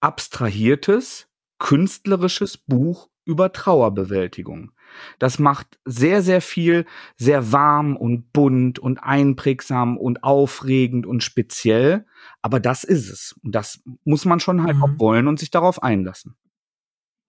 [0.01, 1.29] abstrahiertes,
[1.59, 4.71] künstlerisches Buch über Trauerbewältigung.
[5.19, 6.85] Das macht sehr, sehr viel,
[7.17, 12.05] sehr warm und bunt und einprägsam und aufregend und speziell.
[12.41, 13.35] Aber das ist es.
[13.43, 14.83] Und das muss man schon halt mhm.
[14.83, 16.35] auch wollen und sich darauf einlassen.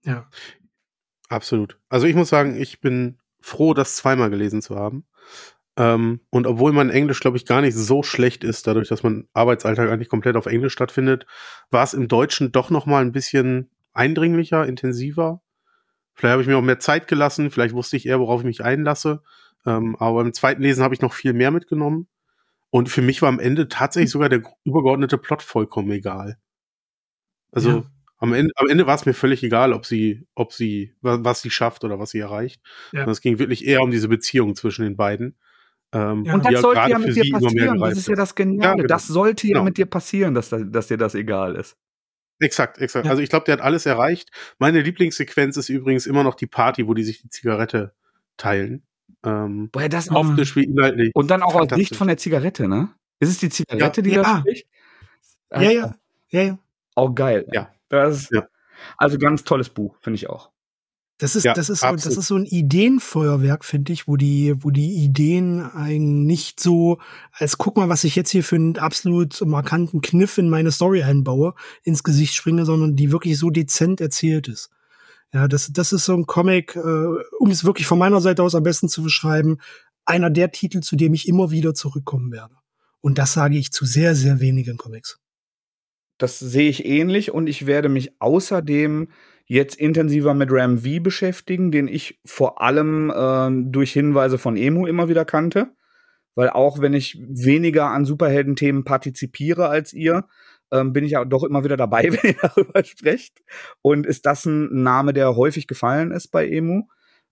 [0.04, 0.28] Ja.
[1.28, 1.78] Absolut.
[1.88, 5.06] Also ich muss sagen, ich bin froh, das zweimal gelesen zu haben.
[5.76, 9.28] Ähm, und obwohl mein Englisch, glaube ich, gar nicht so schlecht ist, dadurch, dass mein
[9.32, 11.26] Arbeitsalltag eigentlich komplett auf Englisch stattfindet,
[11.70, 15.42] war es im Deutschen doch noch mal ein bisschen eindringlicher, intensiver.
[16.20, 18.62] Vielleicht habe ich mir auch mehr Zeit gelassen, vielleicht wusste ich eher, worauf ich mich
[18.62, 19.22] einlasse.
[19.64, 22.08] Ähm, aber beim zweiten Lesen habe ich noch viel mehr mitgenommen.
[22.68, 26.36] Und für mich war am Ende tatsächlich sogar der übergeordnete Plot vollkommen egal.
[27.52, 27.84] Also ja.
[28.18, 31.50] am Ende, am Ende war es mir völlig egal, ob sie, ob sie, was sie
[31.50, 32.60] schafft oder was sie erreicht.
[32.92, 33.08] Ja.
[33.08, 35.38] Es ging wirklich eher um diese Beziehung zwischen den beiden.
[35.92, 36.34] Ähm, ja.
[36.34, 37.80] Und das sollte ja mit dir passieren.
[37.80, 38.76] Das ist ja das Geniale.
[38.76, 38.88] Genau.
[38.88, 39.64] Das sollte ja genau.
[39.64, 41.78] mit dir passieren, dass, dass dir das egal ist.
[42.40, 43.04] Exakt, exakt.
[43.04, 43.10] Ja.
[43.10, 44.30] Also ich glaube, der hat alles erreicht.
[44.58, 47.94] Meine Lieblingssequenz ist übrigens immer noch die Party, wo die sich die Zigarette
[48.36, 48.82] teilen.
[49.24, 51.10] Ähm, Boah, das optisch wie inhaltlich.
[51.14, 52.88] Und dann auch aus Sicht von der Zigarette, ne?
[53.18, 54.02] Ist es die Zigarette, ja.
[54.02, 54.22] die ja.
[54.22, 54.66] da spricht?
[55.52, 55.94] Ja, ja,
[56.30, 56.58] ja, ja.
[56.94, 57.46] Auch geil.
[57.52, 57.70] Ja.
[57.88, 58.46] Das, ja.
[58.96, 60.50] Also ganz tolles Buch, finde ich auch.
[61.20, 64.70] Das ist, ja, das ist, das ist so ein Ideenfeuerwerk, finde ich, wo die, wo
[64.70, 66.98] die Ideen einen nicht so,
[67.32, 71.02] als guck mal, was ich jetzt hier für einen absolut markanten Kniff in meine Story
[71.02, 71.52] einbaue,
[71.82, 74.70] ins Gesicht springe, sondern die wirklich so dezent erzählt ist.
[75.30, 76.80] Ja, das, das ist so ein Comic, äh,
[77.38, 79.58] um es wirklich von meiner Seite aus am besten zu beschreiben,
[80.06, 82.54] einer der Titel, zu dem ich immer wieder zurückkommen werde.
[83.02, 85.18] Und das sage ich zu sehr, sehr wenigen Comics.
[86.16, 89.08] Das sehe ich ähnlich und ich werde mich außerdem
[89.50, 94.86] jetzt intensiver mit Ram V beschäftigen, den ich vor allem äh, durch Hinweise von Emu
[94.86, 95.74] immer wieder kannte.
[96.36, 100.28] Weil auch wenn ich weniger an Superhelden-Themen partizipiere als ihr,
[100.70, 103.42] ähm, bin ich ja doch immer wieder dabei, wenn ihr darüber sprecht.
[103.82, 106.84] Und ist das ein Name, der häufig gefallen ist bei Emu?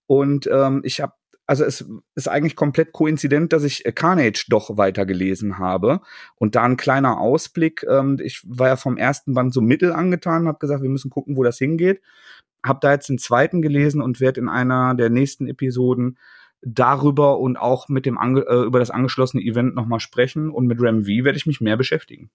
[0.09, 1.13] Und ähm, ich habe
[1.49, 1.85] also es
[2.15, 6.03] ist eigentlich komplett koinzident, dass ich Carnage doch weitergelesen habe.
[6.37, 7.85] Und da ein kleiner Ausblick.
[7.89, 11.37] Ähm, ich war ja vom ersten Band so mittel angetan, habe gesagt, wir müssen gucken,
[11.37, 12.03] wo das hingeht.
[12.63, 16.19] Hab da jetzt den zweiten gelesen und werde in einer der nächsten Episoden
[16.61, 20.51] darüber und auch mit dem Ange äh, über das angeschlossene Event nochmal sprechen.
[20.51, 22.31] Und mit Ram V werde ich mich mehr beschäftigen.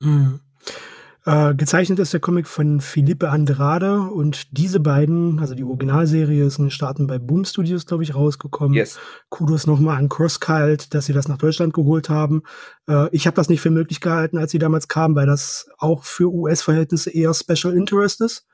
[0.00, 0.40] Mhm.
[1.26, 6.58] Äh, gezeichnet ist der Comic von Felipe Andrade und diese beiden, also die Originalserie ist
[6.58, 8.74] in den Staaten bei Boom Studios, glaube ich, rausgekommen.
[8.74, 9.00] Yes.
[9.28, 12.44] Kudos nochmal an Crosskalt, dass sie das nach Deutschland geholt haben.
[12.88, 16.04] Äh, ich habe das nicht für möglich gehalten, als sie damals kamen, weil das auch
[16.04, 18.46] für US-Verhältnisse eher Special Interest ist.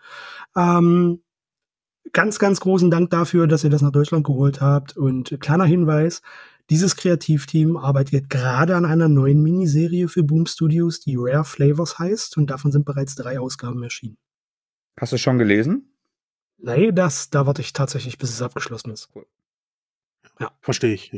[0.57, 1.21] Ähm,
[2.15, 4.97] ganz, ganz großen Dank dafür, dass ihr das nach Deutschland geholt habt.
[4.97, 6.23] Und kleiner Hinweis,
[6.71, 12.37] dieses Kreativteam arbeitet gerade an einer neuen Miniserie für Boom Studios, die Rare Flavors heißt,
[12.37, 14.17] und davon sind bereits drei Ausgaben erschienen.
[14.99, 15.89] Hast du schon gelesen?
[16.59, 19.09] Nein, das, da warte ich tatsächlich, bis es abgeschlossen ist.
[19.15, 19.27] Cool.
[20.39, 20.53] Ja.
[20.61, 21.13] Verstehe ich.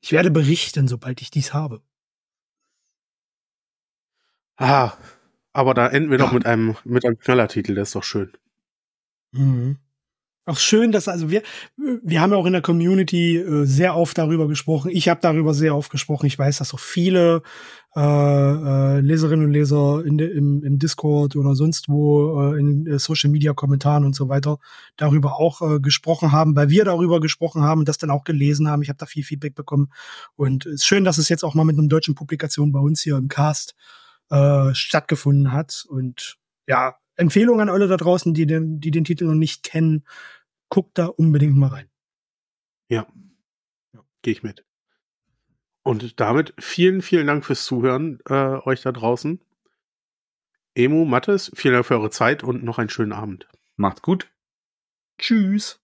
[0.00, 1.82] Ich werde berichten, sobald ich dies habe.
[4.56, 4.92] Ah,
[5.52, 6.26] aber da enden wir ja.
[6.26, 8.32] doch mit einem, mit einem Knallertitel, das ist doch schön.
[9.32, 9.78] Mhm.
[10.46, 11.42] Auch schön, dass also wir
[11.76, 14.90] wir haben ja auch in der Community äh, sehr oft darüber gesprochen.
[14.90, 16.26] Ich habe darüber sehr oft gesprochen.
[16.26, 17.42] Ich weiß, dass auch viele
[17.94, 22.86] äh, äh, Leserinnen und Leser in de, im, im Discord oder sonst wo äh, in
[22.86, 24.58] äh, Social Media Kommentaren und so weiter
[24.96, 28.66] darüber auch äh, gesprochen haben, weil wir darüber gesprochen haben und das dann auch gelesen
[28.66, 28.82] haben.
[28.82, 29.90] Ich habe da viel Feedback bekommen
[30.36, 33.02] und es ist schön, dass es jetzt auch mal mit einem deutschen Publikation bei uns
[33.02, 33.74] hier im Cast
[34.30, 36.36] äh, stattgefunden hat und
[36.66, 40.04] ja, Empfehlung an alle da draußen, die den, die den Titel noch nicht kennen,
[40.68, 41.90] guckt da unbedingt mal rein.
[42.88, 43.06] Ja,
[43.92, 44.04] ja.
[44.22, 44.64] gehe ich mit.
[45.82, 49.40] Und damit vielen, vielen Dank fürs Zuhören, äh, euch da draußen.
[50.74, 53.48] Emu, Mattes, vielen Dank für eure Zeit und noch einen schönen Abend.
[53.76, 54.30] Macht's gut.
[55.18, 55.80] Tschüss.